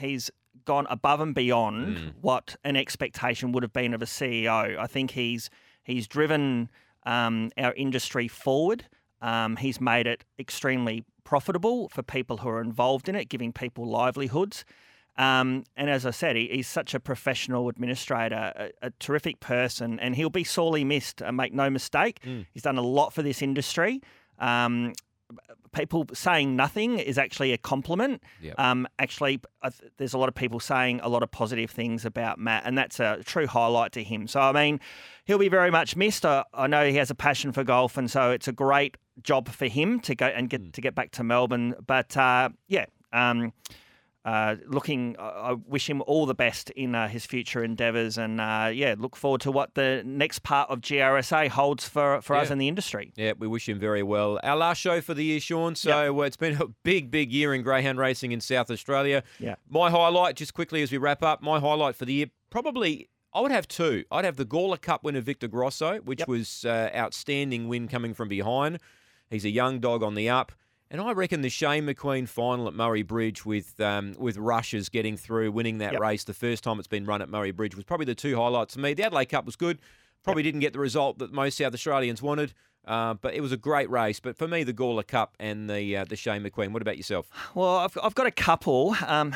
he's 0.00 0.30
gone 0.64 0.86
above 0.88 1.20
and 1.20 1.34
beyond 1.34 1.96
Mm. 1.96 2.12
what 2.22 2.56
an 2.64 2.76
expectation 2.76 3.52
would 3.52 3.62
have 3.62 3.72
been 3.72 3.92
of 3.94 4.02
a 4.02 4.06
CEO. 4.06 4.78
I 4.78 4.86
think 4.86 5.12
he's 5.12 5.50
he's 5.82 6.08
driven 6.08 6.70
um, 7.06 7.50
our 7.58 7.74
industry 7.74 8.26
forward. 8.28 8.86
Um, 9.20 9.56
he's 9.56 9.80
made 9.80 10.06
it 10.06 10.24
extremely 10.38 11.04
profitable 11.24 11.88
for 11.90 12.02
people 12.02 12.38
who 12.38 12.48
are 12.48 12.60
involved 12.62 13.08
in 13.08 13.14
it, 13.14 13.28
giving 13.28 13.52
people 13.52 13.86
livelihoods. 13.86 14.64
Um, 15.16 15.64
and 15.76 15.88
as 15.88 16.06
I 16.06 16.10
said, 16.10 16.36
he, 16.36 16.48
he's 16.48 16.68
such 16.68 16.94
a 16.94 17.00
professional 17.00 17.68
administrator, 17.68 18.52
a, 18.56 18.70
a 18.82 18.90
terrific 18.98 19.40
person, 19.40 20.00
and 20.00 20.16
he'll 20.16 20.30
be 20.30 20.44
sorely 20.44 20.84
missed. 20.84 21.22
Uh, 21.22 21.32
make 21.32 21.52
no 21.52 21.70
mistake. 21.70 22.20
Mm. 22.24 22.46
He's 22.52 22.62
done 22.62 22.78
a 22.78 22.82
lot 22.82 23.12
for 23.12 23.22
this 23.22 23.40
industry. 23.40 24.00
Um, 24.38 24.92
people 25.72 26.06
saying 26.12 26.56
nothing 26.56 26.98
is 26.98 27.18
actually 27.18 27.52
a 27.52 27.58
compliment. 27.58 28.22
Yep. 28.40 28.54
Um, 28.58 28.88
actually, 28.98 29.40
th- 29.62 29.92
there's 29.98 30.14
a 30.14 30.18
lot 30.18 30.28
of 30.28 30.34
people 30.34 30.60
saying 30.60 31.00
a 31.02 31.08
lot 31.08 31.22
of 31.22 31.30
positive 31.30 31.70
things 31.70 32.04
about 32.04 32.38
Matt, 32.38 32.62
and 32.64 32.76
that's 32.76 32.98
a 32.98 33.22
true 33.24 33.46
highlight 33.46 33.92
to 33.92 34.02
him. 34.02 34.26
So, 34.26 34.40
I 34.40 34.52
mean, 34.52 34.80
he'll 35.26 35.38
be 35.38 35.48
very 35.48 35.70
much 35.70 35.96
missed. 35.96 36.24
I, 36.26 36.44
I 36.54 36.66
know 36.66 36.86
he 36.86 36.96
has 36.96 37.10
a 37.10 37.14
passion 37.14 37.52
for 37.52 37.62
golf, 37.62 37.96
and 37.96 38.10
so 38.10 38.30
it's 38.30 38.48
a 38.48 38.52
great 38.52 38.96
job 39.22 39.48
for 39.48 39.66
him 39.66 40.00
to 40.00 40.14
go 40.14 40.26
and 40.26 40.50
get 40.50 40.72
to 40.72 40.80
get 40.80 40.94
back 40.94 41.12
to 41.12 41.24
Melbourne. 41.24 41.74
But 41.86 42.16
uh, 42.16 42.48
yeah. 42.66 42.86
Um, 43.12 43.52
uh, 44.24 44.56
looking, 44.66 45.16
I 45.18 45.50
I 45.50 45.52
wish 45.52 45.88
him 45.90 46.02
all 46.06 46.24
the 46.26 46.34
best 46.34 46.70
in 46.70 46.94
uh, 46.94 47.08
his 47.08 47.26
future 47.26 47.62
endeavours, 47.62 48.16
and 48.16 48.40
uh, 48.40 48.70
yeah, 48.72 48.94
look 48.98 49.16
forward 49.16 49.42
to 49.42 49.50
what 49.52 49.74
the 49.74 50.02
next 50.06 50.42
part 50.42 50.70
of 50.70 50.80
GRSA 50.80 51.48
holds 51.48 51.86
for, 51.88 52.22
for 52.22 52.34
us 52.36 52.48
Yeah. 52.48 52.52
in 52.54 52.58
the 52.58 52.68
industry. 52.68 53.12
Yeah, 53.16 53.32
we 53.38 53.46
wish 53.46 53.68
him 53.68 53.78
very 53.78 54.02
well. 54.02 54.40
Our 54.42 54.56
last 54.56 54.78
show 54.78 55.00
for 55.02 55.12
the 55.14 55.24
year, 55.24 55.40
Shaun. 55.40 55.74
So 55.74 56.20
uh, 56.20 56.22
it's 56.22 56.36
been 56.38 56.60
a 56.60 56.68
big, 56.84 57.10
big 57.10 57.32
year 57.32 57.52
in 57.54 57.62
greyhound 57.62 57.98
racing 57.98 58.32
in 58.32 58.40
South 58.40 58.70
Australia. 58.70 59.22
Yeah. 59.38 59.56
My 59.68 59.90
highlight, 59.90 60.36
just 60.36 60.54
quickly 60.54 60.82
as 60.82 60.90
we 60.90 60.98
wrap 60.98 61.22
up, 61.22 61.42
my 61.42 61.60
highlight 61.60 61.94
for 61.94 62.04
the 62.06 62.14
year, 62.14 62.26
probably 62.50 63.08
I 63.34 63.40
would 63.40 63.50
have 63.50 63.66
two. 63.68 64.04
I'd 64.10 64.24
have 64.24 64.36
the 64.36 64.46
Gawler 64.46 64.80
Cup 64.80 65.02
winner 65.04 65.20
Victor 65.20 65.48
Grosso, 65.48 65.98
which 65.98 66.20
Yep. 66.20 66.28
was 66.28 66.64
uh, 66.64 66.88
outstanding 66.94 67.68
win 67.68 67.88
coming 67.88 68.14
from 68.14 68.28
behind. 68.28 68.78
He's 69.28 69.44
a 69.44 69.50
young 69.50 69.80
dog 69.80 70.02
on 70.02 70.14
the 70.14 70.28
up. 70.30 70.52
And 70.94 71.02
I 71.02 71.10
reckon 71.10 71.40
the 71.40 71.48
Shane 71.48 71.86
McQueen 71.86 72.28
final 72.28 72.68
at 72.68 72.72
Murray 72.74 73.02
Bridge 73.02 73.44
with 73.44 73.80
um, 73.80 74.14
with 74.16 74.36
Rushes 74.36 74.88
getting 74.88 75.16
through, 75.16 75.50
winning 75.50 75.78
that 75.78 75.94
Yep. 75.94 76.00
race 76.00 76.22
the 76.22 76.32
first 76.34 76.62
time 76.62 76.78
it's 76.78 76.86
been 76.86 77.04
run 77.04 77.20
at 77.20 77.28
Murray 77.28 77.50
Bridge 77.50 77.74
was 77.74 77.84
probably 77.84 78.06
the 78.06 78.14
two 78.14 78.36
highlights 78.36 78.74
for 78.74 78.80
me. 78.80 78.94
The 78.94 79.02
Adelaide 79.02 79.24
Cup 79.24 79.44
was 79.44 79.56
good. 79.56 79.80
Probably 80.22 80.44
didn't 80.44 80.60
get 80.60 80.72
the 80.72 80.78
result 80.78 81.18
that 81.18 81.32
most 81.32 81.58
South 81.58 81.74
Australians 81.74 82.22
wanted, 82.22 82.54
uh, 82.86 83.14
but 83.14 83.34
it 83.34 83.40
was 83.40 83.50
a 83.50 83.56
great 83.56 83.90
race. 83.90 84.20
But 84.20 84.36
for 84.38 84.46
me, 84.46 84.62
the 84.62 84.72
Gawler 84.72 85.04
Cup 85.04 85.34
and 85.40 85.68
the 85.68 85.96
uh, 85.96 86.04
the 86.04 86.14
Shane 86.14 86.44
McQueen. 86.44 86.70
What 86.70 86.80
about 86.80 86.96
yourself? 86.96 87.26
Well, 87.56 87.74
I've, 87.78 87.98
I've 88.00 88.14
got 88.14 88.28
a 88.28 88.30
couple. 88.30 88.94
Um, 89.04 89.34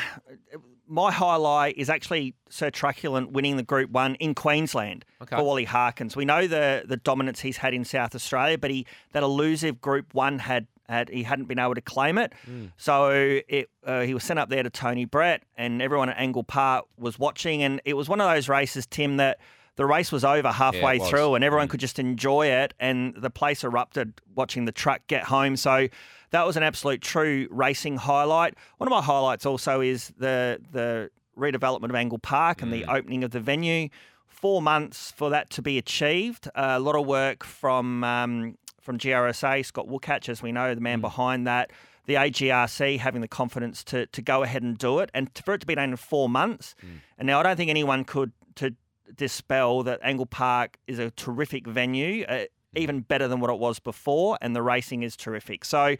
my 0.86 1.10
highlight 1.10 1.76
is 1.76 1.90
actually 1.90 2.36
Sir 2.50 2.70
Truculent 2.70 3.32
winning 3.32 3.56
the 3.56 3.64
Group 3.64 3.90
One 3.90 4.14
in 4.14 4.36
Queensland 4.36 5.04
Okay. 5.22 5.34
for 5.36 5.42
Wally 5.42 5.64
Harkins. 5.64 6.14
We 6.14 6.24
know 6.24 6.46
the 6.46 6.84
the 6.86 6.98
dominance 6.98 7.40
he's 7.40 7.56
had 7.56 7.74
in 7.74 7.84
South 7.84 8.14
Australia, 8.14 8.56
but 8.58 8.70
he 8.70 8.86
that 9.10 9.24
elusive 9.24 9.80
Group 9.80 10.14
One 10.14 10.38
had. 10.38 10.68
Had, 10.88 11.10
he 11.10 11.22
hadn't 11.22 11.46
been 11.48 11.58
able 11.58 11.74
to 11.74 11.82
claim 11.82 12.16
it, 12.16 12.32
so 12.78 13.10
it, 13.46 13.68
uh, 13.86 14.00
he 14.00 14.14
was 14.14 14.24
sent 14.24 14.38
up 14.38 14.48
there 14.48 14.62
to 14.62 14.70
Tony 14.70 15.04
Brett, 15.04 15.42
and 15.56 15.82
everyone 15.82 16.08
at 16.08 16.16
Angle 16.18 16.44
Park 16.44 16.86
was 16.96 17.18
watching. 17.18 17.62
And 17.62 17.82
it 17.84 17.92
was 17.94 18.08
one 18.08 18.20
of 18.22 18.30
those 18.30 18.48
races, 18.48 18.86
Tim, 18.86 19.18
that 19.18 19.38
the 19.76 19.84
race 19.84 20.10
was 20.10 20.24
over 20.24 20.50
halfway 20.50 20.98
was. 20.98 21.10
through, 21.10 21.34
and 21.34 21.44
everyone 21.44 21.66
Mm. 21.68 21.72
could 21.72 21.80
just 21.80 21.98
enjoy 21.98 22.46
it, 22.46 22.72
and 22.80 23.14
the 23.16 23.28
place 23.28 23.64
erupted 23.64 24.14
watching 24.34 24.64
the 24.64 24.72
truck 24.72 25.02
get 25.08 25.24
home. 25.24 25.56
So 25.56 25.88
that 26.30 26.46
was 26.46 26.56
an 26.56 26.62
absolute 26.62 27.02
true 27.02 27.48
racing 27.50 27.98
highlight. 27.98 28.54
One 28.78 28.88
of 28.88 28.90
my 28.90 29.02
highlights 29.02 29.44
also 29.44 29.82
is 29.82 30.12
the 30.18 30.58
the 30.72 31.10
redevelopment 31.38 31.90
of 31.90 31.94
Angle 31.96 32.18
Park 32.18 32.62
and 32.62 32.72
the 32.72 32.84
opening 32.86 33.22
of 33.24 33.30
the 33.32 33.40
venue. 33.40 33.90
Four 34.26 34.62
months 34.62 35.10
for 35.12 35.28
that 35.30 35.50
to 35.50 35.62
be 35.62 35.76
achieved. 35.78 36.48
a 36.54 36.80
lot 36.80 36.96
of 36.96 37.06
work 37.06 37.44
from 37.44 38.02
um, 38.04 38.56
from 38.88 38.96
GRSA, 38.98 39.66
Scott 39.66 39.86
Wookatch, 39.86 40.30
as 40.30 40.42
we 40.42 40.50
know, 40.50 40.74
the 40.74 40.80
man 40.80 41.02
behind 41.02 41.46
that. 41.46 41.70
the 42.06 42.14
AGRC 42.14 42.98
having 42.98 43.20
the 43.20 43.28
confidence 43.28 43.84
to 43.84 44.06
to 44.06 44.22
go 44.22 44.42
ahead 44.42 44.62
and 44.62 44.78
do 44.78 44.98
it, 45.00 45.10
and 45.12 45.30
for 45.44 45.52
it 45.52 45.60
to 45.60 45.66
be 45.66 45.74
done 45.74 45.90
in 45.90 45.96
four 45.96 46.26
months. 46.26 46.74
And 47.18 47.26
now 47.26 47.38
I 47.38 47.42
don't 47.42 47.56
think 47.58 47.68
anyone 47.68 48.04
could 48.04 48.32
to 48.54 48.74
dispel 49.14 49.82
that 49.82 50.00
Angle 50.02 50.24
Park 50.24 50.78
is 50.86 50.98
a 50.98 51.10
terrific 51.10 51.66
venue. 51.66 52.24
Uh, 52.24 52.44
even 52.74 53.00
better 53.00 53.28
than 53.28 53.40
what 53.40 53.50
it 53.50 53.58
was 53.58 53.78
before, 53.78 54.38
and 54.40 54.56
the 54.56 54.62
racing 54.62 55.02
is 55.02 55.16
terrific. 55.16 55.64
So, 55.66 55.96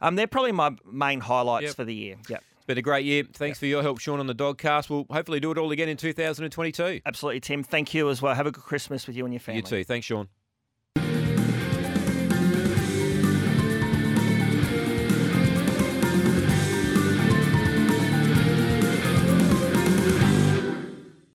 um, 0.00 0.16
they're 0.16 0.26
probably 0.26 0.52
my 0.52 0.70
main 0.90 1.20
highlights 1.20 1.64
Yep. 1.68 1.74
for 1.76 1.84
the 1.84 1.94
year. 1.94 2.16
Yep. 2.28 2.42
It's 2.56 2.66
been 2.66 2.78
a 2.78 2.82
great 2.82 3.04
year. 3.06 3.24
Thanks 3.32 3.58
for 3.58 3.66
your 3.66 3.82
help, 3.82 3.98
Shaun, 4.00 4.18
on 4.20 4.26
the 4.26 4.34
Dogcast. 4.34 4.88
We'll 4.90 5.06
hopefully 5.10 5.40
do 5.40 5.50
it 5.50 5.58
all 5.58 5.70
again 5.72 5.88
in 5.88 5.96
2022. 5.96 7.00
Absolutely, 7.06 7.40
Tim. 7.40 7.62
Thank 7.62 7.92
you 7.94 8.08
as 8.10 8.20
well. 8.22 8.34
Have 8.34 8.46
a 8.46 8.50
good 8.52 8.64
Christmas 8.64 9.06
with 9.06 9.16
you 9.16 9.24
and 9.24 9.32
your 9.34 9.40
family. 9.40 9.58
You 9.60 9.66
too. 9.66 9.84
Thanks, 9.84 10.06
Shaun. 10.06 10.28